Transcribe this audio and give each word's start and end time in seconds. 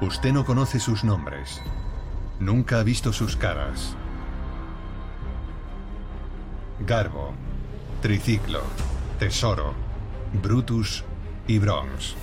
Usted 0.00 0.32
no 0.32 0.46
conoce 0.46 0.80
sus 0.80 1.04
nombres. 1.04 1.60
Nunca 2.38 2.80
ha 2.80 2.82
visto 2.82 3.12
sus 3.12 3.36
caras. 3.36 3.94
Garbo, 6.86 7.34
Triciclo, 8.00 8.62
Tesoro, 9.18 9.74
Brutus 10.42 11.04
y 11.46 11.58
Bronx 11.58 12.14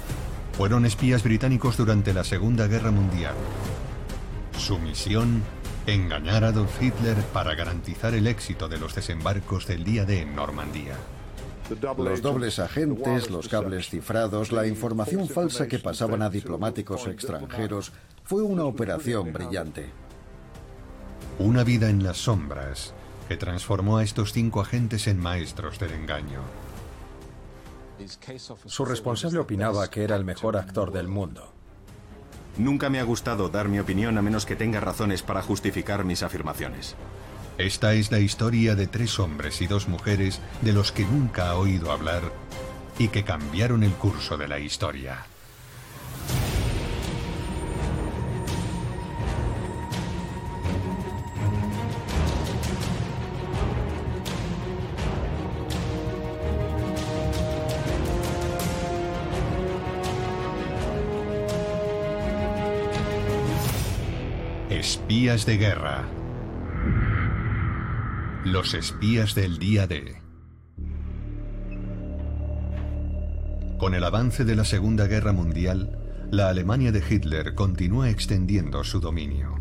fueron 0.53 0.87
espías 0.87 1.21
británicos 1.21 1.77
durante 1.77 2.15
la 2.15 2.23
Segunda 2.23 2.65
Guerra 2.65 2.89
Mundial. 2.89 3.35
Su 4.57 4.79
misión, 4.79 5.43
engañar 5.85 6.45
a 6.45 6.47
Adolf 6.47 6.81
Hitler 6.81 7.17
para 7.31 7.53
garantizar 7.53 8.15
el 8.15 8.25
éxito 8.25 8.67
de 8.67 8.79
los 8.79 8.95
desembarcos 8.95 9.67
del 9.67 9.83
día 9.83 10.03
D 10.03 10.21
en 10.21 10.35
Normandía. 10.35 10.95
Los 11.97 12.21
dobles 12.21 12.59
agentes, 12.59 13.29
los 13.29 13.49
cables 13.49 13.89
cifrados, 13.89 14.51
la 14.51 14.65
información 14.67 15.27
falsa 15.27 15.67
que 15.67 15.79
pasaban 15.79 16.21
a 16.21 16.29
diplomáticos 16.29 17.07
extranjeros 17.07 17.91
fue 18.23 18.41
una 18.41 18.63
operación 18.63 19.33
brillante. 19.33 19.89
Una 21.39 21.63
vida 21.63 21.89
en 21.89 22.03
las 22.03 22.17
sombras 22.17 22.93
que 23.27 23.35
transformó 23.35 23.97
a 23.97 24.03
estos 24.03 24.31
cinco 24.31 24.61
agentes 24.61 25.07
en 25.07 25.19
maestros 25.19 25.77
del 25.79 25.91
engaño. 25.91 26.39
Su 28.65 28.85
responsable 28.85 29.39
opinaba 29.39 29.89
que 29.89 30.03
era 30.03 30.15
el 30.15 30.23
mejor 30.23 30.55
actor 30.55 30.91
del 30.91 31.07
mundo. 31.07 31.51
Nunca 32.57 32.89
me 32.89 32.99
ha 32.99 33.03
gustado 33.03 33.49
dar 33.49 33.67
mi 33.67 33.79
opinión 33.79 34.17
a 34.17 34.21
menos 34.21 34.45
que 34.45 34.55
tenga 34.55 34.79
razones 34.79 35.21
para 35.21 35.41
justificar 35.41 36.05
mis 36.05 36.23
afirmaciones. 36.23 36.95
Esta 37.57 37.95
es 37.95 38.11
la 38.11 38.19
historia 38.19 38.75
de 38.75 38.85
tres 38.85 39.17
hombres 39.17 39.61
y 39.61 39.67
dos 39.67 39.87
mujeres 39.87 40.39
de 40.61 40.73
los 40.73 40.91
que 40.91 41.05
nunca 41.05 41.49
ha 41.49 41.55
oído 41.55 41.91
hablar 41.91 42.21
y 42.99 43.07
que 43.07 43.23
cambiaron 43.23 43.83
el 43.83 43.93
curso 43.93 44.37
de 44.37 44.47
la 44.47 44.59
historia. 44.59 45.25
Espías 64.69 65.47
de 65.47 65.57
guerra. 65.57 66.05
Los 68.49 68.73
espías 68.75 69.35
del 69.35 69.59
día 69.59 69.87
D. 69.87 70.21
Con 73.77 73.93
el 73.93 74.01
avance 74.05 74.45
de 74.45 74.55
la 74.55 74.63
Segunda 74.63 75.05
Guerra 75.05 75.33
Mundial, 75.33 75.99
la 76.31 76.47
Alemania 76.47 76.93
de 76.93 77.03
Hitler 77.07 77.55
continúa 77.55 78.09
extendiendo 78.09 78.85
su 78.85 79.01
dominio. 79.01 79.59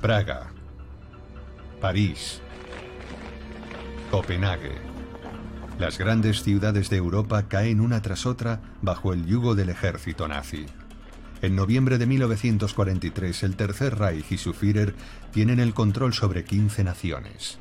Praga, 0.00 0.50
París, 1.80 2.40
Copenhague. 4.10 4.74
Las 5.78 5.98
grandes 5.98 6.42
ciudades 6.42 6.90
de 6.90 6.96
Europa 6.96 7.44
caen 7.46 7.80
una 7.80 8.02
tras 8.02 8.26
otra 8.26 8.60
bajo 8.82 9.12
el 9.12 9.24
yugo 9.24 9.54
del 9.54 9.68
ejército 9.68 10.26
nazi. 10.26 10.66
En 11.42 11.56
noviembre 11.56 11.96
de 11.96 12.06
1943, 12.06 13.42
el 13.44 13.56
Tercer 13.56 13.98
Reich 13.98 14.30
y 14.30 14.36
su 14.36 14.52
Führer 14.52 14.94
tienen 15.32 15.58
el 15.58 15.72
control 15.72 16.12
sobre 16.12 16.44
15 16.44 16.84
naciones. 16.84 17.58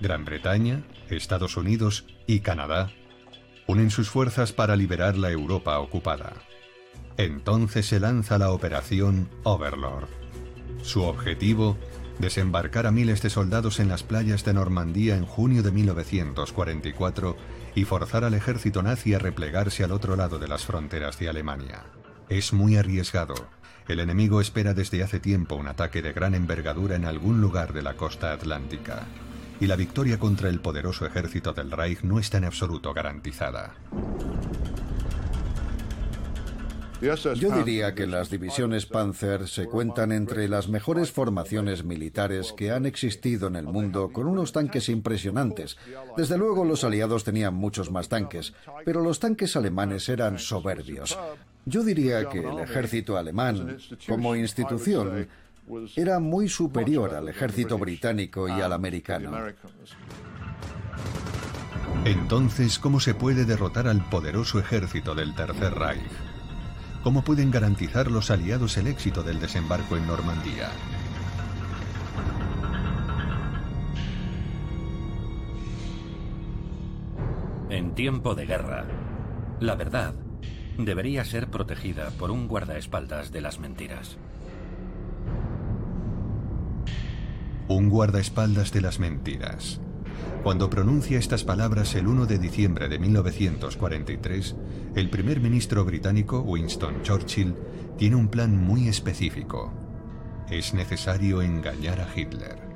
Gran 0.00 0.24
Bretaña, 0.24 0.82
Estados 1.10 1.56
Unidos 1.56 2.06
y 2.26 2.40
Canadá 2.40 2.90
unen 3.66 3.90
sus 3.90 4.08
fuerzas 4.08 4.52
para 4.52 4.76
liberar 4.76 5.16
la 5.16 5.30
Europa 5.30 5.78
ocupada. 5.78 6.32
Entonces 7.16 7.86
se 7.86 8.00
lanza 8.00 8.38
la 8.38 8.50
operación 8.50 9.28
Overlord. 9.42 10.08
Su 10.82 11.02
objetivo, 11.02 11.76
desembarcar 12.18 12.86
a 12.86 12.90
miles 12.90 13.22
de 13.22 13.30
soldados 13.30 13.80
en 13.80 13.88
las 13.88 14.02
playas 14.02 14.44
de 14.44 14.54
Normandía 14.54 15.16
en 15.16 15.26
junio 15.26 15.62
de 15.62 15.72
1944 15.72 17.36
y 17.74 17.84
forzar 17.84 18.24
al 18.24 18.34
ejército 18.34 18.82
nazi 18.82 19.14
a 19.14 19.18
replegarse 19.18 19.84
al 19.84 19.92
otro 19.92 20.16
lado 20.16 20.38
de 20.38 20.48
las 20.48 20.64
fronteras 20.64 21.18
de 21.18 21.28
Alemania. 21.28 21.84
Es 22.28 22.52
muy 22.52 22.76
arriesgado. 22.76 23.34
El 23.86 24.00
enemigo 24.00 24.40
espera 24.40 24.72
desde 24.72 25.02
hace 25.02 25.20
tiempo 25.20 25.56
un 25.56 25.68
ataque 25.68 26.00
de 26.00 26.12
gran 26.12 26.34
envergadura 26.34 26.96
en 26.96 27.04
algún 27.04 27.40
lugar 27.40 27.74
de 27.74 27.82
la 27.82 27.94
costa 27.94 28.32
atlántica. 28.32 29.02
Y 29.60 29.66
la 29.66 29.76
victoria 29.76 30.18
contra 30.18 30.48
el 30.48 30.60
poderoso 30.60 31.06
ejército 31.06 31.52
del 31.52 31.70
Reich 31.70 32.02
no 32.02 32.18
está 32.18 32.38
en 32.38 32.44
absoluto 32.44 32.94
garantizada. 32.94 33.74
Yo 37.00 37.50
diría 37.50 37.94
que 37.94 38.06
las 38.06 38.30
divisiones 38.30 38.86
Panzer 38.86 39.46
se 39.46 39.66
cuentan 39.66 40.10
entre 40.10 40.48
las 40.48 40.68
mejores 40.68 41.12
formaciones 41.12 41.84
militares 41.84 42.54
que 42.56 42.70
han 42.70 42.86
existido 42.86 43.48
en 43.48 43.56
el 43.56 43.66
mundo 43.66 44.10
con 44.10 44.26
unos 44.26 44.52
tanques 44.52 44.88
impresionantes. 44.88 45.76
Desde 46.16 46.38
luego 46.38 46.64
los 46.64 46.82
aliados 46.82 47.22
tenían 47.22 47.52
muchos 47.52 47.90
más 47.90 48.08
tanques, 48.08 48.54
pero 48.86 49.02
los 49.02 49.20
tanques 49.20 49.54
alemanes 49.54 50.08
eran 50.08 50.38
soberbios. 50.38 51.18
Yo 51.66 51.82
diría 51.82 52.28
que 52.28 52.40
el 52.40 52.58
ejército 52.58 53.16
alemán, 53.16 53.78
como 54.06 54.36
institución, 54.36 55.26
era 55.96 56.18
muy 56.18 56.48
superior 56.48 57.14
al 57.14 57.28
ejército 57.28 57.78
británico 57.78 58.48
y 58.48 58.60
al 58.60 58.72
americano. 58.72 59.32
Entonces, 62.04 62.78
¿cómo 62.78 63.00
se 63.00 63.14
puede 63.14 63.46
derrotar 63.46 63.88
al 63.88 64.06
poderoso 64.10 64.58
ejército 64.58 65.14
del 65.14 65.34
Tercer 65.34 65.74
Reich? 65.74 66.02
¿Cómo 67.02 67.24
pueden 67.24 67.50
garantizar 67.50 68.10
los 68.10 68.30
aliados 68.30 68.76
el 68.76 68.86
éxito 68.86 69.22
del 69.22 69.40
desembarco 69.40 69.96
en 69.96 70.06
Normandía? 70.06 70.70
En 77.70 77.94
tiempo 77.94 78.34
de 78.34 78.46
guerra, 78.46 78.84
la 79.60 79.74
verdad 79.74 80.14
debería 80.78 81.24
ser 81.24 81.48
protegida 81.48 82.10
por 82.18 82.30
un 82.30 82.48
guardaespaldas 82.48 83.32
de 83.32 83.40
las 83.40 83.58
mentiras. 83.58 84.16
Un 87.68 87.88
guardaespaldas 87.88 88.72
de 88.72 88.80
las 88.80 88.98
mentiras. 88.98 89.80
Cuando 90.42 90.68
pronuncia 90.68 91.18
estas 91.18 91.44
palabras 91.44 91.94
el 91.94 92.06
1 92.06 92.26
de 92.26 92.38
diciembre 92.38 92.88
de 92.88 92.98
1943, 92.98 94.56
el 94.94 95.08
primer 95.08 95.40
ministro 95.40 95.84
británico 95.84 96.40
Winston 96.40 97.02
Churchill 97.02 97.54
tiene 97.96 98.16
un 98.16 98.28
plan 98.28 98.56
muy 98.56 98.88
específico. 98.88 99.72
Es 100.50 100.74
necesario 100.74 101.40
engañar 101.40 102.00
a 102.00 102.08
Hitler. 102.14 102.73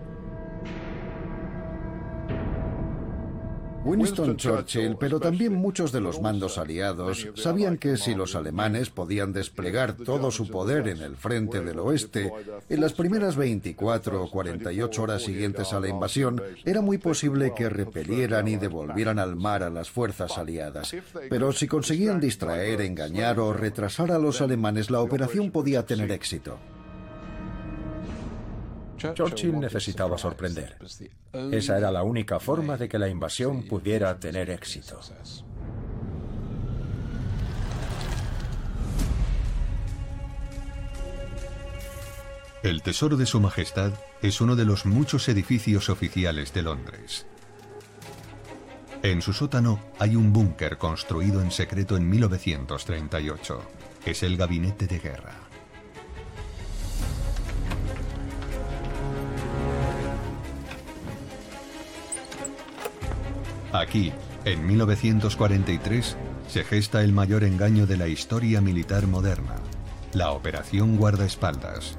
Winston 3.89 4.37
Churchill, 4.37 4.97
pero 4.99 5.19
también 5.19 5.55
muchos 5.55 5.93
de 5.93 6.01
los 6.01 6.21
mandos 6.21 6.59
aliados, 6.59 7.27
sabían 7.35 7.79
que 7.79 7.97
si 7.97 8.15
los 8.15 8.35
alemanes 8.35 8.91
podían 8.91 9.33
desplegar 9.33 9.95
todo 9.95 10.31
su 10.31 10.49
poder 10.49 10.89
en 10.89 11.01
el 11.01 11.17
frente 11.17 11.61
del 11.61 11.79
oeste, 11.79 12.31
en 12.69 12.81
las 12.81 12.93
primeras 12.93 13.37
24 13.37 14.23
o 14.23 14.31
48 14.31 15.03
horas 15.03 15.23
siguientes 15.23 15.73
a 15.73 15.81
la 15.81 15.89
invasión, 15.89 16.43
era 16.65 16.81
muy 16.83 16.99
posible 16.99 17.53
que 17.57 17.69
repelieran 17.69 18.47
y 18.49 18.57
devolvieran 18.57 19.19
al 19.19 19.37
mar 19.37 19.63
a 19.63 19.71
las 19.71 19.91
fuerzas 19.91 20.37
aliadas. 20.37 20.95
Pero 21.31 21.53
si 21.53 21.67
conseguían 21.67 22.21
distraer, 22.21 22.83
engañar 22.83 23.41
o 23.41 23.53
retrasar 23.53 24.13
a 24.13 24.19
los 24.19 24.41
alemanes, 24.41 24.91
la 24.91 25.01
operación 25.01 25.51
podía 25.51 25.87
tener 25.87 26.13
éxito. 26.13 26.59
Churchill 28.99 29.59
necesitaba 29.59 30.19
sorprender. 30.19 30.77
Esa 31.53 31.79
era 31.79 31.91
la 31.91 32.03
única 32.03 32.41
forma 32.41 32.77
de 32.77 32.89
que 32.89 32.99
la 32.99 33.09
invasión 33.09 33.63
pudiera 33.63 34.19
tener 34.19 34.51
éxito. 34.51 35.01
El 42.63 42.83
Tesoro 42.83 43.17
de 43.17 43.25
Su 43.25 43.41
Majestad 43.41 43.93
es 44.21 44.41
uno 44.41 44.57
de 44.57 44.65
los 44.65 44.85
muchos 44.85 45.29
edificios 45.29 45.89
oficiales 45.89 46.53
de 46.53 46.63
Londres. 46.63 47.25
En 49.03 49.23
su 49.23 49.33
sótano 49.33 49.81
hay 50.01 50.17
un 50.17 50.33
búnker 50.33 50.77
construido 50.77 51.41
en 51.41 51.53
secreto 51.53 51.97
en 51.97 52.11
1938. 52.11 53.63
Es 54.05 54.25
el 54.25 54.37
gabinete 54.37 54.89
de 54.89 54.99
guerra. 54.99 55.48
Aquí, 63.73 64.13
en 64.47 64.67
1943, 64.67 66.17
se 66.49 66.65
gesta 66.65 67.03
el 67.03 67.13
mayor 67.13 67.45
engaño 67.45 67.87
de 67.87 67.99
la 67.99 68.09
historia 68.09 68.63
militar 68.63 69.07
moderna, 69.07 69.57
la 70.15 70.31
Operación 70.31 70.97
Guardaespaldas. 70.97 71.99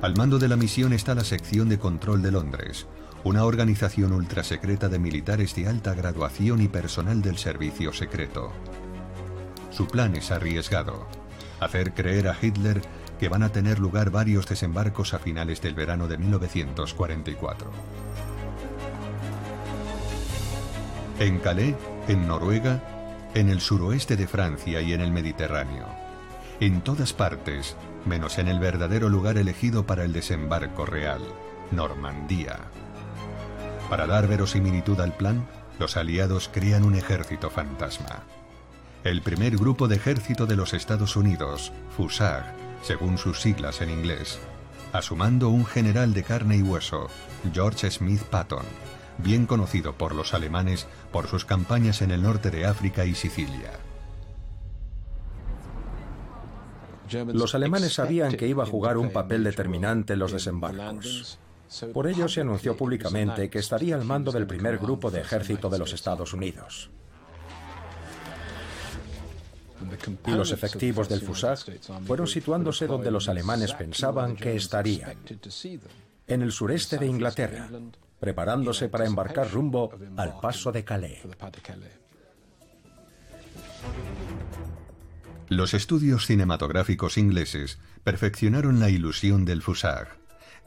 Al 0.00 0.16
mando 0.16 0.38
de 0.38 0.48
la 0.48 0.56
misión 0.56 0.94
está 0.94 1.14
la 1.14 1.24
Sección 1.24 1.68
de 1.68 1.78
Control 1.78 2.22
de 2.22 2.32
Londres, 2.32 2.86
una 3.24 3.44
organización 3.44 4.12
ultrasecreta 4.12 4.88
de 4.88 4.98
militares 4.98 5.54
de 5.54 5.68
alta 5.68 5.92
graduación 5.92 6.62
y 6.62 6.68
personal 6.68 7.20
del 7.20 7.36
servicio 7.36 7.92
secreto. 7.92 8.52
Su 9.70 9.86
plan 9.86 10.16
es 10.16 10.30
arriesgado. 10.30 11.06
Hacer 11.60 11.92
creer 11.92 12.28
a 12.28 12.36
Hitler 12.40 12.80
que 13.20 13.28
van 13.28 13.42
a 13.42 13.50
tener 13.50 13.80
lugar 13.80 14.10
varios 14.10 14.46
desembarcos 14.46 15.12
a 15.12 15.18
finales 15.18 15.60
del 15.60 15.74
verano 15.74 16.08
de 16.08 16.16
1944. 16.16 17.70
En 21.18 21.38
Calais, 21.38 21.74
en 22.08 22.28
Noruega, 22.28 22.82
en 23.32 23.48
el 23.48 23.62
suroeste 23.62 24.16
de 24.16 24.26
Francia 24.26 24.82
y 24.82 24.92
en 24.92 25.00
el 25.00 25.12
Mediterráneo. 25.12 25.86
En 26.60 26.82
todas 26.82 27.14
partes, 27.14 27.74
menos 28.04 28.36
en 28.36 28.48
el 28.48 28.58
verdadero 28.58 29.08
lugar 29.08 29.38
elegido 29.38 29.86
para 29.86 30.04
el 30.04 30.12
desembarco 30.12 30.84
real, 30.84 31.22
Normandía. 31.70 32.58
Para 33.88 34.06
dar 34.06 34.28
verosimilitud 34.28 35.00
al 35.00 35.14
plan, 35.14 35.46
los 35.78 35.96
aliados 35.96 36.50
crean 36.52 36.84
un 36.84 36.94
ejército 36.94 37.48
fantasma. 37.48 38.24
El 39.02 39.22
primer 39.22 39.56
grupo 39.56 39.88
de 39.88 39.96
ejército 39.96 40.44
de 40.44 40.56
los 40.56 40.74
Estados 40.74 41.16
Unidos, 41.16 41.72
FUSAG, 41.96 42.44
según 42.82 43.16
sus 43.16 43.40
siglas 43.40 43.80
en 43.80 43.88
inglés, 43.88 44.38
asumando 44.92 45.48
un 45.48 45.64
general 45.64 46.12
de 46.12 46.24
carne 46.24 46.58
y 46.58 46.62
hueso, 46.62 47.08
George 47.54 47.90
Smith 47.90 48.22
Patton, 48.24 48.66
bien 49.18 49.46
conocido 49.46 49.94
por 49.94 50.14
los 50.14 50.34
alemanes 50.34 50.86
por 51.12 51.26
sus 51.26 51.44
campañas 51.44 52.02
en 52.02 52.10
el 52.10 52.22
norte 52.22 52.50
de 52.50 52.66
África 52.66 53.04
y 53.04 53.14
Sicilia. 53.14 53.72
Los 57.32 57.54
alemanes 57.54 57.94
sabían 57.94 58.36
que 58.36 58.48
iba 58.48 58.64
a 58.64 58.66
jugar 58.66 58.96
un 58.96 59.10
papel 59.10 59.44
determinante 59.44 60.14
en 60.14 60.18
los 60.18 60.32
desembarcos. 60.32 61.38
Por 61.92 62.06
ello 62.06 62.28
se 62.28 62.40
anunció 62.40 62.76
públicamente 62.76 63.50
que 63.50 63.58
estaría 63.58 63.96
al 63.96 64.04
mando 64.04 64.32
del 64.32 64.46
primer 64.46 64.78
grupo 64.78 65.10
de 65.10 65.20
ejército 65.20 65.68
de 65.68 65.78
los 65.78 65.92
Estados 65.92 66.32
Unidos. 66.32 66.90
Y 70.26 70.30
los 70.30 70.52
efectivos 70.52 71.08
del 71.08 71.20
FUSAG 71.20 71.58
fueron 72.06 72.26
situándose 72.26 72.86
donde 72.86 73.10
los 73.10 73.28
alemanes 73.28 73.72
pensaban 73.74 74.34
que 74.34 74.56
estarían, 74.56 75.16
en 76.26 76.42
el 76.42 76.50
sureste 76.50 76.98
de 76.98 77.06
Inglaterra, 77.06 77.68
preparándose 78.18 78.88
para 78.88 79.06
embarcar 79.06 79.50
rumbo 79.50 79.90
al 80.16 80.38
paso 80.40 80.72
de 80.72 80.84
Calais. 80.84 81.20
Los 85.48 85.74
estudios 85.74 86.26
cinematográficos 86.26 87.18
ingleses 87.18 87.78
perfeccionaron 88.02 88.80
la 88.80 88.90
ilusión 88.90 89.44
del 89.44 89.62
fusag. 89.62 90.08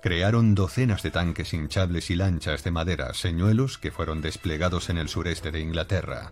Crearon 0.02 0.56
docenas 0.56 1.04
de 1.04 1.12
tanques 1.12 1.54
hinchables 1.54 2.10
y 2.10 2.16
lanchas 2.16 2.64
de 2.64 2.72
madera, 2.72 3.14
señuelos 3.14 3.78
que 3.78 3.92
fueron 3.92 4.22
desplegados 4.22 4.90
en 4.90 4.98
el 4.98 5.10
sureste 5.10 5.52
de 5.52 5.60
Inglaterra. 5.60 6.32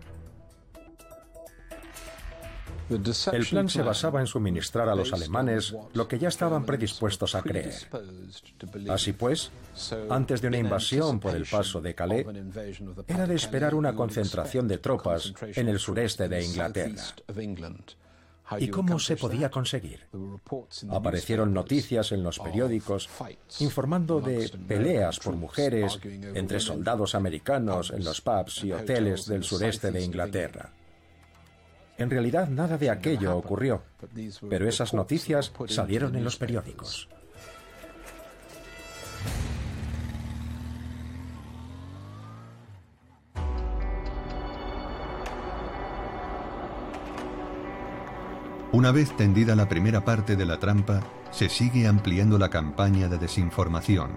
El 2.90 3.46
plan 3.46 3.68
se 3.68 3.82
basaba 3.82 4.20
en 4.20 4.26
suministrar 4.26 4.88
a 4.88 4.94
los 4.94 5.12
alemanes 5.12 5.74
lo 5.92 6.08
que 6.08 6.18
ya 6.18 6.28
estaban 6.28 6.64
predispuestos 6.64 7.34
a 7.34 7.42
creer. 7.42 7.74
Así 8.88 9.12
pues, 9.12 9.50
antes 10.08 10.40
de 10.40 10.48
una 10.48 10.58
invasión 10.58 11.20
por 11.20 11.34
el 11.34 11.44
paso 11.44 11.80
de 11.80 11.94
Calais, 11.94 12.26
era 13.06 13.26
de 13.26 13.34
esperar 13.34 13.74
una 13.74 13.94
concentración 13.94 14.66
de 14.68 14.78
tropas 14.78 15.32
en 15.42 15.68
el 15.68 15.78
sureste 15.78 16.28
de 16.28 16.44
Inglaterra. 16.44 17.02
¿Y 18.58 18.68
cómo 18.68 18.98
se 18.98 19.16
podía 19.16 19.50
conseguir? 19.50 20.06
Aparecieron 20.90 21.52
noticias 21.52 22.12
en 22.12 22.22
los 22.22 22.38
periódicos 22.38 23.08
informando 23.60 24.20
de 24.20 24.50
peleas 24.66 25.18
por 25.18 25.36
mujeres 25.36 25.98
entre 26.02 26.60
soldados 26.60 27.14
americanos 27.14 27.90
en 27.90 28.04
los 28.04 28.20
pubs 28.20 28.64
y 28.64 28.72
hoteles 28.72 29.26
del 29.26 29.44
sureste 29.44 29.90
de 29.90 30.02
Inglaterra. 30.02 30.72
En 31.98 32.10
realidad 32.10 32.48
nada 32.48 32.78
de 32.78 32.90
aquello 32.90 33.36
ocurrió, 33.36 33.82
pero 34.48 34.68
esas 34.68 34.94
noticias 34.94 35.52
salieron 35.66 36.14
en 36.14 36.22
los 36.22 36.36
periódicos. 36.36 37.08
Una 48.70 48.92
vez 48.92 49.16
tendida 49.16 49.56
la 49.56 49.68
primera 49.68 50.04
parte 50.04 50.36
de 50.36 50.46
la 50.46 50.60
trampa, 50.60 51.00
se 51.32 51.48
sigue 51.48 51.88
ampliando 51.88 52.38
la 52.38 52.48
campaña 52.48 53.08
de 53.08 53.18
desinformación. 53.18 54.10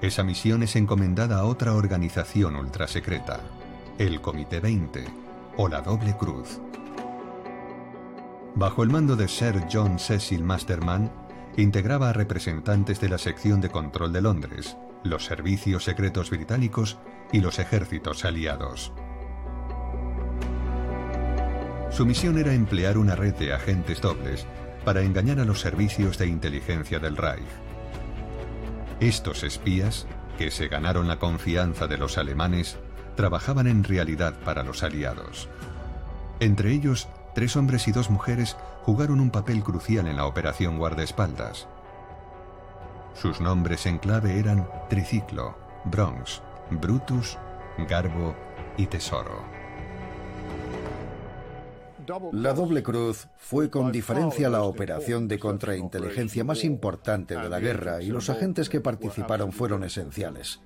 Esa 0.00 0.24
misión 0.24 0.64
es 0.64 0.74
encomendada 0.74 1.38
a 1.38 1.44
otra 1.44 1.74
organización 1.74 2.56
ultrasecreta, 2.56 3.40
el 3.98 4.20
Comité 4.20 4.58
20, 4.58 5.21
o 5.56 5.68
la 5.68 5.80
doble 5.80 6.16
cruz. 6.16 6.60
Bajo 8.54 8.82
el 8.82 8.90
mando 8.90 9.16
de 9.16 9.28
Sir 9.28 9.64
John 9.72 9.98
Cecil 9.98 10.44
Masterman, 10.44 11.10
integraba 11.56 12.10
a 12.10 12.12
representantes 12.12 13.00
de 13.00 13.08
la 13.08 13.18
sección 13.18 13.60
de 13.60 13.70
control 13.70 14.12
de 14.12 14.22
Londres, 14.22 14.76
los 15.04 15.24
servicios 15.24 15.84
secretos 15.84 16.30
británicos 16.30 16.98
y 17.32 17.40
los 17.40 17.58
ejércitos 17.58 18.24
aliados. 18.24 18.92
Su 21.90 22.06
misión 22.06 22.38
era 22.38 22.54
emplear 22.54 22.96
una 22.96 23.16
red 23.16 23.34
de 23.34 23.52
agentes 23.52 24.00
dobles 24.00 24.46
para 24.84 25.02
engañar 25.02 25.40
a 25.40 25.44
los 25.44 25.60
servicios 25.60 26.18
de 26.18 26.26
inteligencia 26.26 26.98
del 26.98 27.16
Reich. 27.16 27.44
Estos 29.00 29.44
espías, 29.44 30.06
que 30.38 30.50
se 30.50 30.68
ganaron 30.68 31.08
la 31.08 31.18
confianza 31.18 31.86
de 31.86 31.98
los 31.98 32.16
alemanes, 32.16 32.78
trabajaban 33.16 33.66
en 33.66 33.84
realidad 33.84 34.34
para 34.44 34.62
los 34.62 34.82
aliados. 34.82 35.48
Entre 36.40 36.72
ellos, 36.72 37.08
tres 37.34 37.56
hombres 37.56 37.86
y 37.88 37.92
dos 37.92 38.10
mujeres 38.10 38.56
jugaron 38.82 39.20
un 39.20 39.30
papel 39.30 39.62
crucial 39.62 40.06
en 40.06 40.16
la 40.16 40.26
operación 40.26 40.78
guardaespaldas. 40.78 41.68
Sus 43.14 43.40
nombres 43.40 43.86
en 43.86 43.98
clave 43.98 44.38
eran 44.38 44.68
Triciclo, 44.88 45.56
Bronx, 45.84 46.42
Brutus, 46.70 47.38
Garbo 47.88 48.34
y 48.76 48.86
Tesoro. 48.86 49.62
La 52.32 52.52
doble 52.52 52.82
cruz 52.82 53.28
fue 53.36 53.70
con 53.70 53.92
diferencia 53.92 54.50
la 54.50 54.62
operación 54.62 55.28
de 55.28 55.38
contrainteligencia 55.38 56.42
más 56.42 56.64
importante 56.64 57.36
de 57.36 57.48
la 57.48 57.60
guerra 57.60 58.02
y 58.02 58.08
los 58.08 58.28
agentes 58.28 58.68
que 58.68 58.80
participaron 58.80 59.52
fueron 59.52 59.84
esenciales. 59.84 60.60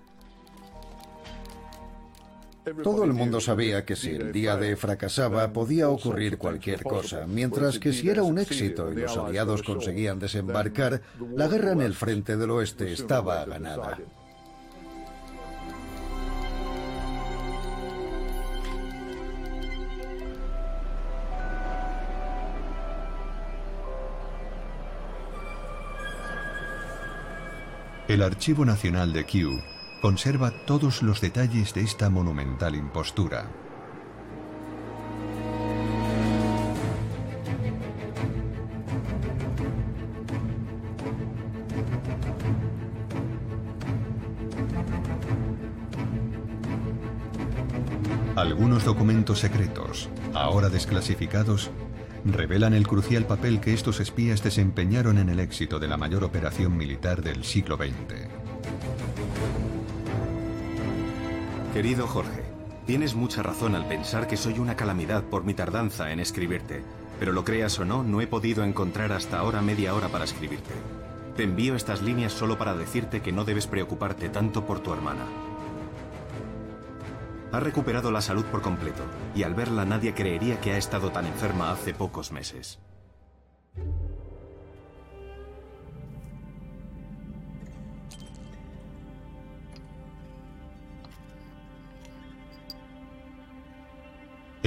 Todo 2.82 3.04
el 3.04 3.12
mundo 3.12 3.40
sabía 3.40 3.84
que 3.84 3.94
si 3.94 4.10
el 4.10 4.32
día 4.32 4.56
de 4.56 4.74
fracasaba 4.74 5.52
podía 5.52 5.88
ocurrir 5.88 6.36
cualquier 6.36 6.82
cosa, 6.82 7.24
mientras 7.26 7.78
que 7.78 7.92
si 7.92 8.08
era 8.08 8.24
un 8.24 8.38
éxito 8.38 8.92
y 8.92 8.96
los 8.96 9.16
aliados 9.16 9.62
conseguían 9.62 10.18
desembarcar, 10.18 11.00
la 11.34 11.46
guerra 11.46 11.72
en 11.72 11.82
el 11.82 11.94
frente 11.94 12.36
del 12.36 12.50
oeste 12.50 12.92
estaba 12.92 13.44
ganada. 13.44 13.98
El 28.08 28.22
Archivo 28.22 28.64
Nacional 28.64 29.12
de 29.12 29.24
Kew 29.24 29.75
conserva 30.06 30.52
todos 30.52 31.02
los 31.02 31.20
detalles 31.20 31.74
de 31.74 31.80
esta 31.80 32.08
monumental 32.08 32.76
impostura. 32.76 33.50
Algunos 48.36 48.84
documentos 48.84 49.40
secretos, 49.40 50.08
ahora 50.34 50.68
desclasificados, 50.68 51.72
revelan 52.24 52.74
el 52.74 52.86
crucial 52.86 53.26
papel 53.26 53.60
que 53.60 53.74
estos 53.74 53.98
espías 53.98 54.44
desempeñaron 54.44 55.18
en 55.18 55.30
el 55.30 55.40
éxito 55.40 55.80
de 55.80 55.88
la 55.88 55.96
mayor 55.96 56.22
operación 56.22 56.76
militar 56.76 57.22
del 57.22 57.42
siglo 57.42 57.76
XX. 57.76 59.65
Querido 61.76 62.06
Jorge, 62.06 62.42
tienes 62.86 63.14
mucha 63.14 63.42
razón 63.42 63.74
al 63.74 63.86
pensar 63.86 64.26
que 64.26 64.38
soy 64.38 64.58
una 64.58 64.76
calamidad 64.76 65.22
por 65.24 65.44
mi 65.44 65.52
tardanza 65.52 66.10
en 66.10 66.20
escribirte, 66.20 66.82
pero 67.20 67.32
lo 67.32 67.44
creas 67.44 67.78
o 67.78 67.84
no, 67.84 68.02
no 68.02 68.22
he 68.22 68.26
podido 68.26 68.64
encontrar 68.64 69.12
hasta 69.12 69.38
ahora 69.38 69.60
media 69.60 69.94
hora 69.94 70.08
para 70.08 70.24
escribirte. 70.24 70.72
Te 71.36 71.42
envío 71.42 71.74
estas 71.74 72.00
líneas 72.00 72.32
solo 72.32 72.56
para 72.56 72.74
decirte 72.74 73.20
que 73.20 73.30
no 73.30 73.44
debes 73.44 73.66
preocuparte 73.66 74.30
tanto 74.30 74.64
por 74.64 74.80
tu 74.80 74.90
hermana. 74.94 75.26
Ha 77.52 77.60
recuperado 77.60 78.10
la 78.10 78.22
salud 78.22 78.46
por 78.46 78.62
completo, 78.62 79.02
y 79.34 79.42
al 79.42 79.52
verla 79.52 79.84
nadie 79.84 80.14
creería 80.14 80.58
que 80.58 80.72
ha 80.72 80.78
estado 80.78 81.10
tan 81.12 81.26
enferma 81.26 81.72
hace 81.72 81.92
pocos 81.92 82.32
meses. 82.32 82.78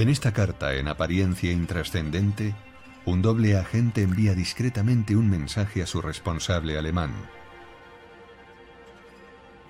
En 0.00 0.08
esta 0.08 0.32
carta, 0.32 0.76
en 0.76 0.88
apariencia 0.88 1.52
intrascendente, 1.52 2.54
un 3.04 3.20
doble 3.20 3.58
agente 3.58 4.00
envía 4.00 4.32
discretamente 4.34 5.14
un 5.14 5.28
mensaje 5.28 5.82
a 5.82 5.86
su 5.86 6.00
responsable 6.00 6.78
alemán. 6.78 7.12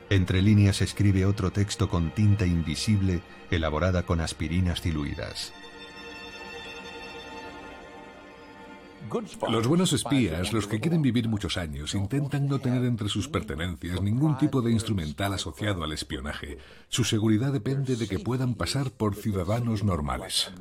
Entre 0.08 0.40
líneas 0.40 0.82
escribe 0.82 1.26
otro 1.26 1.50
texto 1.50 1.88
con 1.88 2.14
tinta 2.14 2.46
invisible 2.46 3.22
elaborada 3.50 4.04
con 4.04 4.20
aspirinas 4.20 4.84
diluidas. 4.84 5.52
Los 9.48 9.66
buenos 9.66 9.92
espías, 9.92 10.52
los 10.52 10.66
que 10.66 10.80
quieren 10.80 11.02
vivir 11.02 11.28
muchos 11.28 11.56
años, 11.56 11.94
intentan 11.94 12.46
no 12.46 12.58
tener 12.58 12.84
entre 12.84 13.08
sus 13.08 13.28
pertenencias 13.28 14.00
ningún 14.00 14.38
tipo 14.38 14.62
de 14.62 14.70
instrumental 14.70 15.32
asociado 15.32 15.82
al 15.82 15.92
espionaje. 15.92 16.58
Su 16.88 17.04
seguridad 17.04 17.52
depende 17.52 17.96
de 17.96 18.06
que 18.06 18.18
puedan 18.18 18.54
pasar 18.54 18.90
por 18.90 19.16
ciudadanos 19.16 19.82
normales. 19.82 20.52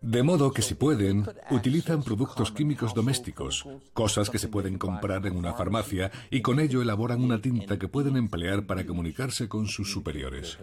De 0.00 0.22
modo 0.22 0.52
que 0.52 0.62
si 0.62 0.74
pueden, 0.74 1.26
utilizan 1.50 2.04
productos 2.04 2.52
químicos 2.52 2.94
domésticos, 2.94 3.66
cosas 3.92 4.30
que 4.30 4.38
se 4.38 4.48
pueden 4.48 4.78
comprar 4.78 5.26
en 5.26 5.36
una 5.36 5.54
farmacia, 5.54 6.12
y 6.30 6.42
con 6.42 6.60
ello 6.60 6.80
elaboran 6.80 7.22
una 7.22 7.40
tinta 7.40 7.78
que 7.78 7.88
pueden 7.88 8.16
emplear 8.16 8.66
para 8.66 8.86
comunicarse 8.86 9.48
con 9.48 9.66
sus 9.66 9.90
superiores. 9.90 10.58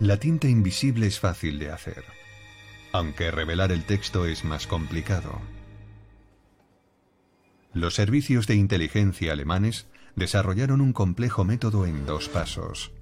La 0.00 0.18
tinta 0.18 0.48
invisible 0.48 1.06
es 1.06 1.20
fácil 1.20 1.58
de 1.58 1.70
hacer 1.70 2.13
aunque 2.94 3.32
revelar 3.32 3.72
el 3.72 3.82
texto 3.82 4.24
es 4.24 4.44
más 4.44 4.68
complicado. 4.68 5.40
Los 7.72 7.96
servicios 7.96 8.46
de 8.46 8.54
inteligencia 8.54 9.32
alemanes 9.32 9.88
desarrollaron 10.14 10.80
un 10.80 10.92
complejo 10.92 11.42
método 11.42 11.86
en 11.86 12.06
dos 12.06 12.28
pasos. 12.28 12.92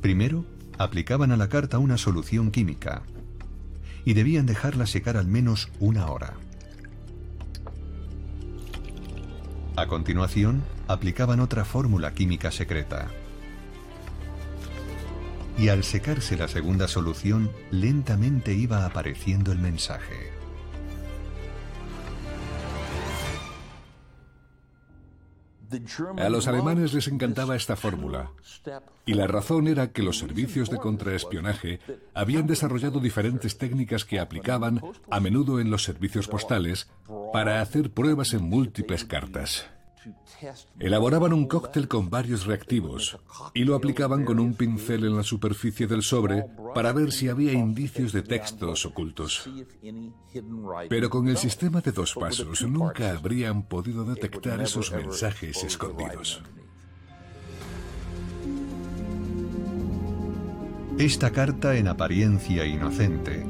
Primero, 0.00 0.44
aplicaban 0.78 1.30
a 1.30 1.36
la 1.36 1.48
carta 1.48 1.78
una 1.78 1.96
solución 1.96 2.50
química 2.50 3.04
y 4.04 4.14
debían 4.14 4.46
dejarla 4.46 4.86
secar 4.86 5.16
al 5.16 5.28
menos 5.28 5.68
una 5.78 6.08
hora. 6.08 6.34
A 9.76 9.86
continuación, 9.86 10.64
aplicaban 10.88 11.38
otra 11.38 11.64
fórmula 11.64 12.14
química 12.14 12.50
secreta 12.50 13.12
y 15.58 15.68
al 15.68 15.84
secarse 15.84 16.36
la 16.36 16.48
segunda 16.48 16.88
solución, 16.88 17.50
lentamente 17.70 18.52
iba 18.52 18.84
apareciendo 18.84 19.52
el 19.52 19.58
mensaje. 19.58 20.36
A 26.18 26.28
los 26.28 26.46
alemanes 26.46 26.92
les 26.92 27.08
encantaba 27.08 27.56
esta 27.56 27.76
fórmula. 27.76 28.30
Y 29.04 29.14
la 29.14 29.26
razón 29.26 29.66
era 29.66 29.92
que 29.92 30.02
los 30.02 30.18
servicios 30.18 30.70
de 30.70 30.78
contraespionaje 30.78 31.80
habían 32.14 32.46
desarrollado 32.46 33.00
diferentes 33.00 33.58
técnicas 33.58 34.04
que 34.04 34.20
aplicaban, 34.20 34.80
a 35.10 35.20
menudo 35.20 35.60
en 35.60 35.70
los 35.70 35.82
servicios 35.82 36.28
postales, 36.28 36.88
para 37.32 37.60
hacer 37.60 37.90
pruebas 37.90 38.32
en 38.32 38.44
múltiples 38.44 39.04
cartas. 39.04 39.66
Elaboraban 40.78 41.32
un 41.32 41.46
cóctel 41.46 41.88
con 41.88 42.10
varios 42.10 42.46
reactivos 42.46 43.18
y 43.54 43.64
lo 43.64 43.74
aplicaban 43.74 44.24
con 44.24 44.38
un 44.38 44.54
pincel 44.54 45.04
en 45.04 45.16
la 45.16 45.22
superficie 45.22 45.86
del 45.86 46.02
sobre 46.02 46.44
para 46.74 46.92
ver 46.92 47.12
si 47.12 47.28
había 47.28 47.52
indicios 47.52 48.12
de 48.12 48.22
textos 48.22 48.86
ocultos. 48.86 49.48
Pero 50.88 51.10
con 51.10 51.28
el 51.28 51.36
sistema 51.36 51.80
de 51.80 51.92
dos 51.92 52.14
pasos 52.14 52.62
nunca 52.62 53.10
habrían 53.10 53.62
podido 53.62 54.04
detectar 54.04 54.60
esos 54.60 54.92
mensajes 54.92 55.64
escondidos. 55.64 56.42
Esta 60.98 61.30
carta 61.30 61.76
en 61.76 61.88
apariencia 61.88 62.64
inocente, 62.64 63.44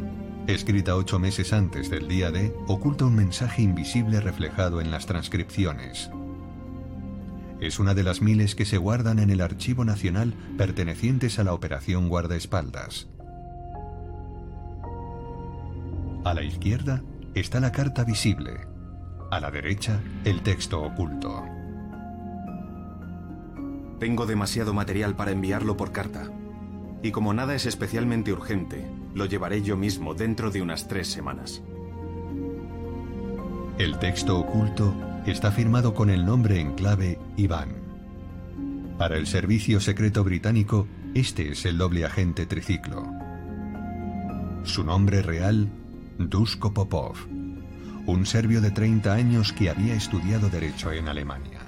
escrita 0.49 0.97
ocho 0.97 1.21
meses 1.21 1.53
antes 1.53 1.91
del 1.91 2.09
día 2.09 2.33
D, 2.33 2.53
oculta 2.67 3.05
un 3.05 3.15
mensaje 3.15 3.62
invisible 3.62 4.21
reflejado 4.21 4.81
en 4.81 4.91
las 4.91 5.07
transcripciones 5.07 6.11
es 7.61 7.79
una 7.79 7.95
de 7.95 8.03
las 8.03 8.21
miles 8.21 8.55
que 8.55 8.65
se 8.65 8.79
guardan 8.79 9.19
en 9.19 9.31
el 9.31 9.41
Archivo 9.41 9.85
Nacional 9.85 10.35
pertenecientes 10.59 11.39
a 11.39 11.45
la 11.45 11.55
Operación 11.55 12.09
Guardaespaldas. 12.09 13.09
A 16.25 16.35
la 16.35 16.43
izquierda 16.43 17.03
está 17.35 17.61
la 17.61 17.73
carta 17.73 18.05
visible, 18.05 18.53
a 19.31 19.41
la 19.41 19.51
derecha 19.51 20.01
el 20.25 20.43
texto 20.43 20.83
oculto. 20.83 21.45
Tengo 23.99 24.27
demasiado 24.27 24.75
material 24.75 25.17
para 25.17 25.31
enviarlo 25.31 25.77
por 25.77 25.93
carta. 25.93 26.31
Y 27.03 27.13
como 27.13 27.33
nada 27.33 27.55
es 27.55 27.65
especialmente 27.67 28.33
urgente, 28.33 28.91
lo 29.15 29.25
llevaré 29.27 29.63
yo 29.63 29.77
mismo 29.77 30.15
dentro 30.15 30.51
de 30.51 30.61
unas 30.61 30.89
tres 30.89 31.09
semanas. 31.09 31.63
El 33.79 33.99
texto 33.99 34.39
oculto 34.39 34.95
está 35.26 35.50
firmado 35.50 35.95
con 35.95 36.11
el 36.11 36.25
nombre 36.25 36.61
en 36.61 36.75
clave 36.75 37.18
Iván. 37.37 37.75
Para 38.99 39.16
el 39.16 39.26
Servicio 39.26 39.80
Secreto 39.80 40.25
Británico, 40.25 40.87
este 41.14 41.50
es 41.50 41.66
el 41.66 41.78
doble 41.78 42.04
agente 42.04 42.47
triciclo. 42.47 43.04
Su 44.62 44.85
nombre 44.85 45.23
real, 45.23 45.68
Dusko 46.18 46.73
Popov, 46.73 47.16
un 48.06 48.25
serbio 48.25 48.61
de 48.61 48.71
30 48.71 49.12
años 49.12 49.52
que 49.52 49.68
había 49.68 49.95
estudiado 49.95 50.49
Derecho 50.49 50.92
en 50.92 51.09
Alemania. 51.09 51.61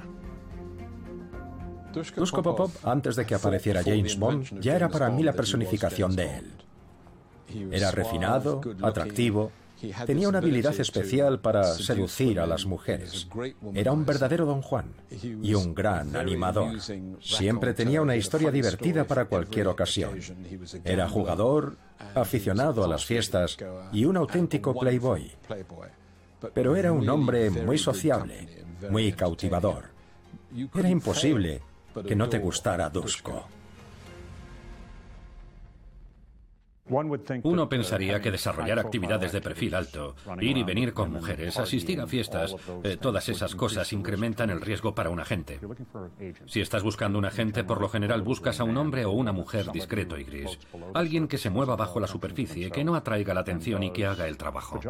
Dusko 1.92 2.42
Popov, 2.42 2.70
antes 2.84 3.16
de 3.16 3.26
que 3.26 3.34
apareciera 3.34 3.82
James 3.82 4.18
Bond, 4.18 4.60
ya 4.60 4.76
era 4.76 4.88
para 4.88 5.10
mí 5.10 5.22
la 5.22 5.32
personificación 5.32 6.14
de 6.14 6.38
él. 6.38 6.52
Era 7.72 7.90
refinado, 7.90 8.60
atractivo, 8.82 9.50
Tenía 10.06 10.28
una 10.28 10.38
habilidad 10.38 10.78
especial 10.78 11.40
para 11.40 11.64
seducir 11.64 12.40
a 12.40 12.47
las 12.47 12.66
mujeres. 12.66 13.28
Era 13.75 13.92
un 13.92 14.04
verdadero 14.04 14.44
don 14.44 14.62
Juan 14.62 14.92
y 15.11 15.54
un 15.54 15.75
gran 15.75 16.16
animador. 16.16 16.80
Siempre 17.20 17.75
tenía 17.75 18.02
una 18.02 18.16
historia 18.16 18.50
divertida 18.50 19.04
para 19.04 19.26
cualquier 19.26 19.68
ocasión. 19.68 20.18
Era 20.85 21.08
jugador, 21.08 21.76
aficionado 22.14 22.85
a 22.85 22.88
las 22.88 23.04
fiestas 23.04 23.56
y 23.92 24.04
un 24.04 24.16
auténtico 24.16 24.78
playboy. 24.78 25.32
Pero 26.54 26.76
era 26.76 26.92
un 26.92 27.08
hombre 27.08 27.50
muy 27.50 27.78
sociable, 27.78 28.64
muy 28.90 29.12
cautivador. 29.12 29.85
Era 30.75 30.88
imposible 30.88 31.61
que 32.06 32.16
no 32.16 32.28
te 32.28 32.38
gustara 32.38 32.88
Dusko. 32.88 33.47
Uno 37.42 37.68
pensaría 37.68 38.21
que 38.21 38.30
desarrollar 38.30 38.78
actividades 38.78 39.33
de 39.33 39.40
perfil 39.40 39.75
alto, 39.75 40.14
ir 40.40 40.57
y 40.57 40.62
venir 40.62 40.92
con 40.92 41.12
mujeres, 41.12 41.59
asistir 41.59 42.00
a 42.00 42.07
fiestas, 42.07 42.54
eh, 42.83 42.97
todas 43.00 43.28
esas 43.28 43.54
cosas 43.54 43.92
incrementan 43.92 44.50
el 44.50 44.61
riesgo 44.61 44.95
para 44.95 45.11
un 45.11 45.21
agente. 45.21 45.61
Si 46.47 46.61
estás 46.61 46.83
buscando 46.83 47.18
un 47.18 47.25
agente, 47.25 47.64
por 47.64 47.80
lo 47.80 47.88
general 47.88 48.23
buscas 48.23 48.61
a 48.61 48.64
un 48.64 48.76
hombre 48.76 49.04
o 49.04 49.12
una 49.12 49.33
mujer 49.33 49.71
discreto 49.73 50.18
y 50.18 50.25
gris. 50.25 50.59
Alguien 50.95 51.28
que 51.28 51.38
se 51.38 51.50
mueva 51.50 51.76
bajo 51.76 52.00
la 52.00 52.07
superficie, 52.07 52.71
que 52.71 52.85
no 52.85 52.95
atraiga 52.95 53.35
la 53.35 53.40
atención 53.40 53.83
y 53.83 53.90
que 53.90 54.07
haga 54.07 54.28
el 54.28 54.37
trabajo. 54.37 54.80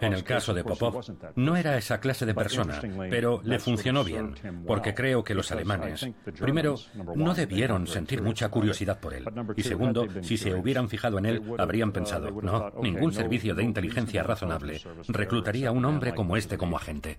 En 0.00 0.12
el 0.12 0.24
caso 0.24 0.54
de 0.54 0.64
Popov, 0.64 1.04
no 1.36 1.56
era 1.56 1.76
esa 1.76 2.00
clase 2.00 2.26
de 2.26 2.34
persona, 2.34 2.80
pero 3.10 3.40
le 3.44 3.58
funcionó 3.58 4.04
bien, 4.04 4.34
porque 4.66 4.94
creo 4.94 5.22
que 5.24 5.34
los 5.34 5.50
alemanes, 5.52 6.08
primero, 6.38 6.76
no 7.14 7.34
debieron 7.34 7.86
sentir 7.86 8.22
mucha 8.22 8.48
curiosidad 8.48 9.00
por 9.00 9.14
él, 9.14 9.24
y 9.56 9.62
segundo, 9.62 10.06
si 10.22 10.36
se 10.36 10.54
hubieran 10.54 10.88
fijado 10.88 11.18
en 11.18 11.26
él, 11.26 11.42
habrían 11.58 11.92
pensado, 11.92 12.30
no, 12.30 12.72
ningún 12.82 13.12
servicio 13.12 13.54
de 13.54 13.64
inteligencia 13.64 14.22
razonable 14.22 14.80
reclutaría 15.08 15.68
a 15.68 15.72
un 15.72 15.84
hombre 15.84 16.14
como 16.14 16.36
este 16.36 16.56
como 16.56 16.76
agente. 16.76 17.18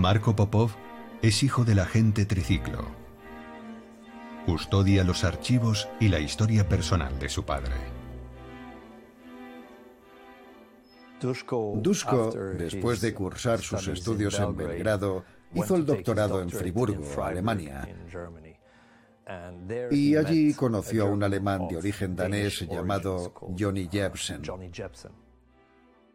Marco 0.00 0.34
Popov 0.34 0.70
es 1.20 1.42
hijo 1.42 1.62
del 1.62 1.78
agente 1.78 2.24
triciclo. 2.24 2.86
Custodia 4.46 5.04
los 5.04 5.24
archivos 5.24 5.90
y 6.00 6.08
la 6.08 6.20
historia 6.20 6.66
personal 6.66 7.18
de 7.18 7.28
su 7.28 7.44
padre. 7.44 7.74
Dusko, 11.20 12.32
después 12.56 13.02
de 13.02 13.12
cursar 13.12 13.60
sus 13.60 13.86
estudios 13.88 14.40
en 14.40 14.56
Belgrado, 14.56 15.22
hizo 15.52 15.76
el 15.76 15.84
doctorado 15.84 16.40
en 16.40 16.48
Friburgo, 16.48 17.22
Alemania. 17.22 17.86
Y 19.90 20.16
allí 20.16 20.54
conoció 20.54 21.08
a 21.08 21.10
un 21.10 21.22
alemán 21.22 21.68
de 21.68 21.76
origen 21.76 22.16
danés 22.16 22.66
llamado 22.66 23.34
Johnny 23.58 23.86
Jebsen. 23.92 24.40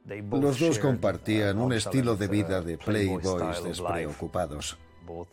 Los 0.05 0.59
dos 0.59 0.79
compartían 0.79 1.59
un 1.59 1.73
estilo 1.73 2.15
de 2.15 2.27
vida 2.27 2.61
de 2.61 2.77
playboys 2.77 3.63
despreocupados. 3.63 4.77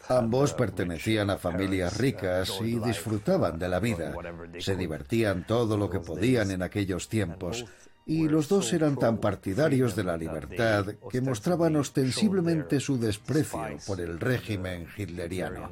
Ambos 0.08 0.52
pertenecían 0.52 1.30
a 1.30 1.38
familias 1.38 1.96
ricas 1.96 2.58
y 2.62 2.78
disfrutaban 2.78 3.58
de 3.58 3.68
la 3.68 3.80
vida. 3.80 4.14
Se 4.58 4.76
divertían 4.76 5.46
todo 5.46 5.76
lo 5.76 5.90
que 5.90 6.00
podían 6.00 6.50
en 6.50 6.62
aquellos 6.62 7.08
tiempos. 7.08 7.64
Y 8.04 8.28
los 8.28 8.48
dos 8.48 8.72
eran 8.72 8.96
tan 8.96 9.18
partidarios 9.18 9.94
de 9.94 10.04
la 10.04 10.16
libertad 10.16 10.86
que 11.10 11.20
mostraban 11.20 11.76
ostensiblemente 11.76 12.80
su 12.80 12.98
desprecio 12.98 13.78
por 13.86 14.00
el 14.00 14.18
régimen 14.18 14.88
hitleriano. 14.96 15.70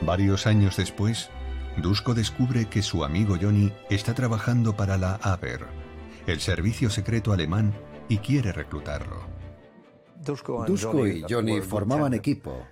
Varios 0.00 0.46
años 0.46 0.76
después, 0.76 1.28
Dusko 1.76 2.14
descubre 2.14 2.66
que 2.66 2.82
su 2.82 3.04
amigo 3.04 3.36
Johnny 3.40 3.72
está 3.90 4.14
trabajando 4.14 4.76
para 4.76 4.96
la 4.96 5.16
Abwehr, 5.16 5.66
el 6.32 6.40
servicio 6.40 6.90
secreto 6.90 7.32
alemán, 7.32 7.74
y 8.08 8.18
quiere 8.18 8.52
reclutarlo. 8.52 9.16
Dusko 10.20 11.06
y 11.06 11.24
Johnny 11.28 11.60
formaban 11.60 12.14
equipo. 12.14 12.66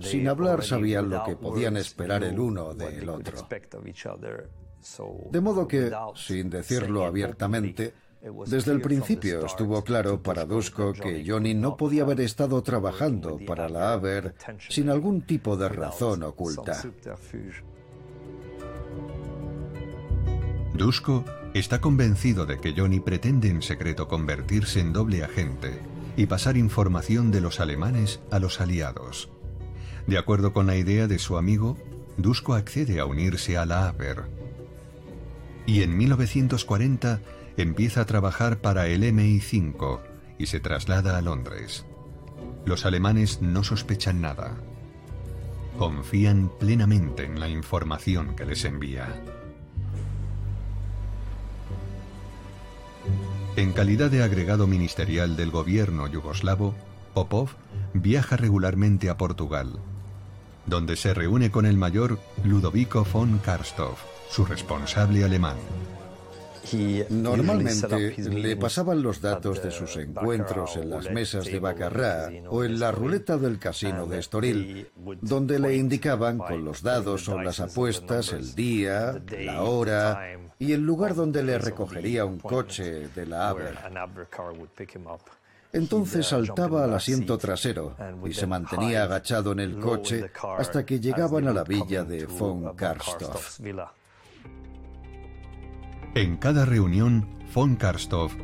Sin 0.00 0.28
hablar 0.28 0.62
sabían 0.62 1.08
lo 1.08 1.24
que 1.24 1.36
podían 1.36 1.76
esperar 1.76 2.24
el 2.24 2.38
uno 2.38 2.74
del 2.74 3.08
otro. 3.08 3.48
De 5.30 5.40
modo 5.40 5.66
que, 5.68 5.90
sin 6.14 6.50
decirlo 6.50 7.04
abiertamente, 7.04 7.94
desde 8.46 8.72
el 8.72 8.80
principio 8.80 9.46
estuvo 9.46 9.82
claro 9.82 10.22
para 10.22 10.44
Dusko 10.44 10.92
que 10.92 11.24
Johnny 11.26 11.54
no 11.54 11.76
podía 11.76 12.02
haber 12.02 12.20
estado 12.20 12.62
trabajando 12.62 13.38
para 13.46 13.68
la 13.68 13.92
Aver 13.92 14.34
sin 14.68 14.90
algún 14.90 15.22
tipo 15.22 15.56
de 15.56 15.68
razón 15.68 16.22
oculta. 16.22 16.82
Dusko 20.74 21.24
está 21.54 21.80
convencido 21.80 22.46
de 22.46 22.58
que 22.58 22.72
Johnny 22.76 23.00
pretende 23.00 23.48
en 23.48 23.60
secreto 23.60 24.08
convertirse 24.08 24.80
en 24.80 24.92
doble 24.92 25.22
agente 25.22 25.80
y 26.16 26.26
pasar 26.26 26.56
información 26.56 27.30
de 27.30 27.40
los 27.40 27.60
alemanes 27.60 28.20
a 28.30 28.38
los 28.38 28.60
aliados. 28.60 29.30
De 30.06 30.18
acuerdo 30.18 30.52
con 30.52 30.66
la 30.66 30.76
idea 30.76 31.06
de 31.06 31.18
su 31.18 31.36
amigo, 31.36 31.76
Dusko 32.16 32.54
accede 32.54 33.00
a 33.00 33.06
unirse 33.06 33.56
a 33.56 33.66
la 33.66 33.88
Aver. 33.88 34.24
Y 35.66 35.82
en 35.82 35.96
1940 35.96 37.20
empieza 37.56 38.00
a 38.00 38.06
trabajar 38.06 38.60
para 38.60 38.88
el 38.88 39.02
MI5 39.02 40.00
y 40.38 40.46
se 40.46 40.58
traslada 40.58 41.18
a 41.18 41.22
Londres. 41.22 41.84
Los 42.64 42.86
alemanes 42.86 43.42
no 43.42 43.62
sospechan 43.62 44.20
nada. 44.20 44.56
Confían 45.78 46.50
plenamente 46.58 47.24
en 47.24 47.40
la 47.40 47.48
información 47.48 48.34
que 48.34 48.44
les 48.44 48.64
envía. 48.64 49.22
En 53.54 53.72
calidad 53.72 54.10
de 54.10 54.22
agregado 54.22 54.66
ministerial 54.66 55.36
del 55.36 55.50
gobierno 55.50 56.08
yugoslavo, 56.08 56.74
Popov 57.12 57.50
viaja 57.92 58.38
regularmente 58.38 59.10
a 59.10 59.18
Portugal, 59.18 59.78
donde 60.64 60.96
se 60.96 61.12
reúne 61.12 61.50
con 61.50 61.66
el 61.66 61.76
mayor 61.76 62.18
Ludovico 62.44 63.04
von 63.04 63.38
Karstoff, 63.40 64.00
su 64.30 64.46
responsable 64.46 65.22
alemán. 65.22 65.56
Normalmente 67.10 68.16
le 68.18 68.56
pasaban 68.56 69.02
los 69.02 69.20
datos 69.20 69.62
de 69.62 69.70
sus 69.70 69.96
encuentros 69.96 70.76
en 70.76 70.90
las 70.90 71.10
mesas 71.10 71.44
de 71.44 71.58
Bacarrá 71.58 72.30
o 72.48 72.64
en 72.64 72.78
la 72.78 72.92
ruleta 72.92 73.36
del 73.36 73.58
casino 73.58 74.06
de 74.06 74.18
Estoril, 74.18 74.88
donde 75.20 75.58
le 75.58 75.76
indicaban 75.76 76.38
con 76.38 76.64
los 76.64 76.82
dados 76.82 77.28
o 77.28 77.40
las 77.40 77.60
apuestas 77.60 78.32
el 78.32 78.54
día, 78.54 79.22
la 79.30 79.62
hora 79.62 80.38
y 80.58 80.72
el 80.72 80.80
lugar 80.82 81.14
donde 81.14 81.42
le 81.42 81.58
recogería 81.58 82.24
un 82.24 82.38
coche 82.38 83.08
de 83.08 83.26
la 83.26 83.48
Aver. 83.48 83.78
Entonces 85.72 86.26
saltaba 86.26 86.84
al 86.84 86.94
asiento 86.94 87.38
trasero 87.38 87.96
y 88.26 88.34
se 88.34 88.46
mantenía 88.46 89.04
agachado 89.04 89.52
en 89.52 89.60
el 89.60 89.78
coche 89.78 90.30
hasta 90.58 90.84
que 90.84 91.00
llegaban 91.00 91.48
a 91.48 91.52
la 91.52 91.64
villa 91.64 92.04
de 92.04 92.26
von 92.26 92.76
Karstoff. 92.76 93.58
En 96.14 96.36
cada 96.36 96.66
reunión, 96.66 97.26
von 97.54 97.74
Karstoff 97.74 98.34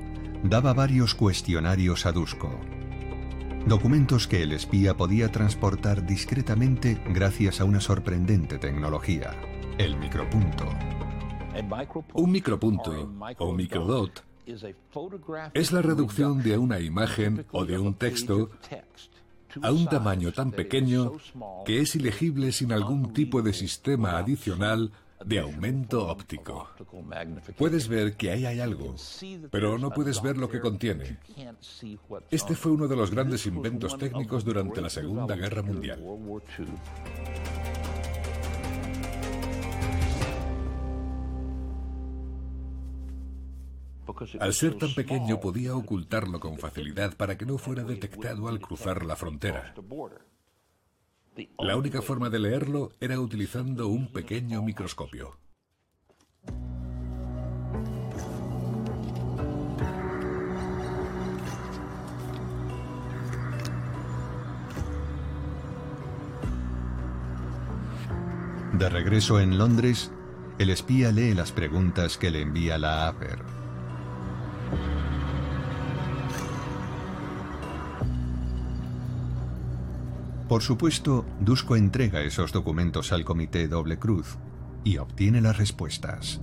daba 0.42 0.72
varios 0.72 1.14
cuestionarios 1.14 2.06
a 2.06 2.12
Dusko. 2.12 2.48
Documentos 3.66 4.26
que 4.26 4.42
el 4.42 4.52
espía 4.52 4.96
podía 4.96 5.30
transportar 5.30 6.06
discretamente 6.06 6.98
gracias 7.10 7.60
a 7.60 7.66
una 7.66 7.82
sorprendente 7.82 8.56
tecnología, 8.56 9.34
el 9.76 9.98
micropunto. 9.98 10.64
Un 12.14 12.32
micropunto 12.32 13.12
o 13.36 13.52
microdot 13.52 14.24
es 15.52 15.70
la 15.70 15.82
reducción 15.82 16.42
de 16.42 16.56
una 16.56 16.80
imagen 16.80 17.44
o 17.52 17.66
de 17.66 17.78
un 17.78 17.92
texto 17.92 18.48
a 19.60 19.72
un 19.72 19.86
tamaño 19.88 20.32
tan 20.32 20.52
pequeño 20.52 21.12
que 21.66 21.82
es 21.82 21.94
ilegible 21.96 22.52
sin 22.52 22.72
algún 22.72 23.12
tipo 23.12 23.42
de 23.42 23.52
sistema 23.52 24.16
adicional 24.16 24.90
de 25.24 25.38
aumento 25.38 26.06
óptico. 26.08 26.70
Puedes 27.56 27.88
ver 27.88 28.16
que 28.16 28.30
ahí 28.30 28.46
hay 28.46 28.60
algo, 28.60 28.94
pero 29.50 29.78
no 29.78 29.90
puedes 29.90 30.22
ver 30.22 30.36
lo 30.36 30.48
que 30.48 30.60
contiene. 30.60 31.18
Este 32.30 32.54
fue 32.54 32.72
uno 32.72 32.88
de 32.88 32.96
los 32.96 33.10
grandes 33.10 33.46
inventos 33.46 33.96
técnicos 33.98 34.44
durante 34.44 34.80
la 34.80 34.90
Segunda 34.90 35.36
Guerra 35.36 35.62
Mundial. 35.62 36.04
Al 44.40 44.54
ser 44.54 44.74
tan 44.76 44.94
pequeño 44.94 45.38
podía 45.40 45.76
ocultarlo 45.76 46.40
con 46.40 46.58
facilidad 46.58 47.16
para 47.16 47.36
que 47.36 47.46
no 47.46 47.58
fuera 47.58 47.84
detectado 47.84 48.48
al 48.48 48.60
cruzar 48.60 49.04
la 49.04 49.16
frontera. 49.16 49.74
La 51.58 51.76
única 51.76 52.02
forma 52.02 52.30
de 52.30 52.40
leerlo 52.40 52.90
era 53.00 53.20
utilizando 53.20 53.86
un 53.88 54.10
pequeño 54.12 54.62
microscopio. 54.62 55.38
De 68.72 68.88
regreso 68.88 69.40
en 69.40 69.58
Londres, 69.58 70.10
el 70.58 70.70
espía 70.70 71.12
lee 71.12 71.34
las 71.34 71.52
preguntas 71.52 72.16
que 72.16 72.30
le 72.30 72.42
envía 72.42 72.78
la 72.78 73.08
APER. 73.08 73.57
Por 80.48 80.62
supuesto, 80.62 81.26
Dusko 81.40 81.76
entrega 81.76 82.22
esos 82.22 82.52
documentos 82.52 83.12
al 83.12 83.24
comité 83.24 83.68
Doble 83.68 83.98
Cruz 83.98 84.38
y 84.82 84.96
obtiene 84.96 85.42
las 85.42 85.58
respuestas. 85.58 86.40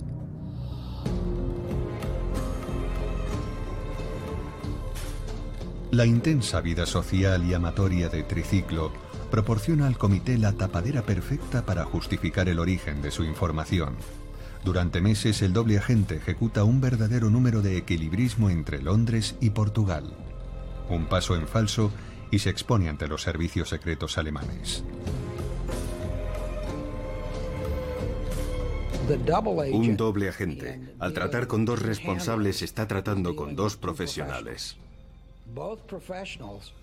La 5.90 6.06
intensa 6.06 6.60
vida 6.60 6.86
social 6.86 7.44
y 7.44 7.54
amatoria 7.54 8.08
de 8.08 8.22
Triciclo 8.22 8.92
proporciona 9.30 9.88
al 9.88 9.98
comité 9.98 10.38
la 10.38 10.52
tapadera 10.52 11.02
perfecta 11.02 11.66
para 11.66 11.84
justificar 11.84 12.48
el 12.48 12.60
origen 12.60 13.02
de 13.02 13.10
su 13.10 13.24
información. 13.24 13.96
Durante 14.64 15.00
meses 15.00 15.42
el 15.42 15.52
doble 15.52 15.78
agente 15.78 16.16
ejecuta 16.16 16.62
un 16.62 16.80
verdadero 16.80 17.28
número 17.28 17.60
de 17.60 17.76
equilibrismo 17.76 18.50
entre 18.50 18.80
Londres 18.80 19.34
y 19.40 19.50
Portugal. 19.50 20.14
Un 20.88 21.06
paso 21.06 21.34
en 21.34 21.48
falso 21.48 21.90
y 22.30 22.38
se 22.38 22.50
expone 22.50 22.88
ante 22.88 23.08
los 23.08 23.22
servicios 23.22 23.68
secretos 23.68 24.18
alemanes. 24.18 24.84
Un 29.72 29.96
doble 29.96 30.28
agente, 30.28 30.80
al 30.98 31.12
tratar 31.12 31.46
con 31.46 31.64
dos 31.64 31.80
responsables, 31.80 32.62
está 32.62 32.88
tratando 32.88 33.36
con 33.36 33.54
dos 33.54 33.76
profesionales. 33.76 34.76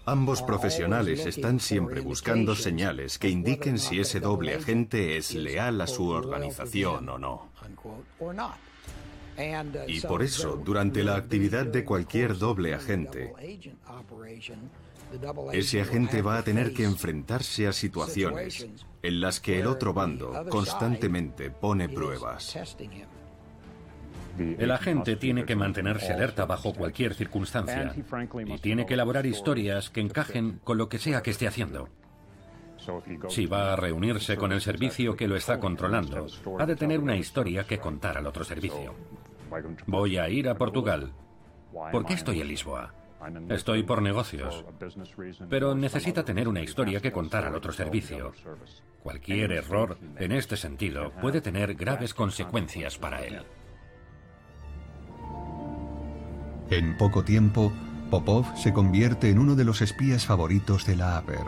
Ambos 0.05 0.41
profesionales 0.41 1.25
están 1.25 1.59
siempre 1.59 1.99
buscando 1.99 2.55
señales 2.55 3.19
que 3.19 3.29
indiquen 3.29 3.77
si 3.77 3.99
ese 3.99 4.21
doble 4.21 4.55
agente 4.55 5.17
es 5.17 5.35
leal 5.35 5.81
a 5.81 5.87
su 5.87 6.07
organización 6.07 7.09
o 7.09 7.17
no. 7.17 7.49
Y 9.87 9.99
por 10.01 10.23
eso, 10.23 10.61
durante 10.63 11.03
la 11.03 11.15
actividad 11.15 11.65
de 11.65 11.83
cualquier 11.83 12.37
doble 12.37 12.73
agente, 12.73 13.33
ese 15.51 15.81
agente 15.81 16.21
va 16.21 16.37
a 16.37 16.43
tener 16.43 16.73
que 16.73 16.83
enfrentarse 16.83 17.67
a 17.67 17.73
situaciones 17.73 18.67
en 19.01 19.21
las 19.21 19.39
que 19.39 19.59
el 19.59 19.67
otro 19.67 19.93
bando 19.93 20.45
constantemente 20.49 21.51
pone 21.51 21.89
pruebas. 21.89 22.57
El 24.37 24.71
agente 24.71 25.15
tiene 25.15 25.45
que 25.45 25.55
mantenerse 25.55 26.11
alerta 26.11 26.45
bajo 26.45 26.73
cualquier 26.73 27.13
circunstancia 27.13 27.93
y 28.45 28.57
tiene 28.57 28.85
que 28.85 28.95
elaborar 28.95 29.25
historias 29.25 29.89
que 29.89 30.01
encajen 30.01 30.59
con 30.63 30.77
lo 30.77 30.89
que 30.89 30.97
sea 30.97 31.21
que 31.21 31.31
esté 31.31 31.47
haciendo. 31.47 31.89
Si 33.29 33.45
va 33.45 33.73
a 33.73 33.75
reunirse 33.75 34.35
con 34.35 34.51
el 34.51 34.61
servicio 34.61 35.15
que 35.15 35.27
lo 35.27 35.35
está 35.35 35.59
controlando, 35.59 36.27
ha 36.59 36.65
de 36.65 36.75
tener 36.75 36.99
una 36.99 37.15
historia 37.15 37.65
que 37.65 37.77
contar 37.77 38.17
al 38.17 38.27
otro 38.27 38.43
servicio. 38.43 38.95
Voy 39.85 40.17
a 40.17 40.27
ir 40.29 40.49
a 40.49 40.55
Portugal. 40.55 41.13
¿por 41.91 42.05
qué 42.05 42.13
estoy 42.13 42.41
en 42.41 42.47
Lisboa? 42.47 42.93
Estoy 43.49 43.83
por 43.83 44.01
negocios, 44.01 44.65
pero 45.49 45.75
necesita 45.75 46.23
tener 46.23 46.47
una 46.47 46.61
historia 46.61 46.99
que 46.99 47.11
contar 47.11 47.45
al 47.45 47.55
otro 47.55 47.71
servicio. 47.71 48.31
Cualquier 49.01 49.51
error 49.51 49.97
en 50.17 50.31
este 50.31 50.57
sentido 50.57 51.11
puede 51.21 51.41
tener 51.41 51.75
graves 51.75 52.13
consecuencias 52.13 52.97
para 52.97 53.23
él. 53.23 53.41
En 56.69 56.97
poco 56.97 57.23
tiempo, 57.23 57.71
Popov 58.09 58.45
se 58.57 58.73
convierte 58.73 59.29
en 59.29 59.39
uno 59.39 59.55
de 59.55 59.65
los 59.65 59.81
espías 59.81 60.25
favoritos 60.25 60.85
de 60.85 60.95
la 60.95 61.17
APER. 61.17 61.45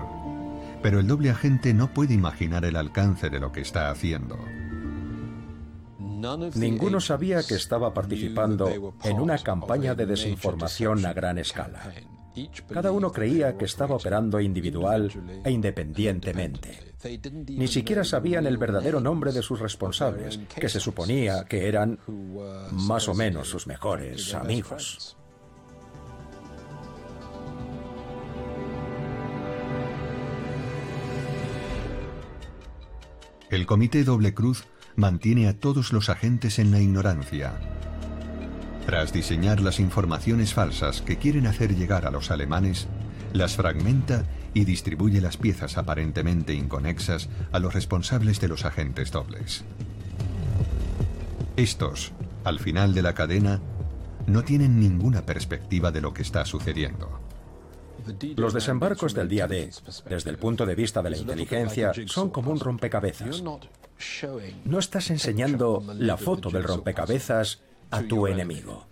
Pero 0.82 1.00
el 1.00 1.08
doble 1.08 1.30
agente 1.30 1.74
no 1.74 1.94
puede 1.94 2.14
imaginar 2.14 2.66
el 2.66 2.76
alcance 2.76 3.30
de 3.30 3.40
lo 3.40 3.52
que 3.52 3.62
está 3.62 3.90
haciendo. 3.90 4.38
Ninguno 6.56 7.00
sabía 7.00 7.44
que 7.44 7.56
estaba 7.56 7.94
participando 7.94 8.94
en 9.04 9.20
una 9.20 9.38
campaña 9.38 9.96
de 9.96 10.06
desinformación 10.06 11.06
a 11.06 11.14
gran 11.14 11.38
escala. 11.38 11.94
Cada 12.72 12.92
uno 12.92 13.12
creía 13.12 13.58
que 13.58 13.66
estaba 13.66 13.96
operando 13.96 14.40
individual 14.42 15.12
e 15.44 15.52
independientemente. 15.52 16.94
Ni 17.48 17.68
siquiera 17.68 18.04
sabían 18.04 18.46
el 18.46 18.58
verdadero 18.58 19.00
nombre 19.00 19.32
de 19.32 19.42
sus 19.42 19.60
responsables, 19.60 20.40
que 20.60 20.70
se 20.70 20.80
suponía 20.80 21.46
que 21.46 21.68
eran 21.68 22.00
más 22.72 23.08
o 23.08 23.14
menos 23.14 23.48
sus 23.48 23.68
mejores 23.68 24.34
amigos. 24.34 25.16
El 33.50 33.66
Comité 33.66 34.04
Doble 34.04 34.34
Cruz 34.34 34.66
mantiene 34.96 35.48
a 35.48 35.58
todos 35.58 35.94
los 35.94 36.10
agentes 36.10 36.60
en 36.60 36.72
la 36.72 36.80
ignorancia. 36.80 37.54
Tras 38.86 39.12
diseñar 39.12 39.62
las 39.62 39.80
informaciones 39.80 40.54
falsas 40.54 41.02
que 41.02 41.18
quieren 41.18 41.48
hacer 41.48 41.76
llegar 41.76 42.06
a 42.06 42.12
los 42.12 42.32
alemanes, 42.32 42.88
las 43.34 43.56
fragmenta 43.56 44.26
y 44.54 44.64
distribuye 44.64 45.20
las 45.22 45.38
piezas 45.38 45.78
aparentemente 45.78 46.54
inconexas 46.54 47.30
a 47.52 47.60
los 47.60 47.74
responsables 47.74 48.40
de 48.40 48.48
los 48.48 48.64
agentes 48.64 49.12
dobles. 49.12 49.66
Estos, 51.58 52.14
al 52.44 52.60
final 52.60 52.94
de 52.94 53.02
la 53.02 53.14
cadena, 53.14 53.60
no 54.28 54.44
tienen 54.44 54.80
ninguna 54.80 55.26
perspectiva 55.26 55.92
de 55.92 56.02
lo 56.02 56.14
que 56.14 56.22
está 56.22 56.46
sucediendo. 56.46 57.25
Los 58.36 58.54
desembarcos 58.54 59.14
del 59.14 59.28
día 59.28 59.48
D, 59.48 59.70
desde 60.08 60.30
el 60.30 60.38
punto 60.38 60.66
de 60.66 60.76
vista 60.76 61.02
de 61.02 61.10
la 61.10 61.18
inteligencia, 61.18 61.92
son 62.06 62.30
como 62.30 62.52
un 62.52 62.60
rompecabezas. 62.60 63.44
No 64.66 64.80
estás 64.80 65.10
enseñando 65.10 65.84
la 65.98 66.18
foto 66.18 66.50
del 66.50 66.64
rompecabezas 66.64 67.62
a 67.92 68.02
tu 68.04 68.28
enemigo. 68.28 68.86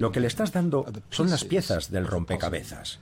Lo 0.00 0.12
que 0.12 0.20
le 0.20 0.26
estás 0.26 0.52
dando 0.52 0.86
son 1.10 1.30
las 1.30 1.44
piezas 1.44 1.90
del 1.90 2.06
rompecabezas. 2.06 2.98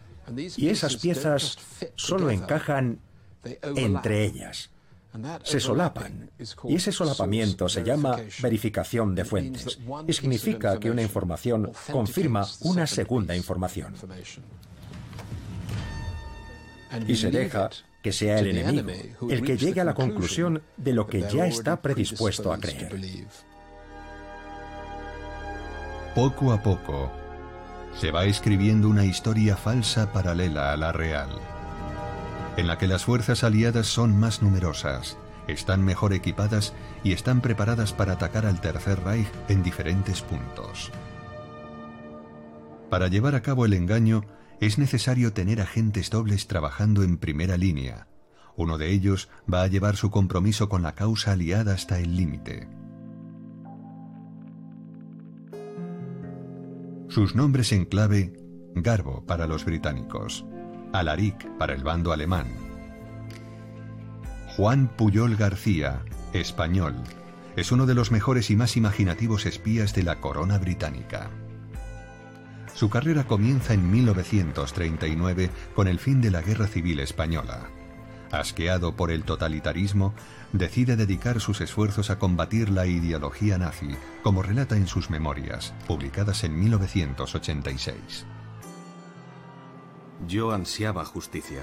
Y 0.57 0.69
esas 0.69 0.97
piezas 0.97 1.59
solo 1.95 2.31
encajan 2.31 3.01
entre 3.75 4.25
ellas. 4.25 4.71
Se 5.45 5.61
solapan. 5.61 6.31
Y 6.65 6.75
ese 6.75 6.93
solapamiento 6.93 7.69
se 7.69 7.83
llama 7.83 8.19
verificación 8.43 9.15
de 9.15 9.25
fuentes. 9.25 9.79
Y 10.07 10.13
significa 10.13 10.79
que 10.79 10.91
una 10.91 11.03
información 11.03 11.73
confirma 11.91 12.47
una 12.61 12.87
segunda 12.87 13.35
información. 13.35 13.95
Y 17.07 17.17
se 17.17 17.31
deja 17.31 17.71
que 18.03 18.13
sea 18.13 18.39
el 18.39 18.57
enemigo 18.57 18.93
el 19.29 19.43
que 19.43 19.57
llegue 19.57 19.81
a 19.81 19.85
la 19.85 19.95
conclusión 19.95 20.63
de 20.77 20.93
lo 20.93 21.07
que 21.07 21.23
ya 21.23 21.47
está 21.47 21.83
predispuesto 21.83 22.53
a 22.53 22.59
creer. 22.59 22.97
Poco 26.15 26.53
a 26.53 26.63
poco, 26.63 27.11
se 27.99 28.11
va 28.11 28.25
escribiendo 28.25 28.89
una 28.89 29.05
historia 29.05 29.57
falsa 29.57 30.13
paralela 30.13 30.73
a 30.73 30.77
la 30.77 30.93
real, 30.93 31.31
en 32.57 32.67
la 32.67 32.79
que 32.79 32.87
las 32.87 33.05
fuerzas 33.05 33.43
aliadas 33.45 33.87
son 33.87 34.17
más 34.19 34.41
numerosas, 34.41 35.19
están 35.49 35.85
mejor 35.85 36.13
equipadas 36.13 36.75
y 37.05 37.13
están 37.13 37.41
preparadas 37.41 37.93
para 37.93 38.15
atacar 38.15 38.47
al 38.47 38.61
Tercer 38.61 39.03
Reich 39.03 39.29
en 39.49 39.63
diferentes 39.63 40.23
puntos. 40.23 40.91
Para 42.91 43.09
llevar 43.09 43.35
a 43.35 43.43
cabo 43.43 43.65
el 43.65 43.73
engaño, 43.73 44.25
es 44.61 44.79
necesario 44.79 45.33
tener 45.33 45.61
agentes 45.61 46.11
dobles 46.11 46.47
trabajando 46.47 47.03
en 47.03 47.19
primera 47.19 47.57
línea. 47.57 48.09
Uno 48.57 48.79
de 48.79 48.91
ellos 48.91 49.29
va 49.53 49.63
a 49.63 49.67
llevar 49.67 49.97
su 49.97 50.11
compromiso 50.11 50.69
con 50.69 50.83
la 50.83 50.95
causa 50.95 51.33
aliada 51.33 51.75
hasta 51.75 51.99
el 51.99 52.17
límite. 52.17 52.69
Sus 57.09 57.35
nombres 57.35 57.73
en 57.73 57.85
clave, 57.85 58.33
Garbo 58.75 59.25
para 59.27 59.47
los 59.47 59.65
británicos, 59.65 60.45
Alaric 60.93 61.49
para 61.59 61.75
el 61.75 61.85
bando 61.85 62.13
alemán, 62.13 62.47
Juan 64.57 64.89
Puyol 64.97 65.37
García, 65.37 66.03
español, 66.33 66.95
es 67.57 67.73
uno 67.73 67.85
de 67.85 67.95
los 67.95 68.11
mejores 68.11 68.51
y 68.51 68.57
más 68.57 68.79
imaginativos 68.79 69.45
espías 69.45 69.95
de 69.95 70.03
la 70.03 70.21
corona 70.21 70.59
británica. 70.59 71.31
Su 72.77 72.91
carrera 72.91 73.25
comienza 73.25 73.73
en 73.73 73.91
1939 73.91 75.49
con 75.75 75.89
el 75.89 75.99
fin 75.99 76.21
de 76.21 76.31
la 76.31 76.43
Guerra 76.43 76.67
Civil 76.67 77.01
Española. 77.01 77.71
Asqueado 78.31 78.95
por 78.95 79.11
el 79.11 79.25
totalitarismo, 79.25 80.13
decide 80.53 80.95
dedicar 80.95 81.41
sus 81.41 81.63
esfuerzos 81.63 82.11
a 82.11 82.19
combatir 82.19 82.69
la 82.69 82.87
ideología 82.87 83.57
nazi, 83.57 83.97
como 84.23 84.43
relata 84.43 84.77
en 84.77 84.87
sus 84.89 85.09
memorias, 85.09 85.73
publicadas 85.87 86.45
en 86.45 86.61
1986. 86.61 88.27
Yo 90.29 90.53
ansiaba 90.53 91.07
justicia. 91.07 91.63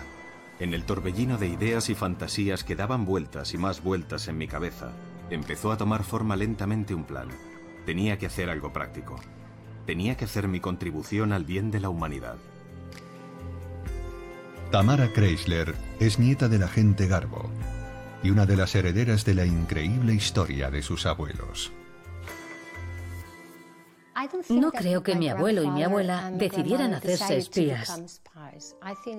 En 0.60 0.73
el 0.73 0.84
torbellino 0.84 1.38
de 1.38 1.45
ideas 1.45 1.91
y 1.91 1.95
fantasías 1.95 2.63
que 2.63 2.76
daban 2.76 3.06
vueltas 3.06 3.54
y 3.54 3.60
más 3.60 3.84
vueltas 3.84 4.28
en 4.30 4.39
mi 4.39 4.47
cabeza, 4.47 4.93
empezó 5.30 5.71
a 5.71 5.78
tomar 5.78 6.04
forma 6.04 6.36
lentamente 6.36 6.95
un 6.95 7.04
plan. 7.04 7.28
Tenía 7.86 8.17
que 8.17 8.26
hacer 8.26 8.49
algo 8.49 8.73
práctico. 8.73 9.19
Tenía 9.86 10.15
que 10.15 10.26
hacer 10.26 10.48
mi 10.48 10.60
contribución 10.60 11.34
al 11.34 11.43
bien 11.43 11.72
de 11.72 11.80
la 11.80 11.89
humanidad. 11.89 12.36
Tamara 14.72 15.12
Kreisler 15.13 15.76
es 16.00 16.17
nieta 16.17 16.48
del 16.48 16.63
agente 16.63 17.08
Garbo 17.08 17.50
y 18.24 18.32
una 18.32 18.46
de 18.46 18.56
las 18.56 18.74
herederas 18.74 19.26
de 19.26 19.36
la 19.36 19.46
increíble 19.46 20.13
historia 20.13 20.72
de 20.72 20.82
sus 20.82 21.06
abuelos. 21.06 21.72
No 24.50 24.72
creo 24.72 25.04
que 25.04 25.15
mi 25.15 25.30
abuelo 25.30 25.63
y 25.63 25.69
mi 25.69 25.84
abuela 25.84 26.32
decidieran 26.34 26.93
hacerse 26.93 27.38
espías. 27.38 28.22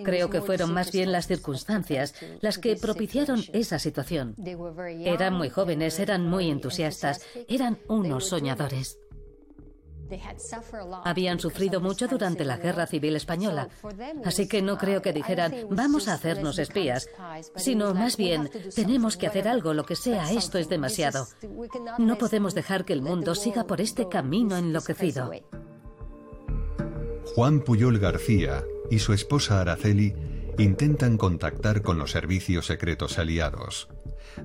Creo 0.05 0.31
que 0.31 0.41
fueron 0.41 0.73
más 0.73 0.93
bien 0.93 1.13
las 1.13 1.27
circunstancias 1.27 2.15
las 2.41 2.59
que 2.59 2.77
propiciaron 2.77 3.43
esa 3.53 3.79
situación. 3.79 4.35
Eran 5.05 5.35
muy 5.35 5.51
jóvenes, 5.51 5.99
eran 5.99 6.29
muy 6.29 6.51
entusiastas, 6.51 7.25
eran 7.49 7.79
unos 7.89 8.29
soñadores. 8.29 8.99
Habían 11.05 11.41
sufrido 11.41 11.81
mucho 11.81 12.09
durante 12.09 12.45
la 12.45 12.57
Guerra 12.57 12.87
Civil 12.87 13.17
Española, 13.17 13.69
así 14.25 14.49
que 14.49 14.63
no 14.63 14.79
creo 14.79 15.03
que 15.03 15.13
dijeran 15.13 15.55
vamos 15.71 16.09
a 16.09 16.15
hacernos 16.15 16.59
espías, 16.59 17.09
sino 17.57 17.95
más 17.95 18.17
bien 18.17 18.51
tenemos 18.75 19.17
que 19.17 19.27
hacer 19.27 19.49
algo, 19.49 19.75
lo 19.75 19.85
que 19.85 19.97
sea, 19.97 20.31
esto 20.33 20.59
es 20.59 20.69
demasiado. 20.69 21.27
No 21.99 22.19
podemos 22.19 22.55
dejar 22.55 22.85
que 22.85 22.93
el 22.93 23.03
mundo 23.03 23.35
siga 23.35 23.65
por 23.65 23.81
este 23.81 24.09
camino 24.09 24.57
enloquecido. 24.57 25.31
Juan 27.35 27.61
Puyol 27.61 27.99
García 27.99 28.65
y 28.91 28.99
su 28.99 29.13
esposa 29.13 29.61
Araceli 29.61 30.15
intentan 30.59 31.17
contactar 31.17 31.83
con 31.83 31.99
los 31.99 32.13
servicios 32.13 32.67
secretos 32.67 33.19
aliados, 33.19 33.89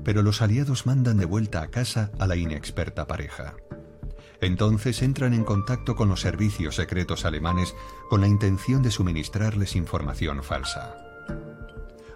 pero 0.04 0.24
los 0.24 0.42
aliados 0.42 0.86
mandan 0.86 1.18
de 1.18 1.26
vuelta 1.26 1.62
a 1.62 1.70
casa 1.70 2.12
a 2.20 2.26
la 2.26 2.36
inexperta 2.36 3.06
pareja. 3.06 3.56
Entonces 4.42 5.02
entran 5.02 5.34
en 5.34 5.44
contacto 5.44 5.96
con 5.96 6.10
los 6.10 6.22
servicios 6.22 6.76
secretos 6.76 7.26
alemanes 7.26 7.76
con 8.10 8.22
la 8.22 8.28
intención 8.28 8.82
de 8.82 8.92
suministrarles 8.92 9.76
información 9.76 10.44
falsa. 10.44 10.96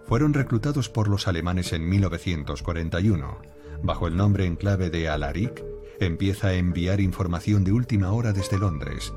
Fueron 0.06 0.34
reclutados 0.34 0.90
por 0.90 1.08
los 1.08 1.28
alemanes 1.28 1.74
en 1.74 1.88
1941. 1.88 3.40
Bajo 3.82 4.08
el 4.08 4.16
nombre 4.16 4.46
en 4.46 4.56
clave 4.56 4.90
de 4.90 5.10
Alaric, 5.10 5.64
empieza 6.00 6.50
a 6.50 6.54
enviar 6.54 7.02
información 7.02 7.64
de 7.64 7.74
última 7.74 8.12
hora 8.12 8.32
desde 8.32 8.58
Londres. 8.58 9.14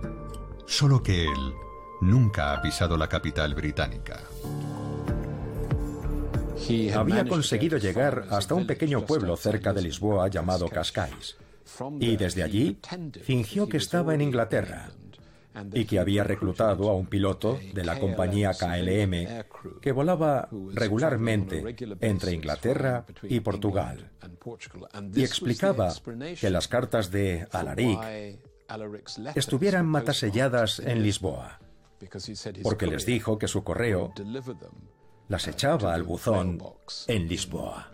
Solo 0.66 1.02
que 1.02 1.24
él 1.24 1.54
nunca 2.00 2.52
ha 2.52 2.62
pisado 2.62 2.96
la 2.96 3.08
capital 3.08 3.54
británica. 3.54 4.20
Había 6.96 7.24
conseguido 7.28 7.78
llegar 7.78 8.26
hasta 8.30 8.54
un 8.54 8.66
pequeño 8.66 9.06
pueblo 9.06 9.36
cerca 9.36 9.72
de 9.72 9.82
Lisboa 9.82 10.28
llamado 10.28 10.68
Cascais 10.68 11.36
y 12.00 12.16
desde 12.16 12.42
allí 12.42 12.78
fingió 13.22 13.68
que 13.68 13.76
estaba 13.76 14.14
en 14.14 14.20
Inglaterra 14.20 14.90
y 15.72 15.84
que 15.84 15.98
había 15.98 16.24
reclutado 16.24 16.90
a 16.90 16.94
un 16.94 17.06
piloto 17.06 17.58
de 17.72 17.84
la 17.84 17.98
compañía 17.98 18.52
KLM 18.52 19.80
que 19.80 19.92
volaba 19.92 20.48
regularmente 20.74 21.64
entre 22.00 22.32
Inglaterra 22.32 23.04
y 23.22 23.40
Portugal. 23.40 24.10
Y 25.14 25.22
explicaba 25.22 25.92
que 26.38 26.50
las 26.50 26.68
cartas 26.68 27.10
de 27.10 27.46
Alaric 27.50 27.98
estuvieran 29.34 29.86
mataselladas 29.86 30.80
en 30.80 31.02
Lisboa, 31.02 31.60
porque 32.62 32.86
les 32.86 33.06
dijo 33.06 33.38
que 33.38 33.48
su 33.48 33.64
correo 33.64 34.12
las 35.28 35.48
echaba 35.48 35.94
al 35.94 36.02
buzón 36.02 36.60
en 37.08 37.28
Lisboa. 37.28 37.90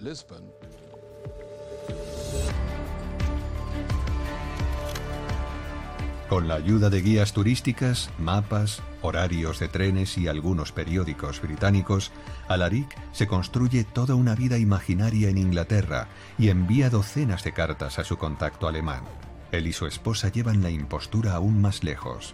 Con 6.32 6.48
la 6.48 6.54
ayuda 6.54 6.88
de 6.88 7.02
guías 7.02 7.34
turísticas, 7.34 8.08
mapas, 8.18 8.80
horarios 9.02 9.58
de 9.58 9.68
trenes 9.68 10.16
y 10.16 10.28
algunos 10.28 10.72
periódicos 10.72 11.42
británicos, 11.42 12.10
Alaric 12.48 12.88
se 13.12 13.26
construye 13.26 13.84
toda 13.84 14.14
una 14.14 14.34
vida 14.34 14.56
imaginaria 14.56 15.28
en 15.28 15.36
Inglaterra 15.36 16.08
y 16.38 16.48
envía 16.48 16.88
docenas 16.88 17.44
de 17.44 17.52
cartas 17.52 17.98
a 17.98 18.04
su 18.04 18.16
contacto 18.16 18.66
alemán. 18.66 19.02
Él 19.50 19.66
y 19.66 19.74
su 19.74 19.84
esposa 19.84 20.32
llevan 20.32 20.62
la 20.62 20.70
impostura 20.70 21.34
aún 21.34 21.60
más 21.60 21.84
lejos. 21.84 22.32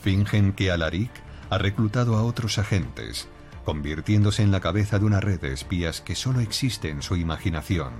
Fingen 0.00 0.52
que 0.52 0.70
Alaric 0.70 1.10
ha 1.50 1.58
reclutado 1.58 2.14
a 2.14 2.22
otros 2.22 2.58
agentes, 2.58 3.26
convirtiéndose 3.64 4.44
en 4.44 4.52
la 4.52 4.60
cabeza 4.60 5.00
de 5.00 5.06
una 5.06 5.18
red 5.18 5.40
de 5.40 5.52
espías 5.52 6.00
que 6.00 6.14
solo 6.14 6.38
existe 6.38 6.90
en 6.90 7.02
su 7.02 7.16
imaginación. 7.16 7.92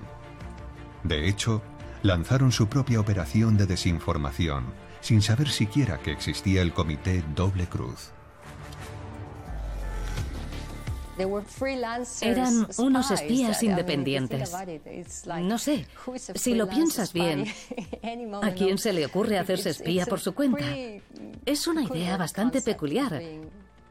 De 1.02 1.28
hecho, 1.28 1.64
lanzaron 2.04 2.52
su 2.52 2.68
propia 2.68 3.00
operación 3.00 3.56
de 3.56 3.66
desinformación, 3.66 4.83
sin 5.04 5.20
saber 5.20 5.50
siquiera 5.50 5.98
que 5.98 6.12
existía 6.12 6.62
el 6.62 6.72
comité 6.72 7.22
Doble 7.36 7.66
Cruz. 7.66 8.10
Eran 12.22 12.66
unos 12.78 13.10
espías 13.10 13.62
independientes. 13.62 14.50
No 15.42 15.58
sé, 15.58 15.86
si 16.34 16.54
lo 16.54 16.68
piensas 16.70 17.12
bien, 17.12 17.44
¿a 18.42 18.50
quién 18.52 18.78
se 18.78 18.94
le 18.94 19.04
ocurre 19.04 19.38
hacerse 19.38 19.70
espía 19.70 20.06
por 20.06 20.20
su 20.20 20.34
cuenta? 20.34 20.64
Es 21.44 21.66
una 21.66 21.82
idea 21.82 22.16
bastante 22.16 22.62
peculiar, 22.62 23.22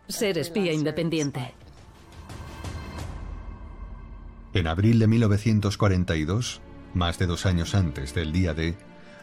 ser 0.07 0.39
espía 0.39 0.73
independiente. 0.73 1.53
En 4.55 4.65
abril 4.65 4.97
de 4.97 5.07
1942, 5.07 6.61
más 6.95 7.19
de 7.19 7.27
dos 7.27 7.45
años 7.45 7.75
antes 7.75 8.15
del 8.15 8.33
día 8.33 8.55
D, 8.55 8.75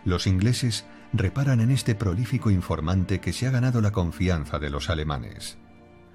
los 0.04 0.28
ingleses 0.28 0.84
reparan 1.12 1.60
en 1.60 1.70
este 1.70 1.94
prolífico 1.94 2.50
informante 2.50 3.20
que 3.20 3.32
se 3.32 3.46
ha 3.46 3.50
ganado 3.50 3.80
la 3.80 3.92
confianza 3.92 4.58
de 4.58 4.70
los 4.70 4.90
alemanes. 4.90 5.58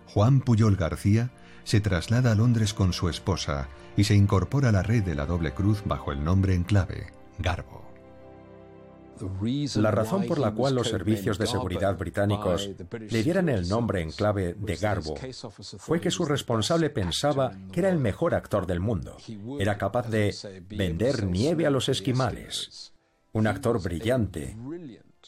Juan 0.07 0.39
Puyol 0.41 0.75
García 0.75 1.31
se 1.63 1.81
traslada 1.81 2.31
a 2.31 2.35
Londres 2.35 2.73
con 2.73 2.93
su 2.93 3.09
esposa 3.09 3.67
y 3.97 4.03
se 4.05 4.15
incorpora 4.15 4.69
a 4.69 4.71
la 4.71 4.83
red 4.83 5.03
de 5.03 5.15
la 5.15 5.25
doble 5.25 5.53
cruz 5.53 5.83
bajo 5.85 6.11
el 6.11 6.23
nombre 6.23 6.53
en 6.53 6.63
clave, 6.63 7.07
Garbo. 7.39 7.85
La 9.75 9.91
razón 9.91 10.25
por 10.27 10.39
la 10.39 10.51
cual 10.51 10.75
los 10.75 10.89
servicios 10.89 11.37
de 11.37 11.47
seguridad 11.47 11.97
británicos 11.97 12.69
le 12.89 13.23
dieran 13.23 13.47
el 13.47 13.67
nombre 13.67 14.01
en 14.01 14.11
clave 14.11 14.55
de 14.57 14.75
Garbo 14.75 15.15
fue 15.77 16.01
que 16.01 16.11
su 16.11 16.25
responsable 16.25 16.89
pensaba 16.89 17.53
que 17.71 17.79
era 17.79 17.89
el 17.89 17.97
mejor 17.97 18.35
actor 18.35 18.67
del 18.67 18.81
mundo. 18.81 19.17
Era 19.59 19.77
capaz 19.77 20.09
de 20.09 20.35
vender 20.67 21.25
nieve 21.25 21.65
a 21.65 21.69
los 21.69 21.87
esquimales, 21.87 22.93
un 23.35 23.47
actor 23.47 23.81
brillante 23.81 24.55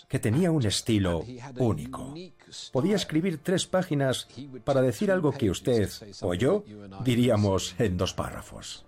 que 0.07 0.19
tenía 0.19 0.49
un 0.49 0.65
estilo 0.65 1.25
único. 1.57 2.13
Podía 2.71 2.95
escribir 2.95 3.39
tres 3.43 3.67
páginas 3.67 4.29
para 4.63 4.81
decir 4.81 5.11
algo 5.11 5.33
que 5.33 5.49
usted 5.49 5.89
o 6.21 6.33
yo 6.33 6.63
diríamos 7.03 7.75
en 7.77 7.97
dos 7.97 8.13
párrafos. 8.13 8.85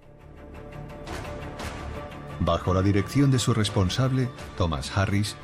Bajo 2.40 2.74
la 2.74 2.82
dirección 2.82 3.30
de 3.30 3.40
su 3.40 3.54
responsable, 3.54 4.30
Thomas 4.58 4.98
Harris, 4.98 5.36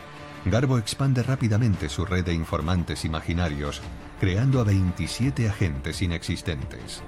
Garbo 0.46 0.78
expande 0.78 1.22
rápidamente 1.24 1.90
su 1.90 2.06
red 2.06 2.24
de 2.24 2.34
informantes 2.34 3.04
imaginarios, 3.04 3.82
creando 4.22 4.62
a 4.62 4.64
27 4.64 5.50
agentes 5.50 6.02
inexistentes. 6.02 7.04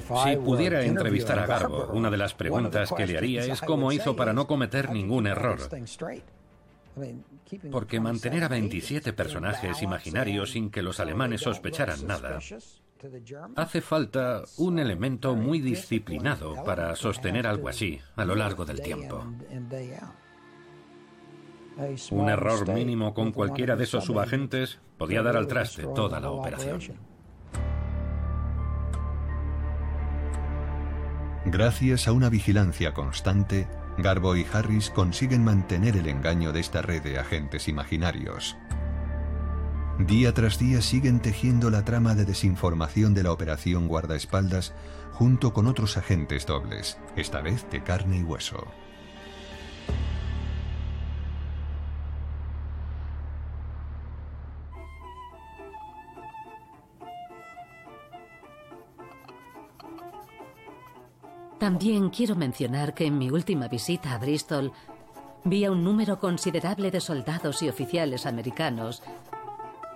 Si 0.00 0.36
pudiera 0.36 0.82
entrevistar 0.84 1.38
a 1.38 1.46
Garbo, 1.46 1.88
una 1.92 2.10
de 2.10 2.16
las 2.16 2.34
preguntas 2.34 2.92
que 2.96 3.06
le 3.06 3.18
haría 3.18 3.44
es 3.44 3.60
cómo 3.60 3.92
hizo 3.92 4.16
para 4.16 4.32
no 4.32 4.46
cometer 4.46 4.90
ningún 4.90 5.26
error. 5.26 5.58
Porque 7.70 8.00
mantener 8.00 8.44
a 8.44 8.48
27 8.48 9.12
personajes 9.12 9.82
imaginarios 9.82 10.52
sin 10.52 10.70
que 10.70 10.82
los 10.82 11.00
alemanes 11.00 11.42
sospecharan 11.42 12.06
nada, 12.06 12.38
hace 13.56 13.80
falta 13.80 14.42
un 14.58 14.78
elemento 14.78 15.34
muy 15.34 15.60
disciplinado 15.60 16.62
para 16.64 16.94
sostener 16.96 17.46
algo 17.46 17.68
así 17.68 18.00
a 18.16 18.24
lo 18.24 18.34
largo 18.34 18.64
del 18.64 18.80
tiempo. 18.80 19.24
Un 22.10 22.28
error 22.28 22.72
mínimo 22.72 23.14
con 23.14 23.32
cualquiera 23.32 23.76
de 23.76 23.84
esos 23.84 24.04
subagentes 24.04 24.78
podía 24.98 25.22
dar 25.22 25.36
al 25.36 25.46
traste 25.46 25.84
toda 25.94 26.20
la 26.20 26.30
operación. 26.30 27.11
Gracias 31.52 32.08
a 32.08 32.12
una 32.12 32.30
vigilancia 32.30 32.94
constante, 32.94 33.68
Garbo 33.98 34.36
y 34.36 34.46
Harris 34.50 34.88
consiguen 34.88 35.44
mantener 35.44 35.98
el 35.98 36.08
engaño 36.08 36.50
de 36.50 36.60
esta 36.60 36.80
red 36.80 37.02
de 37.02 37.18
agentes 37.18 37.68
imaginarios. 37.68 38.56
Día 39.98 40.32
tras 40.32 40.58
día 40.58 40.80
siguen 40.80 41.20
tejiendo 41.20 41.68
la 41.68 41.84
trama 41.84 42.14
de 42.14 42.24
desinformación 42.24 43.12
de 43.12 43.24
la 43.24 43.32
operación 43.32 43.86
guardaespaldas 43.86 44.72
junto 45.12 45.52
con 45.52 45.66
otros 45.66 45.98
agentes 45.98 46.46
dobles, 46.46 46.96
esta 47.16 47.42
vez 47.42 47.68
de 47.70 47.82
carne 47.82 48.20
y 48.20 48.22
hueso. 48.22 48.72
También 61.62 62.10
quiero 62.10 62.34
mencionar 62.34 62.92
que 62.92 63.06
en 63.06 63.18
mi 63.18 63.30
última 63.30 63.68
visita 63.68 64.14
a 64.14 64.18
Bristol 64.18 64.72
vi 65.44 65.64
a 65.64 65.70
un 65.70 65.84
número 65.84 66.18
considerable 66.18 66.90
de 66.90 67.00
soldados 67.00 67.62
y 67.62 67.68
oficiales 67.68 68.26
americanos 68.26 69.00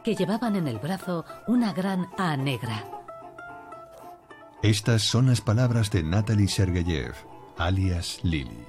que 0.05 0.15
llevaban 0.15 0.55
en 0.55 0.69
el 0.69 0.79
brazo 0.79 1.25
una 1.49 1.73
gran 1.73 2.07
A 2.19 2.37
negra. 2.37 2.85
Estas 4.63 5.03
son 5.03 5.27
las 5.27 5.41
palabras 5.41 5.91
de 5.91 6.05
Natalie 6.05 6.47
Sergeyev, 6.47 7.15
alias 7.59 8.21
Lily. 8.23 8.65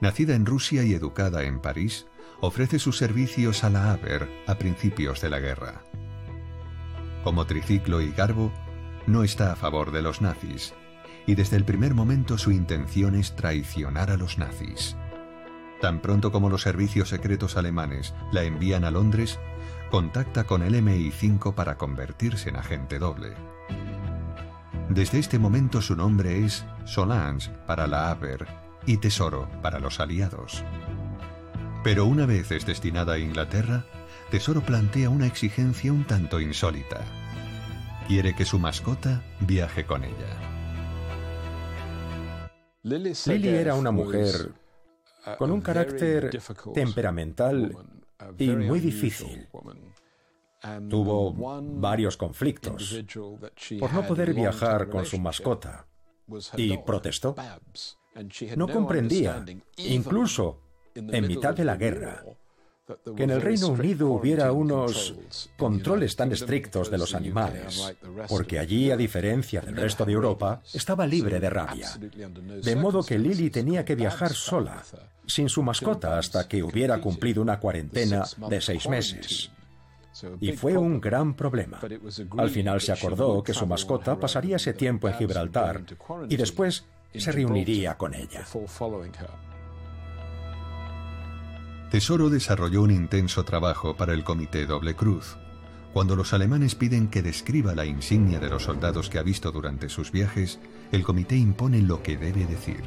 Nacida 0.00 0.36
en 0.36 0.46
Rusia 0.46 0.84
y 0.84 0.94
educada 0.94 1.42
en 1.42 1.60
París, 1.60 2.06
ofrece 2.40 2.78
sus 2.78 2.96
servicios 2.96 3.64
a 3.64 3.70
la 3.70 3.90
Haber 3.90 4.30
a 4.46 4.54
principios 4.54 5.20
de 5.20 5.30
la 5.30 5.40
guerra. 5.40 5.82
Como 7.24 7.44
triciclo 7.44 8.00
y 8.00 8.12
garbo, 8.12 8.52
no 9.08 9.24
está 9.24 9.50
a 9.50 9.56
favor 9.56 9.90
de 9.90 10.02
los 10.02 10.20
nazis 10.22 10.74
y 11.26 11.34
desde 11.34 11.56
el 11.56 11.64
primer 11.64 11.94
momento 11.94 12.38
su 12.38 12.50
intención 12.50 13.14
es 13.14 13.36
traicionar 13.36 14.10
a 14.10 14.16
los 14.16 14.38
nazis. 14.38 14.96
Tan 15.80 16.00
pronto 16.00 16.30
como 16.30 16.48
los 16.48 16.62
servicios 16.62 17.08
secretos 17.08 17.56
alemanes 17.56 18.14
la 18.30 18.44
envían 18.44 18.84
a 18.84 18.90
Londres, 18.90 19.40
contacta 19.90 20.44
con 20.44 20.62
el 20.62 20.74
MI5 20.74 21.54
para 21.54 21.76
convertirse 21.76 22.48
en 22.48 22.56
agente 22.56 22.98
doble. 22.98 23.34
Desde 24.88 25.18
este 25.18 25.38
momento 25.38 25.80
su 25.80 25.96
nombre 25.96 26.44
es 26.44 26.64
Solange 26.84 27.50
para 27.66 27.86
la 27.86 28.10
Haber 28.10 28.46
y 28.86 28.98
Tesoro 28.98 29.48
para 29.62 29.80
los 29.80 30.00
aliados. 30.00 30.64
Pero 31.82 32.06
una 32.06 32.26
vez 32.26 32.50
es 32.52 32.64
destinada 32.64 33.14
a 33.14 33.18
Inglaterra, 33.18 33.84
Tesoro 34.30 34.60
plantea 34.60 35.10
una 35.10 35.26
exigencia 35.26 35.92
un 35.92 36.04
tanto 36.04 36.40
insólita. 36.40 37.00
Quiere 38.06 38.34
que 38.34 38.44
su 38.44 38.58
mascota 38.58 39.22
viaje 39.40 39.84
con 39.84 40.04
ella. 40.04 40.51
Lily 42.82 43.48
era 43.48 43.74
una 43.74 43.90
mujer 43.90 44.52
con 45.38 45.50
un 45.50 45.60
carácter 45.60 46.30
temperamental 46.74 47.76
y 48.38 48.50
muy 48.50 48.80
difícil. 48.80 49.48
Tuvo 50.88 51.32
varios 51.80 52.16
conflictos 52.16 53.02
por 53.78 53.92
no 53.92 54.06
poder 54.06 54.34
viajar 54.34 54.88
con 54.88 55.04
su 55.04 55.18
mascota 55.18 55.86
y 56.56 56.76
protestó. 56.78 57.34
No 58.56 58.68
comprendía, 58.68 59.44
incluso 59.76 60.60
en 60.94 61.26
mitad 61.26 61.54
de 61.54 61.64
la 61.64 61.76
guerra, 61.76 62.24
que 63.16 63.24
en 63.24 63.30
el 63.30 63.40
Reino 63.40 63.68
Unido 63.68 64.08
hubiera 64.10 64.52
unos 64.52 65.14
controles 65.56 66.16
tan 66.16 66.32
estrictos 66.32 66.90
de 66.90 66.98
los 66.98 67.14
animales, 67.14 67.94
porque 68.28 68.58
allí, 68.58 68.90
a 68.90 68.96
diferencia 68.96 69.60
del 69.60 69.76
resto 69.76 70.04
de 70.04 70.12
Europa, 70.12 70.62
estaba 70.72 71.06
libre 71.06 71.40
de 71.40 71.50
rabia. 71.50 71.90
De 72.62 72.76
modo 72.76 73.02
que 73.02 73.18
Lily 73.18 73.50
tenía 73.50 73.84
que 73.84 73.94
viajar 73.94 74.32
sola, 74.32 74.82
sin 75.26 75.48
su 75.48 75.62
mascota, 75.62 76.18
hasta 76.18 76.48
que 76.48 76.62
hubiera 76.62 77.00
cumplido 77.00 77.42
una 77.42 77.58
cuarentena 77.58 78.24
de 78.48 78.60
seis 78.60 78.88
meses. 78.88 79.50
Y 80.40 80.52
fue 80.52 80.76
un 80.76 81.00
gran 81.00 81.34
problema. 81.34 81.80
Al 82.36 82.50
final 82.50 82.80
se 82.80 82.92
acordó 82.92 83.42
que 83.42 83.54
su 83.54 83.66
mascota 83.66 84.18
pasaría 84.18 84.56
ese 84.56 84.74
tiempo 84.74 85.08
en 85.08 85.14
Gibraltar 85.14 85.82
y 86.28 86.36
después 86.36 86.84
se 87.14 87.32
reuniría 87.32 87.96
con 87.96 88.14
ella. 88.14 88.44
Tesoro 91.92 92.30
desarrolló 92.30 92.80
un 92.84 92.90
intenso 92.90 93.44
trabajo 93.44 93.94
para 93.94 94.14
el 94.14 94.24
Comité 94.24 94.64
Doble 94.64 94.96
Cruz. 94.96 95.36
Cuando 95.92 96.16
los 96.16 96.32
alemanes 96.32 96.74
piden 96.74 97.08
que 97.08 97.20
describa 97.20 97.74
la 97.74 97.84
insignia 97.84 98.40
de 98.40 98.48
los 98.48 98.62
soldados 98.62 99.10
que 99.10 99.18
ha 99.18 99.22
visto 99.22 99.52
durante 99.52 99.90
sus 99.90 100.10
viajes, 100.10 100.58
el 100.90 101.04
comité 101.04 101.36
impone 101.36 101.82
lo 101.82 102.02
que 102.02 102.16
debe 102.16 102.46
decir. 102.46 102.80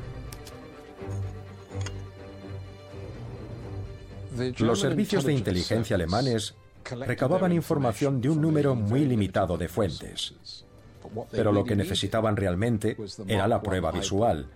Los 4.57 4.79
servicios 4.79 5.23
de 5.23 5.33
inteligencia 5.33 5.97
alemanes 5.97 6.55
recababan 7.05 7.51
información 7.51 8.19
de 8.21 8.29
un 8.31 8.41
número 8.41 8.73
muy 8.73 9.05
limitado 9.05 9.55
de 9.55 9.67
fuentes, 9.67 10.65
pero 11.29 11.51
lo 11.51 11.63
que 11.63 11.75
necesitaban 11.75 12.35
realmente 12.35 12.97
era 13.27 13.47
la 13.47 13.61
prueba 13.61 13.91
visual. 13.91 14.47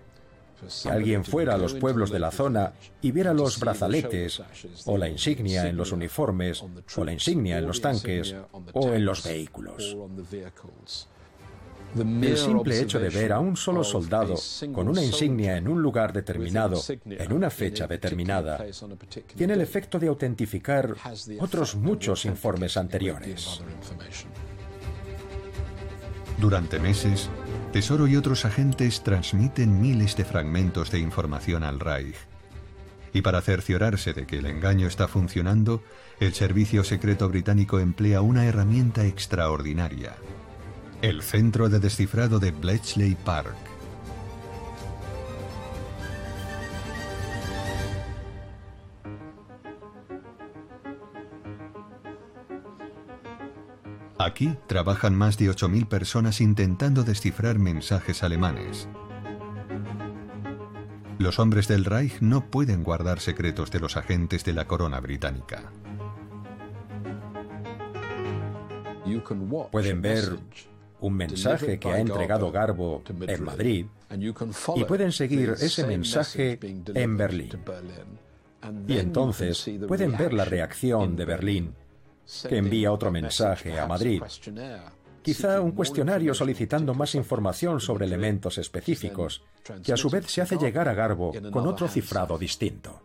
Que 0.83 0.89
alguien 0.89 1.23
fuera 1.23 1.55
a 1.55 1.57
los 1.57 1.73
pueblos 1.73 2.11
de 2.11 2.19
la 2.19 2.31
zona 2.31 2.73
y 3.01 3.11
viera 3.11 3.33
los 3.33 3.59
brazaletes, 3.59 4.41
o 4.85 4.97
la 4.97 5.07
insignia 5.07 5.67
en 5.67 5.77
los 5.77 5.91
uniformes, 5.91 6.63
o 6.95 7.03
la 7.03 7.13
insignia 7.13 7.57
en 7.57 7.67
los 7.67 7.81
tanques, 7.81 8.35
o 8.73 8.89
en 8.89 9.05
los 9.05 9.23
vehículos. 9.23 9.97
El 11.95 12.37
simple 12.37 12.79
hecho 12.79 12.99
de 12.99 13.09
ver 13.09 13.33
a 13.33 13.39
un 13.39 13.57
solo 13.57 13.83
soldado 13.83 14.35
con 14.73 14.87
una 14.87 15.03
insignia 15.03 15.57
en 15.57 15.67
un 15.67 15.81
lugar 15.81 16.13
determinado, 16.13 16.79
en 17.05 17.33
una 17.33 17.49
fecha 17.49 17.87
determinada, 17.87 18.63
tiene 19.35 19.53
el 19.53 19.61
efecto 19.61 19.97
de 19.97 20.07
autentificar 20.07 20.95
otros 21.39 21.75
muchos 21.75 22.25
informes 22.25 22.77
anteriores. 22.77 23.61
Durante 26.39 26.79
meses, 26.79 27.29
Tesoro 27.71 28.07
y 28.07 28.15
otros 28.15 28.45
agentes 28.45 29.03
transmiten 29.03 29.81
miles 29.81 30.15
de 30.15 30.25
fragmentos 30.25 30.89
de 30.91 30.99
información 30.99 31.63
al 31.63 31.79
Reich. 31.79 32.15
Y 33.13 33.21
para 33.21 33.41
cerciorarse 33.41 34.13
de 34.13 34.25
que 34.25 34.37
el 34.37 34.45
engaño 34.45 34.87
está 34.87 35.07
funcionando, 35.07 35.83
el 36.19 36.33
Servicio 36.33 36.83
Secreto 36.83 37.27
Británico 37.29 37.79
emplea 37.79 38.21
una 38.21 38.45
herramienta 38.45 39.05
extraordinaria 39.05 40.15
el 41.01 41.21
centro 41.21 41.69
de 41.69 41.79
descifrado 41.79 42.39
de 42.39 42.51
Bletchley 42.51 43.15
Park. 43.15 43.68
Aquí 54.21 54.57
trabajan 54.67 55.15
más 55.15 55.37
de 55.37 55.49
8.000 55.49 55.87
personas 55.87 56.41
intentando 56.41 57.05
descifrar 57.05 57.57
mensajes 57.57 58.21
alemanes. 58.21 58.89
Los 61.19 61.39
hombres 61.39 61.69
del 61.69 61.85
Reich 61.85 62.19
no 62.19 62.51
pueden 62.51 62.83
guardar 62.83 63.21
secretos 63.21 63.71
de 63.71 63.79
los 63.79 63.95
agentes 63.95 64.43
de 64.43 64.51
la 64.51 64.67
corona 64.67 64.99
británica. 64.99 65.71
Pueden 69.71 70.01
ver 70.01 70.37
un 70.99 71.13
mensaje 71.13 71.79
que 71.79 71.89
ha 71.89 71.99
entregado 71.99 72.51
Garbo 72.51 73.01
en 73.07 73.43
Madrid 73.45 73.85
y 74.75 74.83
pueden 74.83 75.13
seguir 75.13 75.51
ese 75.51 75.87
mensaje 75.87 76.59
en 76.93 77.15
Berlín. 77.15 77.51
Y 78.85 78.97
entonces 78.97 79.71
pueden 79.87 80.17
ver 80.17 80.33
la 80.33 80.43
reacción 80.43 81.15
de 81.15 81.23
Berlín, 81.23 81.73
que 82.47 82.57
envía 82.57 82.91
otro 82.91 83.11
mensaje 83.11 83.79
a 83.79 83.87
Madrid. 83.87 84.21
Quizá 85.21 85.59
un 85.61 85.71
cuestionario 85.71 86.33
solicitando 86.33 86.93
más 86.93 87.13
información 87.15 87.79
sobre 87.79 88.05
elementos 88.05 88.57
específicos, 88.57 89.43
que 89.83 89.93
a 89.93 89.97
su 89.97 90.09
vez 90.09 90.25
se 90.31 90.41
hace 90.41 90.57
llegar 90.57 90.87
a 90.87 90.93
Garbo 90.93 91.33
con 91.51 91.67
otro 91.67 91.87
cifrado 91.87 92.37
distinto. 92.37 93.01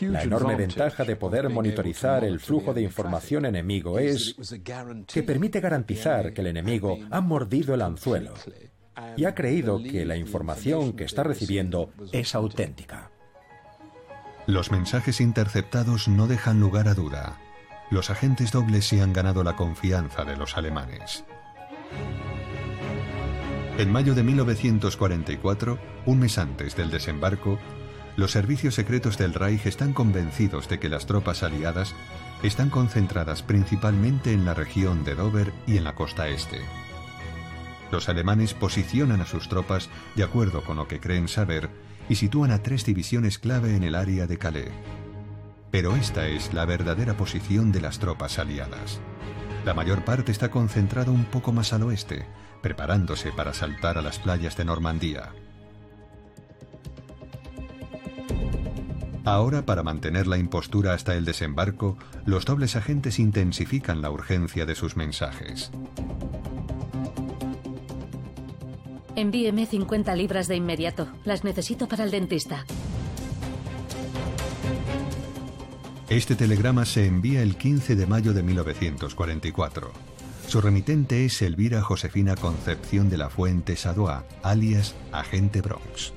La 0.00 0.22
enorme 0.22 0.54
ventaja 0.54 1.04
de 1.04 1.16
poder 1.16 1.48
monitorizar 1.48 2.24
el 2.24 2.38
flujo 2.38 2.72
de 2.72 2.82
información 2.82 3.46
enemigo 3.46 3.98
es 3.98 4.36
que 5.12 5.22
permite 5.22 5.60
garantizar 5.60 6.32
que 6.32 6.40
el 6.40 6.46
enemigo 6.48 6.98
ha 7.10 7.20
mordido 7.20 7.74
el 7.74 7.82
anzuelo 7.82 8.34
y 9.16 9.24
ha 9.24 9.34
creído 9.34 9.82
que 9.82 10.04
la 10.04 10.16
información 10.16 10.92
que 10.92 11.04
está 11.04 11.24
recibiendo 11.24 11.90
es 12.12 12.34
auténtica. 12.34 13.10
Los 14.46 14.70
mensajes 14.70 15.20
interceptados 15.20 16.06
no 16.06 16.28
dejan 16.28 16.60
lugar 16.60 16.86
a 16.86 16.94
duda. 16.94 17.40
Los 17.88 18.10
agentes 18.10 18.50
dobles 18.50 18.86
se 18.86 19.00
han 19.00 19.12
ganado 19.12 19.44
la 19.44 19.54
confianza 19.54 20.24
de 20.24 20.36
los 20.36 20.56
alemanes. 20.56 21.24
En 23.78 23.92
mayo 23.92 24.14
de 24.14 24.24
1944, 24.24 25.78
un 26.06 26.18
mes 26.18 26.38
antes 26.38 26.74
del 26.74 26.90
desembarco, 26.90 27.58
los 28.16 28.32
servicios 28.32 28.74
secretos 28.74 29.18
del 29.18 29.34
Reich 29.34 29.66
están 29.66 29.92
convencidos 29.92 30.68
de 30.68 30.80
que 30.80 30.88
las 30.88 31.06
tropas 31.06 31.42
aliadas 31.42 31.94
están 32.42 32.70
concentradas 32.70 33.42
principalmente 33.42 34.32
en 34.32 34.44
la 34.44 34.54
región 34.54 35.04
de 35.04 35.14
Dover 35.14 35.52
y 35.66 35.76
en 35.76 35.84
la 35.84 35.94
costa 35.94 36.26
este. 36.28 36.60
Los 37.92 38.08
alemanes 38.08 38.52
posicionan 38.52 39.20
a 39.20 39.26
sus 39.26 39.48
tropas 39.48 39.90
de 40.16 40.24
acuerdo 40.24 40.64
con 40.64 40.76
lo 40.76 40.88
que 40.88 40.98
creen 40.98 41.28
saber 41.28 41.70
y 42.08 42.16
sitúan 42.16 42.50
a 42.50 42.62
tres 42.62 42.84
divisiones 42.84 43.38
clave 43.38 43.76
en 43.76 43.84
el 43.84 43.94
área 43.94 44.26
de 44.26 44.38
Calais. 44.38 44.72
Pero 45.76 45.94
esta 45.94 46.26
es 46.26 46.54
la 46.54 46.64
verdadera 46.64 47.18
posición 47.18 47.70
de 47.70 47.82
las 47.82 47.98
tropas 47.98 48.38
aliadas. 48.38 48.98
La 49.66 49.74
mayor 49.74 50.06
parte 50.06 50.32
está 50.32 50.50
concentrada 50.50 51.10
un 51.10 51.26
poco 51.26 51.52
más 51.52 51.74
al 51.74 51.82
oeste, 51.82 52.24
preparándose 52.62 53.30
para 53.30 53.52
saltar 53.52 53.98
a 53.98 54.00
las 54.00 54.18
playas 54.18 54.56
de 54.56 54.64
Normandía. 54.64 55.34
Ahora, 59.26 59.66
para 59.66 59.82
mantener 59.82 60.26
la 60.26 60.38
impostura 60.38 60.94
hasta 60.94 61.14
el 61.14 61.26
desembarco, 61.26 61.98
los 62.24 62.46
dobles 62.46 62.74
agentes 62.74 63.18
intensifican 63.18 64.00
la 64.00 64.10
urgencia 64.10 64.64
de 64.64 64.76
sus 64.76 64.96
mensajes. 64.96 65.70
Envíeme 69.14 69.66
50 69.66 70.16
libras 70.16 70.48
de 70.48 70.56
inmediato. 70.56 71.06
Las 71.26 71.44
necesito 71.44 71.86
para 71.86 72.04
el 72.04 72.10
dentista. 72.10 72.64
Este 76.08 76.36
telegrama 76.36 76.84
se 76.84 77.04
envía 77.04 77.42
el 77.42 77.56
15 77.56 77.96
de 77.96 78.06
mayo 78.06 78.32
de 78.32 78.44
1944. 78.44 79.90
Su 80.46 80.60
remitente 80.60 81.24
es 81.24 81.42
Elvira 81.42 81.82
Josefina 81.82 82.36
Concepción 82.36 83.10
de 83.10 83.16
la 83.16 83.28
Fuente 83.28 83.74
Sadoa, 83.74 84.24
alias 84.44 84.94
Agente 85.10 85.62
Bronx. 85.62 86.12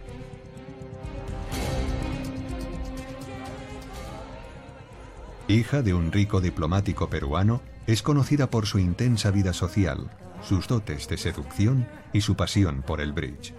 Hija 5.48 5.82
de 5.82 5.96
un 5.96 6.12
rico 6.12 6.40
diplomático 6.40 7.10
peruano, 7.10 7.64
es 7.88 8.04
conocida 8.04 8.52
por 8.52 8.68
su 8.68 8.78
intensa 8.78 9.32
vida 9.32 9.54
social, 9.54 10.12
sus 10.48 10.68
dotes 10.68 11.08
de 11.08 11.18
seducción 11.18 11.88
y 12.14 12.22
su 12.22 12.36
pasión 12.36 12.84
por 12.84 13.02
el 13.02 13.12
bridge. 13.12 13.56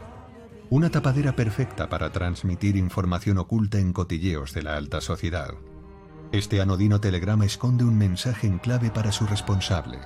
Una 0.69 0.91
tapadera 0.91 1.35
perfecta 1.35 1.89
para 1.89 2.13
transmitir 2.13 2.77
información 2.77 3.39
oculta 3.39 3.81
en 3.81 3.93
cotilleos 3.93 4.55
de 4.55 4.63
la 4.63 4.77
alta 4.77 5.01
sociedad. 5.01 5.55
Este 6.33 6.61
anodino 6.61 7.01
telegrama 7.01 7.45
esconde 7.45 7.85
un 7.85 7.97
mensaje 7.97 8.47
en 8.47 8.59
clave 8.59 8.91
para 8.91 9.13
su 9.13 9.27
responsable. 9.27 9.99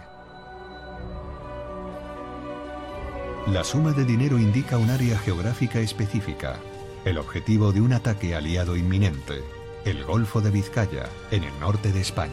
La 3.46 3.62
suma 3.62 3.92
de 3.92 4.04
dinero 4.04 4.38
indica 4.38 4.78
un 4.78 4.90
área 4.90 5.18
geográfica 5.18 5.80
específica, 5.80 6.56
el 7.04 7.18
objetivo 7.18 7.72
de 7.72 7.82
un 7.82 7.92
ataque 7.92 8.34
aliado 8.34 8.76
inminente 8.76 9.42
el 9.84 10.02
Golfo 10.04 10.40
de 10.40 10.50
Vizcaya, 10.50 11.10
en 11.30 11.44
el 11.44 11.60
norte 11.60 11.92
de 11.92 12.00
España. 12.00 12.32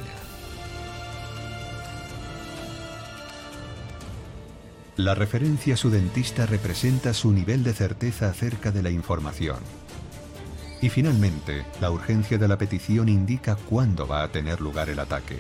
La 4.96 5.16
referencia 5.16 5.76
sudentista 5.76 6.46
representa 6.46 7.14
su 7.14 7.32
nivel 7.32 7.64
de 7.64 7.74
certeza 7.74 8.30
acerca 8.30 8.72
de 8.72 8.84
la 8.84 8.90
información. 8.90 9.58
Y 10.82 10.90
finalmente, 10.90 11.66
la 11.80 11.92
urgencia 11.92 12.38
de 12.38 12.48
la 12.48 12.58
petición 12.58 13.08
indica 13.08 13.56
cuándo 13.56 14.08
va 14.08 14.24
a 14.24 14.28
tener 14.30 14.60
lugar 14.62 14.90
el 14.90 15.00
ataque. 15.00 15.38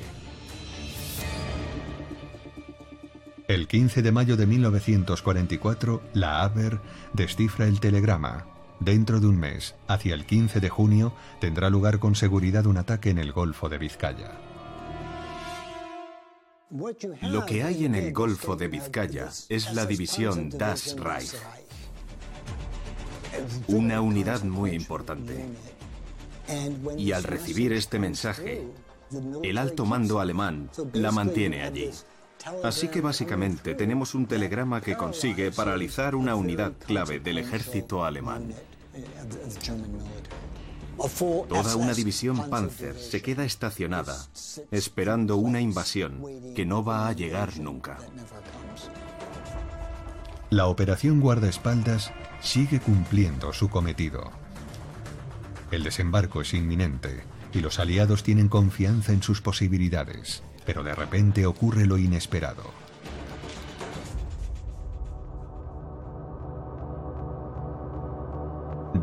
El 3.47 3.67
15 3.67 4.01
de 4.01 4.11
mayo 4.11 4.37
de 4.37 4.45
1944, 4.45 6.01
la 6.13 6.41
Haber 6.43 6.79
descifra 7.13 7.65
el 7.65 7.79
telegrama, 7.79 8.45
Dentro 8.81 9.19
de 9.19 9.27
un 9.27 9.39
mes, 9.39 9.75
hacia 9.87 10.15
el 10.15 10.25
15 10.25 10.59
de 10.59 10.69
junio, 10.69 11.13
tendrá 11.39 11.69
lugar 11.69 11.99
con 11.99 12.15
seguridad 12.15 12.65
un 12.65 12.77
ataque 12.77 13.11
en 13.11 13.19
el 13.19 13.31
Golfo 13.31 13.69
de 13.69 13.77
Vizcaya. 13.77 14.31
Lo 17.21 17.45
que 17.45 17.61
hay 17.61 17.85
en 17.85 17.93
el 17.93 18.11
Golfo 18.11 18.55
de 18.55 18.67
Vizcaya 18.67 19.29
es 19.49 19.71
la 19.75 19.85
división 19.85 20.49
Das 20.49 20.95
Reich, 20.97 21.35
una 23.67 24.01
unidad 24.01 24.43
muy 24.43 24.71
importante. 24.71 25.45
Y 26.97 27.11
al 27.11 27.23
recibir 27.23 27.73
este 27.73 27.99
mensaje, 27.99 28.67
el 29.43 29.57
alto 29.57 29.85
mando 29.85 30.19
alemán 30.19 30.69
la 30.93 31.11
mantiene 31.11 31.63
allí. 31.63 31.89
Así 32.63 32.87
que 32.87 33.01
básicamente 33.01 33.75
tenemos 33.75 34.15
un 34.15 34.25
telegrama 34.25 34.81
que 34.81 34.97
consigue 34.97 35.51
paralizar 35.51 36.15
una 36.15 36.35
unidad 36.35 36.73
clave 36.85 37.19
del 37.19 37.37
ejército 37.37 38.03
alemán. 38.03 38.53
Toda 41.49 41.75
una 41.75 41.93
división 41.93 42.49
Panzer 42.49 42.97
se 42.97 43.21
queda 43.21 43.43
estacionada, 43.43 44.27
esperando 44.71 45.37
una 45.37 45.61
invasión 45.61 46.23
que 46.55 46.65
no 46.65 46.83
va 46.83 47.07
a 47.07 47.13
llegar 47.13 47.57
nunca. 47.59 47.97
La 50.51 50.67
operación 50.67 51.21
guardaespaldas 51.21 52.11
sigue 52.41 52.81
cumpliendo 52.81 53.53
su 53.53 53.69
cometido. 53.69 54.31
El 55.71 55.81
desembarco 55.81 56.41
es 56.41 56.53
inminente 56.53 57.23
y 57.53 57.61
los 57.61 57.79
aliados 57.79 58.21
tienen 58.21 58.49
confianza 58.49 59.13
en 59.13 59.23
sus 59.23 59.39
posibilidades, 59.39 60.43
pero 60.65 60.83
de 60.83 60.93
repente 60.93 61.45
ocurre 61.45 61.85
lo 61.85 61.97
inesperado. 61.97 62.63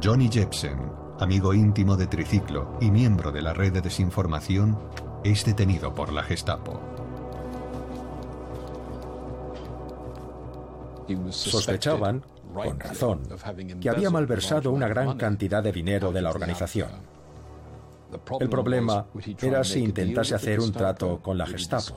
Johnny 0.05 0.29
Jepsen, 0.31 0.93
amigo 1.19 1.55
íntimo 1.55 1.97
de 1.97 2.09
Triciclo 2.09 2.77
y 2.79 2.91
miembro 2.91 3.33
de 3.33 3.41
la 3.41 3.55
red 3.55 3.73
de 3.73 3.81
desinformación, 3.81 4.79
es 5.25 5.47
detenido 5.47 5.95
por 5.95 6.13
la 6.13 6.25
Gestapo. 6.25 6.98
Sospechaban, 11.31 12.25
con 12.53 12.81
razón, 12.81 13.23
que 13.81 13.89
había 13.89 14.11
malversado 14.11 14.73
una 14.73 14.89
gran 14.89 15.17
cantidad 15.17 15.63
de 15.63 15.73
dinero 15.73 16.13
de 16.13 16.23
la 16.23 16.31
organización. 16.31 16.91
El 18.41 18.49
problema 18.49 19.07
era 19.41 19.63
si 19.65 19.81
intentase 19.81 20.35
hacer 20.35 20.61
un 20.61 20.73
trato 20.73 21.21
con 21.21 21.37
la 21.37 21.47
Gestapo. 21.47 21.95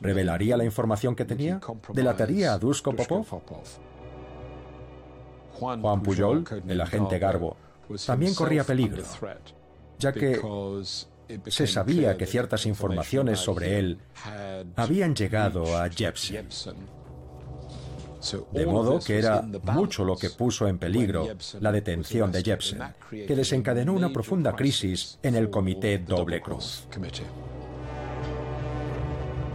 ¿Revelaría 0.00 0.56
la 0.56 0.64
información 0.64 1.14
que 1.16 1.24
tenía? 1.24 1.60
¿Delataría 1.92 2.52
a 2.52 2.58
Dusko 2.58 2.92
Popov? 2.94 3.26
Juan 5.54 6.02
Pujol, 6.02 6.44
el 6.68 6.80
agente 6.80 7.18
Garbo, 7.18 7.56
también 8.06 8.34
corría 8.34 8.64
peligro, 8.64 9.02
ya 9.98 10.12
que 10.12 10.38
se 11.46 11.66
sabía 11.66 12.16
que 12.16 12.26
ciertas 12.26 12.66
informaciones 12.66 13.38
sobre 13.38 13.78
él 13.78 13.98
habían 14.76 15.14
llegado 15.14 15.76
a 15.78 15.88
Jepsen. 15.88 16.48
De 18.52 18.66
modo 18.66 19.00
que 19.00 19.18
era 19.18 19.42
mucho 19.42 20.04
lo 20.04 20.16
que 20.16 20.30
puso 20.30 20.66
en 20.66 20.78
peligro 20.78 21.28
la 21.60 21.72
detención 21.72 22.32
de 22.32 22.42
Jepsen, 22.42 22.82
que 23.10 23.36
desencadenó 23.36 23.92
una 23.92 24.12
profunda 24.12 24.54
crisis 24.54 25.18
en 25.22 25.34
el 25.36 25.50
Comité 25.50 25.98
Doble 25.98 26.40
Cruz. 26.40 26.86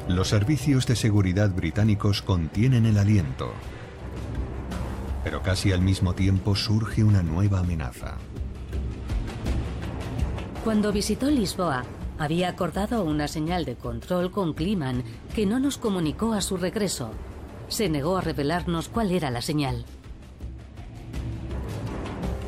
Los 0.08 0.28
servicios 0.28 0.88
de 0.88 0.96
seguridad 0.96 1.52
británicos 1.52 2.22
contienen 2.22 2.86
el 2.86 2.98
aliento, 2.98 3.52
pero 5.24 5.42
casi 5.42 5.72
al 5.72 5.82
mismo 5.82 6.14
tiempo 6.14 6.56
surge 6.56 7.04
una 7.04 7.24
nueva 7.24 7.60
amenaza. 7.60 8.18
Cuando 10.64 10.92
visitó 10.92 11.30
Lisboa, 11.30 11.84
había 12.20 12.50
acordado 12.50 13.04
una 13.04 13.28
señal 13.28 13.66
de 13.66 13.76
control 13.76 14.30
con 14.32 14.54
Kliman 14.54 15.04
que 15.34 15.48
no 15.48 15.60
nos 15.60 15.78
comunicó 15.78 16.34
a 16.34 16.42
su 16.42 16.58
regreso. 16.58 17.12
Se 17.72 17.88
negó 17.88 18.18
a 18.18 18.22
revelarnos 18.22 18.90
cuál 18.90 19.12
era 19.12 19.32
la 19.32 19.42
señal. 19.42 19.86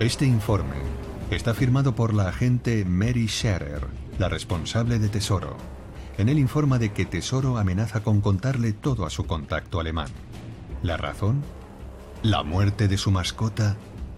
Este 0.02 0.26
informe 0.26 0.76
está 1.32 1.54
firmado 1.54 1.96
por 1.96 2.14
la 2.14 2.28
agente 2.28 2.84
Mary 2.84 3.30
Scherer, 3.30 3.88
la 4.20 4.28
responsable 4.28 5.00
de 5.00 5.08
Tesoro. 5.08 5.56
En 6.18 6.28
él 6.28 6.40
informa 6.40 6.78
de 6.78 6.92
que 6.92 7.06
Tesoro 7.06 7.58
amenaza 7.58 8.04
con 8.04 8.20
contarle 8.20 8.74
todo 8.74 9.06
a 9.06 9.10
su 9.10 9.26
contacto 9.26 9.80
alemán. 9.80 10.10
¿La 10.84 10.98
razón? 10.98 11.42
La 12.22 12.44
muerte 12.44 12.90
de 12.90 12.98
su 12.98 13.10
mascota 13.10 13.78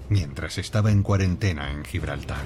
mientras 0.10 0.58
estaba 0.58 0.90
en 0.90 1.04
cuarentena 1.04 1.72
en 1.72 1.86
Gibraltar. 1.86 2.44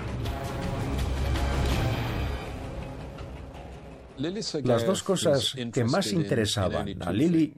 Las 4.18 4.86
dos 4.86 5.02
cosas 5.02 5.56
que 5.72 5.86
más 5.86 6.12
interesaban 6.12 7.02
a 7.02 7.14
Lily 7.14 7.56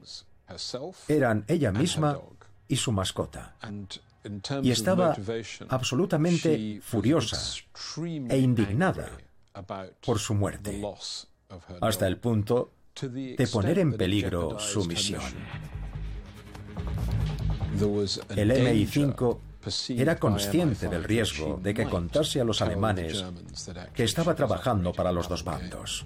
eran 1.08 1.44
ella 1.48 1.72
misma 1.72 2.18
y 2.68 2.76
su 2.76 2.92
mascota. 2.92 3.56
Y 4.62 4.70
estaba 4.70 5.16
absolutamente 5.68 6.80
furiosa 6.82 7.38
e 8.28 8.38
indignada 8.38 9.10
por 10.04 10.18
su 10.18 10.34
muerte, 10.34 10.82
hasta 11.80 12.06
el 12.06 12.18
punto 12.18 12.72
de 13.00 13.48
poner 13.50 13.78
en 13.78 13.94
peligro 13.94 14.58
su 14.58 14.84
misión. 14.84 15.22
El 18.36 18.50
MI5 18.50 19.38
era 19.90 20.16
consciente 20.16 20.88
del 20.88 21.04
riesgo 21.04 21.58
de 21.62 21.74
que 21.74 21.88
contase 21.88 22.40
a 22.40 22.44
los 22.44 22.60
alemanes 22.62 23.24
que 23.94 24.04
estaba 24.04 24.34
trabajando 24.34 24.92
para 24.92 25.12
los 25.12 25.28
dos 25.28 25.44
bandos. 25.44 26.04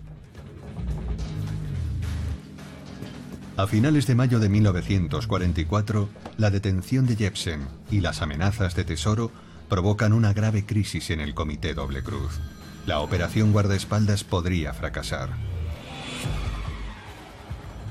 A 3.56 3.66
finales 3.66 4.06
de 4.06 4.14
mayo 4.14 4.38
de 4.38 4.50
1944, 4.50 6.10
la 6.36 6.50
detención 6.50 7.06
de 7.06 7.16
Jepsen 7.16 7.66
y 7.90 8.00
las 8.00 8.20
amenazas 8.20 8.74
de 8.76 8.84
Tesoro 8.84 9.30
provocan 9.70 10.12
una 10.12 10.34
grave 10.34 10.66
crisis 10.66 11.08
en 11.08 11.20
el 11.20 11.32
Comité 11.32 11.72
Doble 11.72 12.02
Cruz. 12.02 12.38
La 12.84 13.00
operación 13.00 13.52
guardaespaldas 13.52 14.24
podría 14.24 14.74
fracasar. 14.74 15.30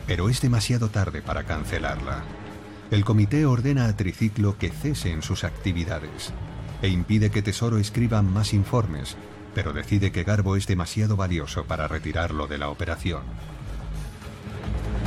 Pero 0.06 0.30
es 0.30 0.40
demasiado 0.40 0.90
tarde 0.90 1.24
para 1.24 1.46
cancelarla. 1.46 2.22
El 2.92 3.04
comité 3.04 3.48
ordena 3.48 3.86
a 3.86 3.98
Triciclo 3.98 4.60
que 4.60 4.70
cese 4.70 5.10
en 5.10 5.24
sus 5.24 5.44
actividades 5.44 6.32
e 6.84 6.90
impide 6.90 7.32
que 7.32 7.42
Tesoro 7.42 7.80
escriba 7.80 8.22
más 8.22 8.54
informes, 8.54 9.18
pero 9.56 9.74
decide 9.74 10.12
que 10.12 10.24
Garbo 10.24 10.58
es 10.58 10.68
demasiado 10.68 11.16
valioso 11.16 11.66
para 11.66 11.88
retirarlo 11.88 12.46
de 12.46 12.60
la 12.60 12.70
operación. 12.70 13.24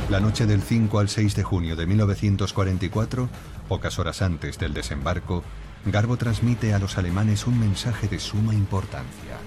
La 0.09 0.19
noche 0.19 0.47
del 0.47 0.63
5 0.63 0.97
al 0.97 1.07
6 1.07 1.35
de 1.35 1.43
junio 1.43 1.75
de 1.75 1.85
1944, 1.85 3.29
pocas 3.67 3.99
horas 3.99 4.23
antes 4.23 4.57
del 4.57 4.73
desembarco, 4.73 5.43
Garbo 5.85 6.17
transmite 6.17 6.73
a 6.73 6.79
los 6.79 6.97
alemanes 6.97 7.45
un 7.45 7.59
mensaje 7.59 8.07
de 8.07 8.17
suma 8.17 8.55
importancia. 8.55 9.37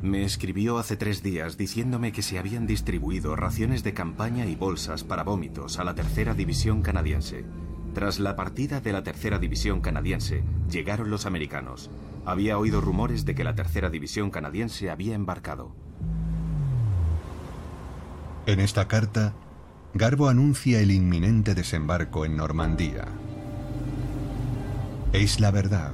Me 0.00 0.24
escribió 0.24 0.78
hace 0.78 0.96
tres 0.96 1.22
días 1.22 1.58
diciéndome 1.58 2.12
que 2.12 2.22
se 2.22 2.38
habían 2.38 2.66
distribuido 2.66 3.36
raciones 3.36 3.84
de 3.84 3.92
campaña 3.92 4.46
y 4.46 4.56
bolsas 4.56 5.04
para 5.04 5.24
vómitos 5.24 5.78
a 5.78 5.84
la 5.84 5.94
tercera 5.94 6.32
división 6.32 6.80
canadiense. 6.80 7.44
Tras 7.92 8.18
la 8.18 8.34
partida 8.34 8.80
de 8.80 8.92
la 8.92 9.02
tercera 9.02 9.38
división 9.38 9.82
canadiense, 9.82 10.42
llegaron 10.70 11.10
los 11.10 11.26
americanos. 11.26 11.90
Había 12.24 12.56
oído 12.56 12.80
rumores 12.80 13.26
de 13.26 13.34
que 13.34 13.44
la 13.44 13.54
tercera 13.54 13.90
división 13.90 14.30
canadiense 14.30 14.88
había 14.88 15.14
embarcado. 15.14 15.74
En 18.46 18.60
esta 18.60 18.86
carta, 18.86 19.34
Garbo 19.96 20.28
anuncia 20.28 20.80
el 20.80 20.90
inminente 20.90 21.54
desembarco 21.54 22.26
en 22.26 22.36
Normandía. 22.36 23.06
Es 25.14 25.40
la 25.40 25.50
verdad. 25.50 25.92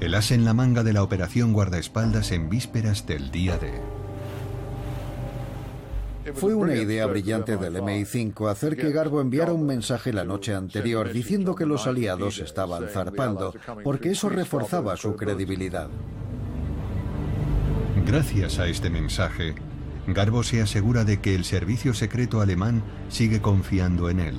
El 0.00 0.14
as 0.14 0.30
en 0.30 0.46
la 0.46 0.54
manga 0.54 0.82
de 0.82 0.94
la 0.94 1.02
operación 1.02 1.52
guardaespaldas 1.52 2.32
en 2.32 2.48
vísperas 2.48 3.06
del 3.06 3.30
día 3.30 3.58
D. 3.58 3.70
Fue 6.32 6.54
una 6.54 6.74
idea 6.74 7.04
brillante 7.04 7.58
del 7.58 7.76
MI5 7.76 8.50
hacer 8.50 8.78
que 8.78 8.92
Garbo 8.92 9.20
enviara 9.20 9.52
un 9.52 9.66
mensaje 9.66 10.14
la 10.14 10.24
noche 10.24 10.54
anterior 10.54 11.12
diciendo 11.12 11.54
que 11.54 11.66
los 11.66 11.86
aliados 11.86 12.38
estaban 12.38 12.88
zarpando, 12.88 13.52
porque 13.84 14.12
eso 14.12 14.30
reforzaba 14.30 14.96
su 14.96 15.16
credibilidad. 15.16 15.90
Gracias 18.06 18.58
a 18.58 18.68
este 18.68 18.88
mensaje, 18.88 19.54
Garbo 20.06 20.42
se 20.42 20.60
asegura 20.60 21.04
de 21.04 21.20
que 21.20 21.34
el 21.34 21.44
servicio 21.44 21.94
secreto 21.94 22.40
alemán 22.40 22.82
sigue 23.08 23.40
confiando 23.40 24.10
en 24.10 24.18
él. 24.18 24.36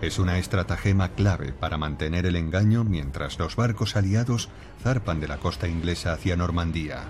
Es 0.00 0.18
una 0.18 0.38
estratagema 0.38 1.10
clave 1.10 1.52
para 1.52 1.78
mantener 1.78 2.26
el 2.26 2.34
engaño 2.34 2.82
mientras 2.82 3.38
los 3.38 3.54
barcos 3.54 3.94
aliados 3.94 4.48
zarpan 4.82 5.20
de 5.20 5.28
la 5.28 5.36
costa 5.36 5.68
inglesa 5.68 6.12
hacia 6.12 6.36
Normandía. 6.36 7.04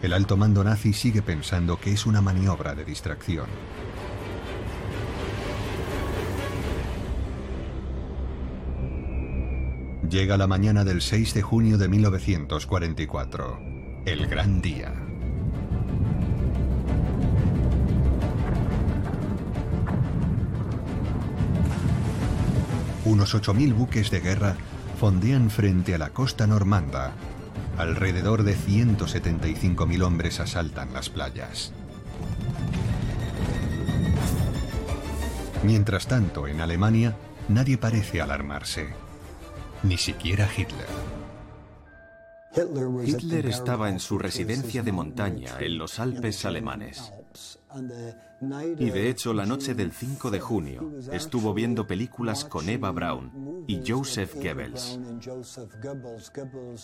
El 0.00 0.14
alto 0.14 0.38
mando 0.38 0.64
nazi 0.64 0.94
sigue 0.94 1.20
pensando 1.20 1.78
que 1.78 1.92
es 1.92 2.06
una 2.06 2.22
maniobra 2.22 2.74
de 2.74 2.86
distracción. 2.86 3.46
Llega 10.08 10.38
la 10.38 10.46
mañana 10.46 10.84
del 10.84 11.02
6 11.02 11.34
de 11.34 11.42
junio 11.42 11.76
de 11.76 11.88
1944, 11.88 13.60
el 14.06 14.26
gran 14.28 14.62
día. 14.62 14.94
Unos 23.06 23.36
8.000 23.36 23.72
buques 23.72 24.10
de 24.10 24.18
guerra 24.18 24.56
fondean 24.98 25.48
frente 25.48 25.94
a 25.94 25.98
la 25.98 26.10
costa 26.10 26.48
normanda. 26.48 27.12
Alrededor 27.78 28.42
de 28.42 28.56
175.000 28.56 30.02
hombres 30.02 30.40
asaltan 30.40 30.92
las 30.92 31.08
playas. 31.08 31.72
Mientras 35.62 36.08
tanto, 36.08 36.48
en 36.48 36.60
Alemania, 36.60 37.16
nadie 37.48 37.78
parece 37.78 38.20
alarmarse. 38.20 38.88
Ni 39.84 39.98
siquiera 39.98 40.48
Hitler. 40.50 40.88
Hitler 43.06 43.46
estaba 43.46 43.88
en 43.88 44.00
su 44.00 44.18
residencia 44.18 44.82
de 44.82 44.90
montaña 44.90 45.60
en 45.60 45.78
los 45.78 46.00
Alpes 46.00 46.44
alemanes. 46.44 47.12
Y 48.78 48.90
de 48.90 49.08
hecho, 49.08 49.32
la 49.32 49.46
noche 49.46 49.74
del 49.74 49.92
5 49.92 50.30
de 50.30 50.40
junio 50.40 50.92
estuvo 51.12 51.54
viendo 51.54 51.86
películas 51.86 52.44
con 52.44 52.68
Eva 52.68 52.90
Braun 52.90 53.64
y 53.66 53.80
Joseph 53.86 54.34
Goebbels. 54.34 54.98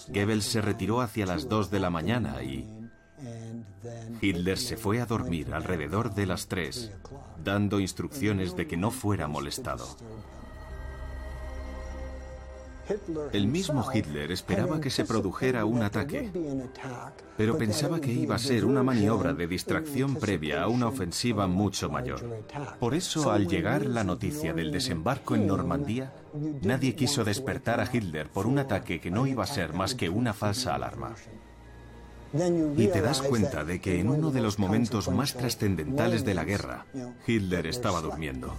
Goebbels 0.08 0.44
se 0.44 0.60
retiró 0.60 1.00
hacia 1.00 1.26
las 1.26 1.48
2 1.48 1.70
de 1.70 1.80
la 1.80 1.90
mañana 1.90 2.42
y 2.42 2.68
Hitler 4.20 4.58
se 4.58 4.76
fue 4.76 5.00
a 5.00 5.06
dormir 5.06 5.54
alrededor 5.54 6.14
de 6.14 6.26
las 6.26 6.48
3, 6.48 6.92
dando 7.42 7.80
instrucciones 7.80 8.56
de 8.56 8.66
que 8.66 8.76
no 8.76 8.90
fuera 8.90 9.28
molestado. 9.28 9.86
El 13.32 13.46
mismo 13.46 13.86
Hitler 13.92 14.32
esperaba 14.32 14.80
que 14.80 14.90
se 14.90 15.04
produjera 15.04 15.64
un 15.64 15.82
ataque, 15.82 16.30
pero 17.36 17.58
pensaba 17.58 18.00
que 18.00 18.12
iba 18.12 18.34
a 18.34 18.38
ser 18.38 18.64
una 18.64 18.82
maniobra 18.82 19.32
de 19.32 19.46
distracción 19.46 20.16
previa 20.16 20.62
a 20.62 20.68
una 20.68 20.88
ofensiva 20.88 21.46
mucho 21.46 21.90
mayor. 21.90 22.44
Por 22.78 22.94
eso, 22.94 23.30
al 23.30 23.48
llegar 23.48 23.86
la 23.86 24.04
noticia 24.04 24.52
del 24.52 24.72
desembarco 24.72 25.34
en 25.34 25.46
Normandía, 25.46 26.12
nadie 26.62 26.94
quiso 26.94 27.24
despertar 27.24 27.80
a 27.80 27.88
Hitler 27.90 28.28
por 28.28 28.46
un 28.46 28.58
ataque 28.58 29.00
que 29.00 29.10
no 29.10 29.26
iba 29.26 29.44
a 29.44 29.46
ser 29.46 29.72
más 29.72 29.94
que 29.94 30.08
una 30.08 30.32
falsa 30.32 30.74
alarma. 30.74 31.14
Y 32.76 32.86
te 32.88 33.02
das 33.02 33.20
cuenta 33.20 33.62
de 33.62 33.80
que 33.80 34.00
en 34.00 34.08
uno 34.08 34.30
de 34.30 34.40
los 34.40 34.58
momentos 34.58 35.10
más 35.10 35.34
trascendentales 35.34 36.24
de 36.24 36.34
la 36.34 36.44
guerra, 36.44 36.86
Hitler 37.26 37.66
estaba 37.66 38.00
durmiendo. 38.00 38.54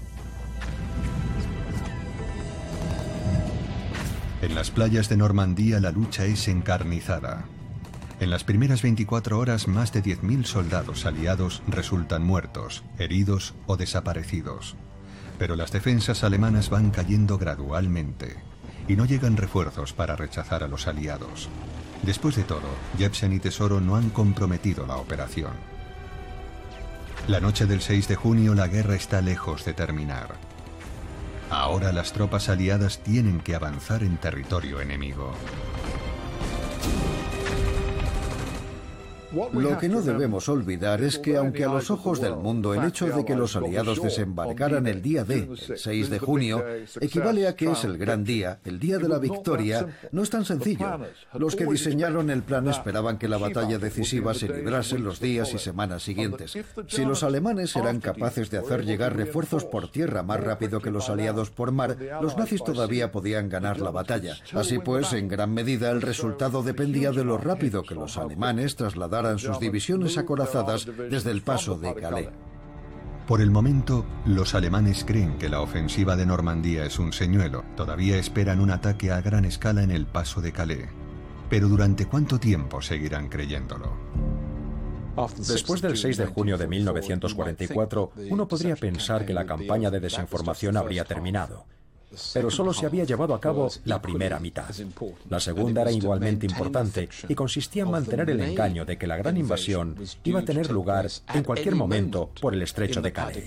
En 4.43 4.55
las 4.55 4.71
playas 4.71 5.07
de 5.07 5.15
Normandía 5.15 5.79
la 5.79 5.91
lucha 5.91 6.25
es 6.25 6.49
encarnizada. 6.49 7.45
En 8.19 8.29
las 8.29 8.43
primeras 8.43 8.81
24 8.81 9.39
horas 9.39 9.69
más 9.69 9.93
de 9.93 10.03
10.000 10.03 10.43
soldados 10.43 11.05
aliados 11.05 11.63
resultan 11.65 12.25
muertos, 12.25 12.83
heridos 12.99 13.53
o 13.67 13.77
desaparecidos. 13.77 14.75
Pero 15.39 15.55
las 15.55 15.71
defensas 15.71 16.25
alemanas 16.25 16.69
van 16.69 16.91
cayendo 16.91 17.37
gradualmente 17.37 18.35
y 18.89 18.97
no 18.97 19.05
llegan 19.05 19.37
refuerzos 19.37 19.93
para 19.93 20.17
rechazar 20.17 20.61
a 20.61 20.67
los 20.67 20.87
aliados. 20.87 21.47
Después 22.01 22.35
de 22.35 22.43
todo, 22.43 22.67
Jepsen 22.97 23.31
y 23.31 23.39
Tesoro 23.39 23.79
no 23.79 23.95
han 23.95 24.09
comprometido 24.09 24.85
la 24.85 24.97
operación. 24.97 25.53
La 27.29 27.39
noche 27.39 27.65
del 27.65 27.79
6 27.79 28.09
de 28.09 28.15
junio 28.17 28.55
la 28.55 28.67
guerra 28.67 28.95
está 28.95 29.21
lejos 29.21 29.63
de 29.63 29.71
terminar. 29.73 30.35
Ahora 31.49 31.91
las 31.91 32.13
tropas 32.13 32.49
aliadas 32.49 32.99
tienen 32.99 33.39
que 33.39 33.55
avanzar 33.55 34.03
en 34.03 34.17
territorio 34.17 34.81
enemigo. 34.81 35.33
Lo 39.33 39.77
que 39.79 39.89
no 39.89 40.01
debemos 40.01 40.47
olvidar 40.49 41.01
es 41.01 41.17
que, 41.19 41.37
aunque 41.37 41.63
a 41.63 41.67
los 41.69 41.89
ojos 41.89 42.21
del 42.21 42.35
mundo 42.35 42.73
el 42.73 42.85
hecho 42.85 43.07
de 43.07 43.25
que 43.25 43.35
los 43.35 43.55
aliados 43.55 44.01
desembarcaran 44.01 44.87
el 44.87 45.01
día 45.01 45.23
D, 45.23 45.49
6 45.75 46.09
de 46.09 46.19
junio, 46.19 46.63
equivale 47.01 47.47
a 47.47 47.55
que 47.55 47.71
es 47.71 47.83
el 47.83 47.97
gran 47.97 48.23
día, 48.23 48.59
el 48.63 48.79
día 48.79 48.97
de 48.97 49.09
la 49.09 49.17
victoria, 49.17 49.87
no 50.11 50.23
es 50.23 50.29
tan 50.29 50.45
sencillo. 50.45 50.99
Los 51.33 51.55
que 51.55 51.65
diseñaron 51.65 52.29
el 52.29 52.43
plan 52.43 52.67
esperaban 52.67 53.17
que 53.17 53.27
la 53.27 53.37
batalla 53.37 53.79
decisiva 53.79 54.33
se 54.33 54.47
librase 54.47 54.97
en 54.97 55.03
los 55.03 55.19
días 55.19 55.53
y 55.53 55.57
semanas 55.57 56.03
siguientes. 56.03 56.57
Si 56.87 57.05
los 57.05 57.23
alemanes 57.23 57.75
eran 57.75 57.99
capaces 57.99 58.49
de 58.49 58.59
hacer 58.59 58.85
llegar 58.85 59.15
refuerzos 59.15 59.65
por 59.65 59.89
tierra 59.89 60.23
más 60.23 60.39
rápido 60.39 60.79
que 60.79 60.91
los 60.91 61.09
aliados 61.09 61.49
por 61.49 61.71
mar, 61.71 61.97
los 62.21 62.37
nazis 62.37 62.63
todavía 62.63 63.11
podían 63.11 63.49
ganar 63.49 63.79
la 63.79 63.91
batalla. 63.91 64.35
Así 64.53 64.79
pues, 64.79 65.13
en 65.13 65.27
gran 65.27 65.53
medida 65.53 65.89
el 65.91 66.01
resultado 66.01 66.63
dependía 66.63 67.11
de 67.11 67.23
lo 67.23 67.37
rápido 67.37 67.83
que 67.83 67.95
los 67.95 68.17
alemanes 68.17 68.75
sus 69.37 69.59
divisiones 69.59 70.17
acorazadas 70.17 70.85
desde 71.09 71.31
el 71.31 71.41
paso 71.41 71.77
de 71.77 71.93
Calais. 71.95 72.29
Por 73.27 73.39
el 73.39 73.51
momento, 73.51 74.05
los 74.25 74.53
alemanes 74.53 75.05
creen 75.05 75.37
que 75.37 75.47
la 75.47 75.61
ofensiva 75.61 76.17
de 76.17 76.25
Normandía 76.25 76.85
es 76.85 76.99
un 76.99 77.13
señuelo. 77.13 77.63
Todavía 77.77 78.17
esperan 78.17 78.59
un 78.59 78.69
ataque 78.69 79.11
a 79.11 79.21
gran 79.21 79.45
escala 79.45 79.81
en 79.81 79.91
el 79.91 80.05
paso 80.05 80.41
de 80.41 80.51
Calais. 80.51 80.89
Pero 81.49 81.69
¿durante 81.69 82.05
cuánto 82.05 82.39
tiempo 82.39 82.81
seguirán 82.81 83.29
creyéndolo? 83.29 83.93
Después 85.37 85.81
del 85.81 85.95
6 85.95 86.17
de 86.17 86.25
junio 86.25 86.57
de 86.57 86.67
1944, 86.67 88.11
uno 88.29 88.47
podría 88.47 88.75
pensar 88.75 89.25
que 89.25 89.33
la 89.33 89.45
campaña 89.45 89.89
de 89.89 89.99
desinformación 89.99 90.75
habría 90.75 91.05
terminado 91.05 91.65
pero 92.33 92.49
solo 92.49 92.73
se 92.73 92.85
había 92.85 93.03
llevado 93.03 93.33
a 93.33 93.41
cabo 93.41 93.69
la 93.85 94.01
primera 94.01 94.39
mitad. 94.39 94.69
La 95.29 95.39
segunda 95.39 95.81
era 95.81 95.91
igualmente 95.91 96.45
importante 96.45 97.09
y 97.27 97.35
consistía 97.35 97.83
en 97.83 97.91
mantener 97.91 98.29
el 98.29 98.41
engaño 98.41 98.85
de 98.85 98.97
que 98.97 99.07
la 99.07 99.17
gran 99.17 99.37
invasión 99.37 99.95
iba 100.23 100.39
a 100.41 100.45
tener 100.45 100.71
lugar 100.71 101.07
en 101.33 101.43
cualquier 101.43 101.75
momento 101.75 102.29
por 102.41 102.53
el 102.53 102.61
estrecho 102.61 103.01
de 103.01 103.11
Calais. 103.13 103.45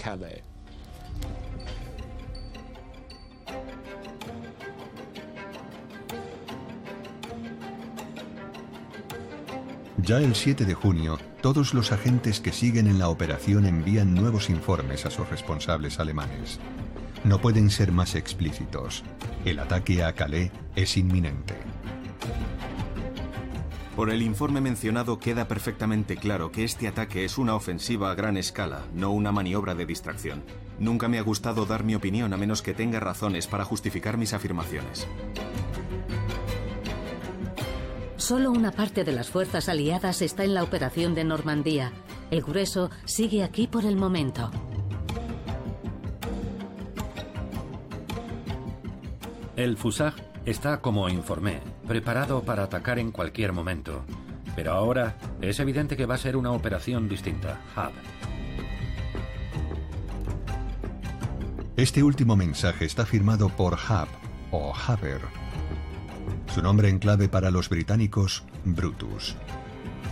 Ya 10.03 10.19
el 10.19 10.37
7 10.37 10.64
de 10.64 10.75
junio, 10.75 11.19
todos 11.41 11.75
los 11.75 11.91
agentes 11.91 12.41
que 12.41 12.53
siguen 12.53 12.87
en 12.87 13.01
la 13.01 13.09
operación 13.09 13.67
envían 13.67 14.14
nuevos 14.14 14.51
informes 14.51 15.05
a 15.05 15.11
sus 15.11 15.29
responsables 15.29 15.99
alemanes 15.99 16.61
no 17.27 17.41
pueden 17.41 17.70
ser 17.70 17.91
más 17.91 18.14
explícitos. 18.14 19.03
El 19.45 19.59
ataque 19.59 20.05
a 20.05 20.12
Calais 20.12 20.53
es 20.77 20.97
inminente. 20.97 21.55
Por 23.97 24.11
el 24.11 24.22
informe 24.22 24.61
mencionado 24.61 25.18
queda 25.18 25.49
perfectamente 25.49 26.16
claro 26.16 26.53
que 26.53 26.62
este 26.62 26.87
ataque 26.87 27.24
es 27.24 27.37
una 27.37 27.57
ofensiva 27.57 28.12
a 28.12 28.14
gran 28.14 28.37
escala, 28.37 28.85
no 28.95 29.11
una 29.11 29.33
maniobra 29.33 29.74
de 29.74 29.87
distracción. 29.87 30.45
Nunca 30.79 31.09
me 31.09 31.18
ha 31.18 31.22
gustado 31.22 31.66
dar 31.66 31.83
mi 31.83 31.97
opinión 31.97 32.33
a 32.33 32.37
menos 32.37 32.62
que 32.62 32.74
tenga 32.74 33.01
razones 33.01 33.49
para 33.49 33.64
justificar 33.64 34.18
mis 34.18 34.33
afirmaciones. 34.33 35.09
Solo 38.16 38.53
una 38.53 38.70
parte 38.70 39.03
de 39.03 39.12
las 39.12 39.31
fuerzas 39.31 39.68
aliadas 39.68 40.22
está 40.22 40.45
en 40.45 40.55
la 40.55 40.62
operación 40.62 41.14
de 41.16 41.24
Normandía. 41.24 41.93
El 42.31 42.43
grueso 42.43 42.91
sigue 43.05 43.43
aquí 43.43 43.66
por 43.66 43.85
el 43.85 43.97
momento. 43.97 44.51
El 49.57 49.78
Fusag 49.78 50.12
está, 50.44 50.82
como 50.82 51.09
informé, 51.09 51.62
preparado 51.88 52.42
para 52.42 52.64
atacar 52.64 52.98
en 52.98 53.11
cualquier 53.11 53.54
momento. 53.54 54.04
Pero 54.54 54.72
ahora 54.72 55.16
es 55.40 55.59
evidente 55.61 55.96
que 55.96 56.04
va 56.04 56.16
a 56.16 56.18
ser 56.18 56.36
una 56.36 56.52
operación 56.52 57.09
distinta. 57.09 57.59
Hub. 57.74 57.92
Este 61.78 62.02
último 62.02 62.36
mensaje 62.36 62.84
está 62.84 63.07
firmado 63.07 63.48
por 63.48 63.72
Hub 63.72 64.09
o 64.50 64.74
Haber. 64.74 65.22
Su 66.54 66.61
nombre 66.61 66.90
en 66.90 66.98
clave 66.98 67.30
para 67.30 67.50
los 67.50 67.70
británicos, 67.70 68.44
Brutus. 68.66 69.36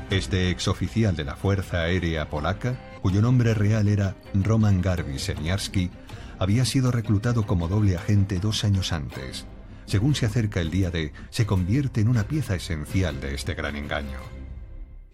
Este 0.08 0.48
exoficial 0.48 1.16
de 1.16 1.24
la 1.24 1.36
Fuerza 1.36 1.82
Aérea 1.82 2.30
Polaca, 2.30 2.76
cuyo 3.02 3.20
nombre 3.20 3.52
real 3.52 3.88
era 3.88 4.16
Roman 4.32 4.80
Garbi 4.80 5.18
Seniarski, 5.18 5.90
había 6.44 6.64
sido 6.64 6.90
reclutado 6.90 7.46
como 7.46 7.68
doble 7.68 7.96
agente 7.96 8.38
dos 8.38 8.64
años 8.64 8.92
antes. 8.92 9.46
Según 9.86 10.14
se 10.14 10.26
acerca 10.26 10.60
el 10.60 10.70
día 10.70 10.90
de, 10.90 11.12
se 11.30 11.46
convierte 11.46 12.00
en 12.00 12.08
una 12.08 12.24
pieza 12.24 12.54
esencial 12.54 13.20
de 13.20 13.34
este 13.34 13.54
gran 13.54 13.76
engaño. 13.76 14.18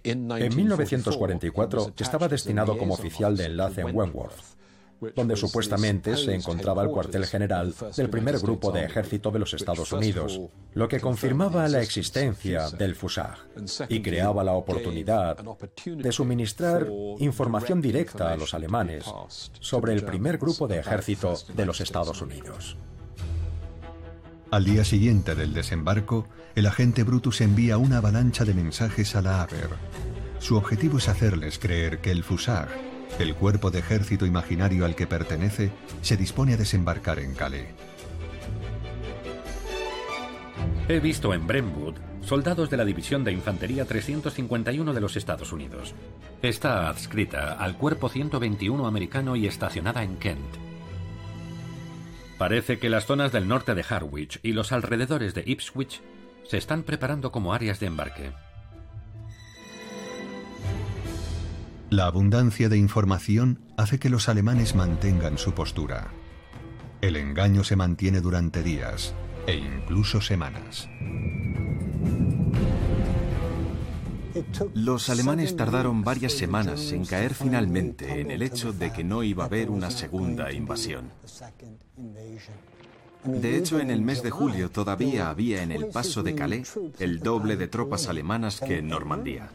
En 0.03 0.27
1944 0.27 1.95
estaba 1.99 2.29
destinado 2.29 2.77
como 2.77 2.95
oficial 2.95 3.37
de 3.37 3.47
enlace 3.47 3.83
en 3.83 3.95
Wentworth, 3.95 4.41
donde 5.15 5.37
supuestamente 5.37 6.17
se 6.17 6.35
encontraba 6.35 6.83
el 6.83 6.91
cuartel 6.91 7.27
general 7.27 7.75
del 7.97 8.11
primer 8.11 8.39
grupo 8.39 8.71
de 8.71 8.85
ejército 8.85 9.31
de 9.31 9.39
los 9.39 9.55
Estados 9.55 9.93
Unidos, 9.93 10.41
lo 10.75 10.89
que 10.89 11.01
confirmaba 11.01 11.69
la 11.69 11.81
existencia 11.81 12.71
del 12.71 12.95
FUSAG 12.95 13.39
y 13.89 14.03
creaba 14.03 14.45
la 14.45 14.53
oportunidad 14.53 15.39
de 15.85 16.13
suministrar 16.13 16.87
información 17.19 17.81
directa 17.81 18.33
a 18.33 18.37
los 18.37 18.55
alemanes 18.55 19.05
sobre 19.29 19.93
el 19.95 20.05
primer 20.05 20.39
grupo 20.39 20.69
de 20.69 20.79
ejército 20.79 21.35
de 21.55 21.67
los 21.67 21.81
Estados 21.81 22.21
Unidos. 22.23 22.77
Al 24.51 24.65
día 24.65 24.85
siguiente 24.85 25.35
del 25.37 25.55
desembarco, 25.55 26.27
el 26.57 26.67
agente 26.67 27.05
Brutus 27.05 27.41
envía 27.41 27.79
una 27.79 27.99
avalancha 27.99 28.45
de 28.45 28.53
mensajes 28.53 29.15
a 29.15 29.23
la 29.23 29.43
ABER. 29.43 29.71
Su 30.41 30.57
objetivo 30.57 30.99
es 30.99 31.09
hacerles 31.09 31.61
creer 31.61 32.01
que 32.01 32.11
el 32.11 32.25
FUSAG 32.25 32.90
el 33.23 33.35
cuerpo 33.35 33.71
de 33.71 33.81
ejército 33.81 34.27
imaginario 34.27 34.85
al 34.85 34.95
que 34.95 35.07
pertenece 35.07 35.71
se 36.01 36.17
dispone 36.17 36.55
a 36.55 36.57
desembarcar 36.57 37.19
en 37.19 37.35
Calais. 37.35 37.69
He 40.89 41.01
visto 41.01 41.35
en 41.35 41.47
Brentwood 41.47 41.95
soldados 42.23 42.71
de 42.71 42.77
la 42.77 42.85
División 42.85 43.25
de 43.25 43.33
Infantería 43.33 43.85
351 43.85 44.93
de 44.93 45.01
los 45.01 45.17
Estados 45.17 45.53
Unidos. 45.53 45.95
Está 46.43 46.89
adscrita 46.89 47.53
al 47.53 47.77
Cuerpo 47.77 48.09
121 48.09 48.87
americano 48.87 49.37
y 49.37 49.47
estacionada 49.47 50.03
en 50.03 50.17
Kent. 50.17 50.57
Parece 52.39 52.79
que 52.79 52.89
las 52.89 53.07
zonas 53.07 53.33
del 53.33 53.49
norte 53.49 53.75
de 53.75 53.85
Harwich 53.89 54.41
y 54.43 54.53
los 54.53 54.73
alrededores 54.73 55.35
de 55.35 55.43
Ipswich 55.47 56.01
Se 56.49 56.57
están 56.57 56.83
preparando 56.83 57.31
como 57.31 57.53
áreas 57.53 57.79
de 57.81 57.87
embarque. 57.87 58.33
La 61.91 62.07
abundancia 62.07 62.69
de 62.69 62.79
información 62.79 63.59
hace 63.77 63.99
que 63.99 64.11
los 64.11 64.29
alemanes 64.29 64.77
mantengan 64.77 65.39
su 65.39 65.55
postura. 65.55 66.13
El 67.01 67.17
engaño 67.17 67.65
se 67.65 67.75
mantiene 67.75 68.21
durante 68.21 68.63
días 68.63 69.13
e 69.49 69.57
incluso 69.57 70.21
semanas. 70.21 70.89
Los 74.73 75.11
alemanes 75.11 75.57
tardaron 75.57 76.05
varias 76.05 76.35
semanas 76.35 76.93
en 76.93 77.05
caer 77.05 77.35
finalmente 77.35 78.21
en 78.21 78.31
el 78.31 78.43
hecho 78.43 78.73
de 78.73 78.93
que 78.93 79.03
no 79.03 79.25
iba 79.25 79.43
a 79.43 79.47
haber 79.47 79.69
una 79.69 79.91
segunda 79.91 80.53
invasión. 80.53 81.11
De 83.25 83.57
hecho, 83.57 83.81
en 83.81 83.91
el 83.91 84.01
mes 84.01 84.23
de 84.23 84.31
julio 84.31 84.71
todavía 84.71 85.29
había 85.29 85.65
en 85.65 85.73
el 85.73 85.87
paso 85.87 86.23
de 86.23 86.37
Calais 86.37 86.73
el 87.01 87.19
doble 87.19 87.57
de 87.57 87.67
tropas 87.67 88.07
alemanas 88.07 88.61
que 88.61 88.79
en 88.79 88.87
Normandía. 88.87 89.51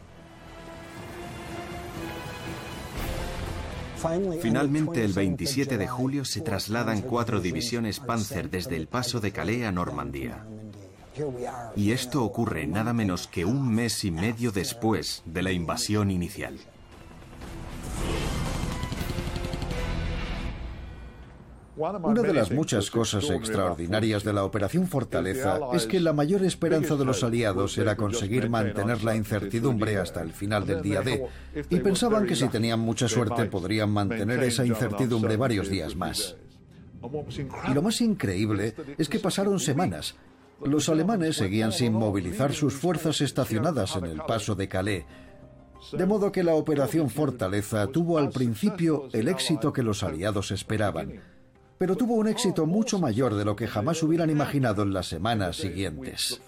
Finalmente, 4.40 5.04
el 5.04 5.12
27 5.12 5.78
de 5.78 5.88
julio 5.88 6.24
se 6.24 6.40
trasladan 6.40 7.02
cuatro 7.02 7.40
divisiones 7.40 8.00
Panzer 8.00 8.50
desde 8.50 8.76
el 8.76 8.86
paso 8.88 9.20
de 9.20 9.32
Calais 9.32 9.64
a 9.64 9.72
Normandía. 9.72 10.44
Y 11.74 11.92
esto 11.92 12.24
ocurre 12.24 12.66
nada 12.66 12.92
menos 12.92 13.26
que 13.26 13.44
un 13.44 13.68
mes 13.68 14.04
y 14.04 14.10
medio 14.10 14.52
después 14.52 15.22
de 15.24 15.42
la 15.42 15.52
invasión 15.52 16.10
inicial. 16.10 16.58
Una 21.76 22.22
de 22.22 22.32
las 22.32 22.50
muchas 22.50 22.90
cosas 22.90 23.28
extraordinarias 23.28 24.24
de 24.24 24.32
la 24.32 24.44
Operación 24.44 24.86
Fortaleza 24.86 25.60
es 25.74 25.86
que 25.86 26.00
la 26.00 26.14
mayor 26.14 26.42
esperanza 26.42 26.96
de 26.96 27.04
los 27.04 27.22
aliados 27.22 27.76
era 27.76 27.96
conseguir 27.96 28.48
mantener 28.48 29.04
la 29.04 29.14
incertidumbre 29.14 29.98
hasta 29.98 30.22
el 30.22 30.32
final 30.32 30.66
del 30.66 30.80
día 30.80 31.02
D, 31.02 31.26
y 31.68 31.80
pensaban 31.80 32.26
que 32.26 32.34
si 32.34 32.48
tenían 32.48 32.80
mucha 32.80 33.08
suerte 33.08 33.44
podrían 33.44 33.90
mantener 33.90 34.42
esa 34.44 34.64
incertidumbre 34.64 35.36
varios 35.36 35.68
días 35.68 35.94
más. 35.94 36.36
Y 37.68 37.74
lo 37.74 37.82
más 37.82 38.00
increíble 38.00 38.74
es 38.96 39.08
que 39.10 39.18
pasaron 39.18 39.60
semanas. 39.60 40.16
Los 40.64 40.88
alemanes 40.88 41.36
seguían 41.36 41.72
sin 41.72 41.92
movilizar 41.92 42.54
sus 42.54 42.72
fuerzas 42.72 43.20
estacionadas 43.20 43.96
en 43.96 44.06
el 44.06 44.22
paso 44.22 44.54
de 44.54 44.68
Calais, 44.68 45.04
de 45.92 46.06
modo 46.06 46.32
que 46.32 46.42
la 46.42 46.54
Operación 46.54 47.10
Fortaleza 47.10 47.86
tuvo 47.88 48.16
al 48.16 48.30
principio 48.30 49.10
el 49.12 49.28
éxito 49.28 49.74
que 49.74 49.82
los 49.82 50.02
aliados 50.02 50.50
esperaban 50.52 51.35
pero 51.78 51.96
tuvo 51.96 52.14
un 52.14 52.28
éxito 52.28 52.66
mucho 52.66 52.98
mayor 52.98 53.34
de 53.34 53.44
lo 53.44 53.56
que 53.56 53.66
jamás 53.66 54.02
hubieran 54.02 54.30
imaginado 54.30 54.82
en 54.82 54.92
las 54.92 55.06
semanas 55.06 55.56
siguientes. 55.56 56.40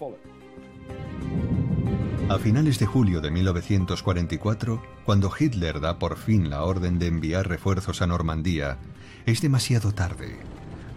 A 2.29 2.37
finales 2.37 2.77
de 2.77 2.85
julio 2.85 3.21
de 3.21 3.31
1944, 3.31 4.83
cuando 5.03 5.31
Hitler 5.37 5.79
da 5.79 5.97
por 5.97 6.17
fin 6.17 6.49
la 6.49 6.63
orden 6.63 6.99
de 6.99 7.07
enviar 7.07 7.47
refuerzos 7.47 8.03
a 8.03 8.07
Normandía, 8.07 8.77
es 9.25 9.41
demasiado 9.41 9.93
tarde. 9.93 10.37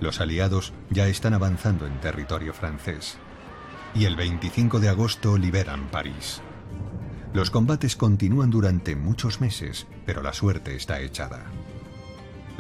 Los 0.00 0.20
aliados 0.20 0.74
ya 0.90 1.06
están 1.08 1.32
avanzando 1.32 1.86
en 1.86 2.00
territorio 2.00 2.52
francés. 2.52 3.16
Y 3.94 4.04
el 4.04 4.16
25 4.16 4.80
de 4.80 4.88
agosto 4.88 5.38
liberan 5.38 5.88
París. 5.90 6.42
Los 7.32 7.50
combates 7.50 7.96
continúan 7.96 8.50
durante 8.50 8.94
muchos 8.94 9.40
meses, 9.40 9.86
pero 10.04 10.22
la 10.22 10.34
suerte 10.34 10.76
está 10.76 11.00
echada. 11.00 11.46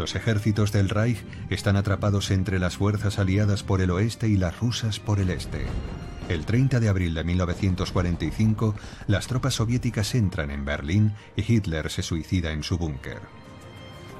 Los 0.02 0.16
ejércitos 0.16 0.72
del 0.72 0.88
Reich 0.88 1.24
están 1.48 1.76
atrapados 1.76 2.32
entre 2.32 2.58
las 2.58 2.76
fuerzas 2.76 3.20
aliadas 3.20 3.62
por 3.62 3.80
el 3.80 3.92
oeste 3.92 4.26
y 4.26 4.36
las 4.36 4.58
rusas 4.58 4.98
por 4.98 5.20
el 5.20 5.30
este. 5.30 5.64
El 6.28 6.44
30 6.44 6.80
de 6.80 6.88
abril 6.88 7.14
de 7.14 7.22
1945, 7.22 8.74
las 9.06 9.28
tropas 9.28 9.54
soviéticas 9.54 10.16
entran 10.16 10.50
en 10.50 10.64
Berlín 10.64 11.14
y 11.36 11.44
Hitler 11.52 11.88
se 11.88 12.02
suicida 12.02 12.50
en 12.50 12.64
su 12.64 12.78
búnker. 12.78 13.20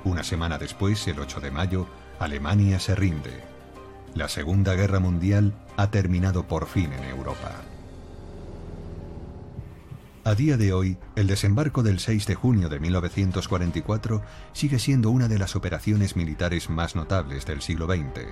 Una 0.04 0.22
semana 0.22 0.56
después, 0.56 1.04
el 1.08 1.18
8 1.18 1.40
de 1.40 1.50
mayo, 1.50 1.88
Alemania 2.20 2.78
se 2.78 2.94
rinde. 2.94 3.42
La 4.14 4.28
Segunda 4.28 4.74
Guerra 4.74 5.00
Mundial 5.00 5.52
ha 5.76 5.90
terminado 5.90 6.46
por 6.46 6.68
fin 6.68 6.92
en 6.92 7.02
Europa. 7.02 7.71
A 10.24 10.36
día 10.36 10.56
de 10.56 10.72
hoy, 10.72 10.98
el 11.16 11.26
desembarco 11.26 11.82
del 11.82 11.98
6 11.98 12.26
de 12.26 12.36
junio 12.36 12.68
de 12.68 12.78
1944 12.78 14.22
sigue 14.52 14.78
siendo 14.78 15.10
una 15.10 15.26
de 15.26 15.36
las 15.36 15.56
operaciones 15.56 16.14
militares 16.14 16.70
más 16.70 16.94
notables 16.94 17.44
del 17.44 17.60
siglo 17.60 17.86
XX, 17.86 18.28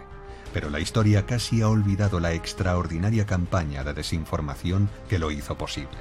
pero 0.54 0.70
la 0.70 0.78
historia 0.78 1.26
casi 1.26 1.62
ha 1.62 1.68
olvidado 1.68 2.20
la 2.20 2.32
extraordinaria 2.32 3.26
campaña 3.26 3.82
de 3.82 3.92
desinformación 3.92 4.88
que 5.08 5.18
lo 5.18 5.32
hizo 5.32 5.58
posible. 5.58 5.98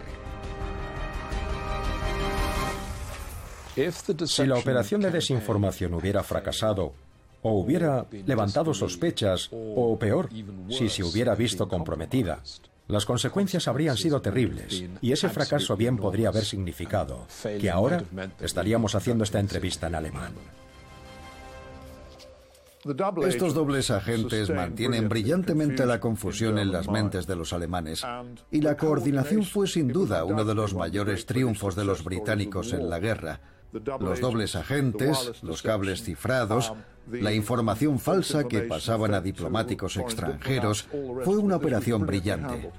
Si 4.27 4.45
la 4.45 4.57
operación 4.57 5.01
de 5.01 5.09
desinformación 5.09 5.95
hubiera 5.95 6.21
fracasado, 6.21 6.93
o 7.41 7.53
hubiera 7.53 8.05
levantado 8.27 8.75
sospechas, 8.75 9.49
o 9.51 9.97
peor, 9.97 10.29
si 10.69 10.87
se 10.87 11.03
hubiera 11.03 11.33
visto 11.33 11.67
comprometida, 11.67 12.43
las 12.89 13.05
consecuencias 13.05 13.67
habrían 13.67 13.95
sido 13.95 14.19
terribles 14.19 14.83
y 14.99 15.11
ese 15.11 15.29
fracaso 15.29 15.77
bien 15.77 15.95
podría 15.95 16.29
haber 16.29 16.43
significado 16.43 17.27
que 17.43 17.69
ahora 17.69 18.03
estaríamos 18.41 18.95
haciendo 18.95 19.23
esta 19.23 19.39
entrevista 19.39 19.87
en 19.87 19.95
alemán. 19.95 20.33
Estos 23.27 23.53
dobles 23.53 23.91
agentes 23.91 24.49
mantienen 24.49 25.07
brillantemente 25.07 25.85
la 25.85 25.99
confusión 25.99 26.57
en 26.57 26.71
las 26.71 26.89
mentes 26.89 27.27
de 27.27 27.35
los 27.35 27.53
alemanes 27.53 28.03
y 28.49 28.61
la 28.61 28.75
coordinación 28.75 29.43
fue 29.43 29.67
sin 29.67 29.89
duda 29.89 30.23
uno 30.23 30.43
de 30.43 30.55
los 30.55 30.73
mayores 30.73 31.27
triunfos 31.27 31.75
de 31.75 31.85
los 31.85 32.03
británicos 32.03 32.73
en 32.73 32.89
la 32.89 32.99
guerra. 32.99 33.39
Los 33.71 34.19
dobles 34.19 34.55
agentes, 34.55 35.43
los 35.43 35.61
cables 35.61 36.03
cifrados, 36.03 36.73
la 37.11 37.33
información 37.33 37.99
falsa 37.99 38.45
que 38.45 38.61
pasaban 38.61 39.13
a 39.13 39.21
diplomáticos 39.21 39.97
extranjeros 39.97 40.87
fue 41.23 41.37
una 41.37 41.57
operación 41.57 42.05
brillante. 42.05 42.71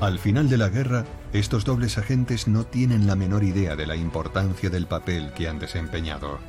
Al 0.00 0.18
final 0.18 0.48
de 0.48 0.58
la 0.58 0.68
guerra, 0.68 1.04
estos 1.32 1.64
dobles 1.64 1.96
agentes 1.96 2.48
no 2.48 2.64
tienen 2.64 3.06
la 3.06 3.14
menor 3.14 3.44
idea 3.44 3.76
de 3.76 3.86
la 3.86 3.94
importancia 3.94 4.68
del 4.68 4.86
papel 4.86 5.32
que 5.32 5.46
han 5.46 5.60
desempeñado. 5.60 6.40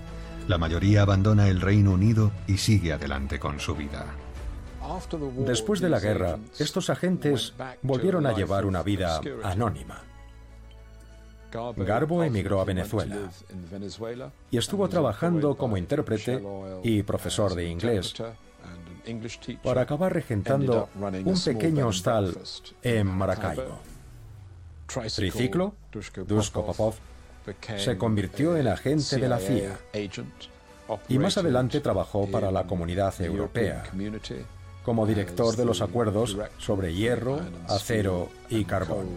La 0.47 0.57
mayoría 0.57 1.03
abandona 1.03 1.47
el 1.47 1.61
Reino 1.61 1.91
Unido 1.91 2.31
y 2.47 2.57
sigue 2.57 2.93
adelante 2.93 3.39
con 3.39 3.59
su 3.59 3.75
vida. 3.75 4.07
Después 5.37 5.79
de 5.79 5.89
la 5.89 5.99
guerra, 5.99 6.37
estos 6.59 6.89
agentes 6.89 7.53
volvieron 7.81 8.25
a 8.25 8.33
llevar 8.33 8.65
una 8.65 8.83
vida 8.83 9.21
anónima. 9.43 10.01
Garbo 11.77 12.23
emigró 12.23 12.61
a 12.61 12.65
Venezuela 12.65 13.29
y 14.49 14.57
estuvo 14.57 14.87
trabajando 14.89 15.55
como 15.55 15.77
intérprete 15.77 16.43
y 16.83 17.03
profesor 17.03 17.53
de 17.53 17.65
inglés 17.65 18.13
para 19.63 19.81
acabar 19.81 20.13
regentando 20.13 20.89
un 21.25 21.39
pequeño 21.43 21.87
hostal 21.87 22.35
en 22.81 23.07
Maracaibo. 23.07 23.79
Triciclo, 25.15 25.75
Dusko 26.27 26.65
Popov, 26.65 26.95
se 27.77 27.97
convirtió 27.97 28.57
en 28.57 28.67
agente 28.67 29.17
de 29.17 29.27
la 29.27 29.39
CIA 29.39 29.77
y 31.07 31.19
más 31.19 31.37
adelante 31.37 31.81
trabajó 31.81 32.29
para 32.29 32.51
la 32.51 32.65
Comunidad 32.65 33.13
Europea 33.21 33.83
como 34.83 35.05
director 35.05 35.55
de 35.55 35.65
los 35.65 35.81
acuerdos 35.81 36.37
sobre 36.57 36.93
hierro, 36.93 37.41
acero 37.67 38.29
y 38.49 38.65
carbón. 38.65 39.07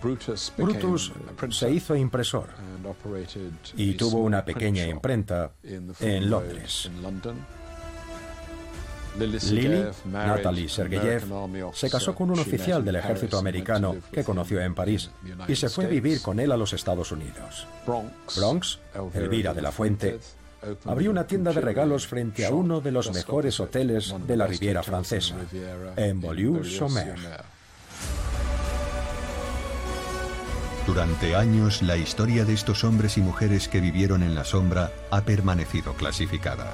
Brutus 0.00 1.12
se 1.50 1.70
hizo 1.70 1.96
impresor 1.96 2.48
y 3.76 3.94
tuvo 3.94 4.18
una 4.18 4.44
pequeña 4.44 4.86
imprenta 4.86 5.52
en 5.62 6.30
Londres. 6.30 6.90
Lily, 9.18 9.84
Natalie 10.04 10.68
Sergeyev, 10.68 11.24
se 11.72 11.90
casó 11.90 12.14
con 12.14 12.30
un 12.30 12.38
oficial 12.38 12.84
del 12.84 12.96
ejército 12.96 13.38
americano 13.38 13.96
que 14.12 14.22
conoció 14.22 14.60
en 14.60 14.74
París 14.74 15.10
y 15.48 15.56
se 15.56 15.68
fue 15.68 15.86
a 15.86 15.88
vivir 15.88 16.22
con 16.22 16.38
él 16.38 16.52
a 16.52 16.56
los 16.56 16.72
Estados 16.72 17.10
Unidos. 17.10 17.66
Bronx, 18.36 18.78
Elvira 19.14 19.54
de 19.54 19.62
la 19.62 19.72
Fuente, 19.72 20.20
abrió 20.84 21.10
una 21.10 21.26
tienda 21.26 21.52
de 21.52 21.60
regalos 21.60 22.06
frente 22.06 22.46
a 22.46 22.50
uno 22.50 22.80
de 22.80 22.92
los 22.92 23.12
mejores 23.12 23.58
hoteles 23.60 24.14
de 24.26 24.36
la 24.36 24.46
Riviera 24.46 24.82
Francesa, 24.82 25.36
en 25.96 26.20
Beaulieu-sur-Mer. 26.20 27.16
Durante 30.86 31.36
años, 31.36 31.82
la 31.82 31.98
historia 31.98 32.46
de 32.46 32.54
estos 32.54 32.82
hombres 32.82 33.18
y 33.18 33.20
mujeres 33.20 33.68
que 33.68 33.78
vivieron 33.78 34.22
en 34.22 34.34
la 34.34 34.44
sombra 34.44 34.90
ha 35.10 35.20
permanecido 35.20 35.92
clasificada. 35.92 36.72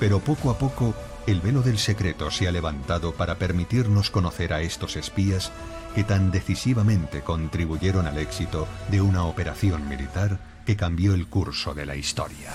Pero 0.00 0.20
poco 0.20 0.50
a 0.50 0.56
poco, 0.56 0.94
el 1.26 1.42
velo 1.42 1.60
del 1.60 1.78
secreto 1.78 2.30
se 2.30 2.48
ha 2.48 2.52
levantado 2.52 3.12
para 3.12 3.34
permitirnos 3.36 4.10
conocer 4.10 4.54
a 4.54 4.62
estos 4.62 4.96
espías 4.96 5.52
que 5.94 6.04
tan 6.04 6.30
decisivamente 6.30 7.20
contribuyeron 7.20 8.06
al 8.06 8.18
éxito 8.18 8.66
de 8.90 9.00
una 9.00 9.24
operación 9.24 9.88
militar 9.88 10.38
que 10.64 10.76
cambió 10.76 11.14
el 11.14 11.26
curso 11.28 11.74
de 11.74 11.86
la 11.86 11.96
historia. 11.96 12.50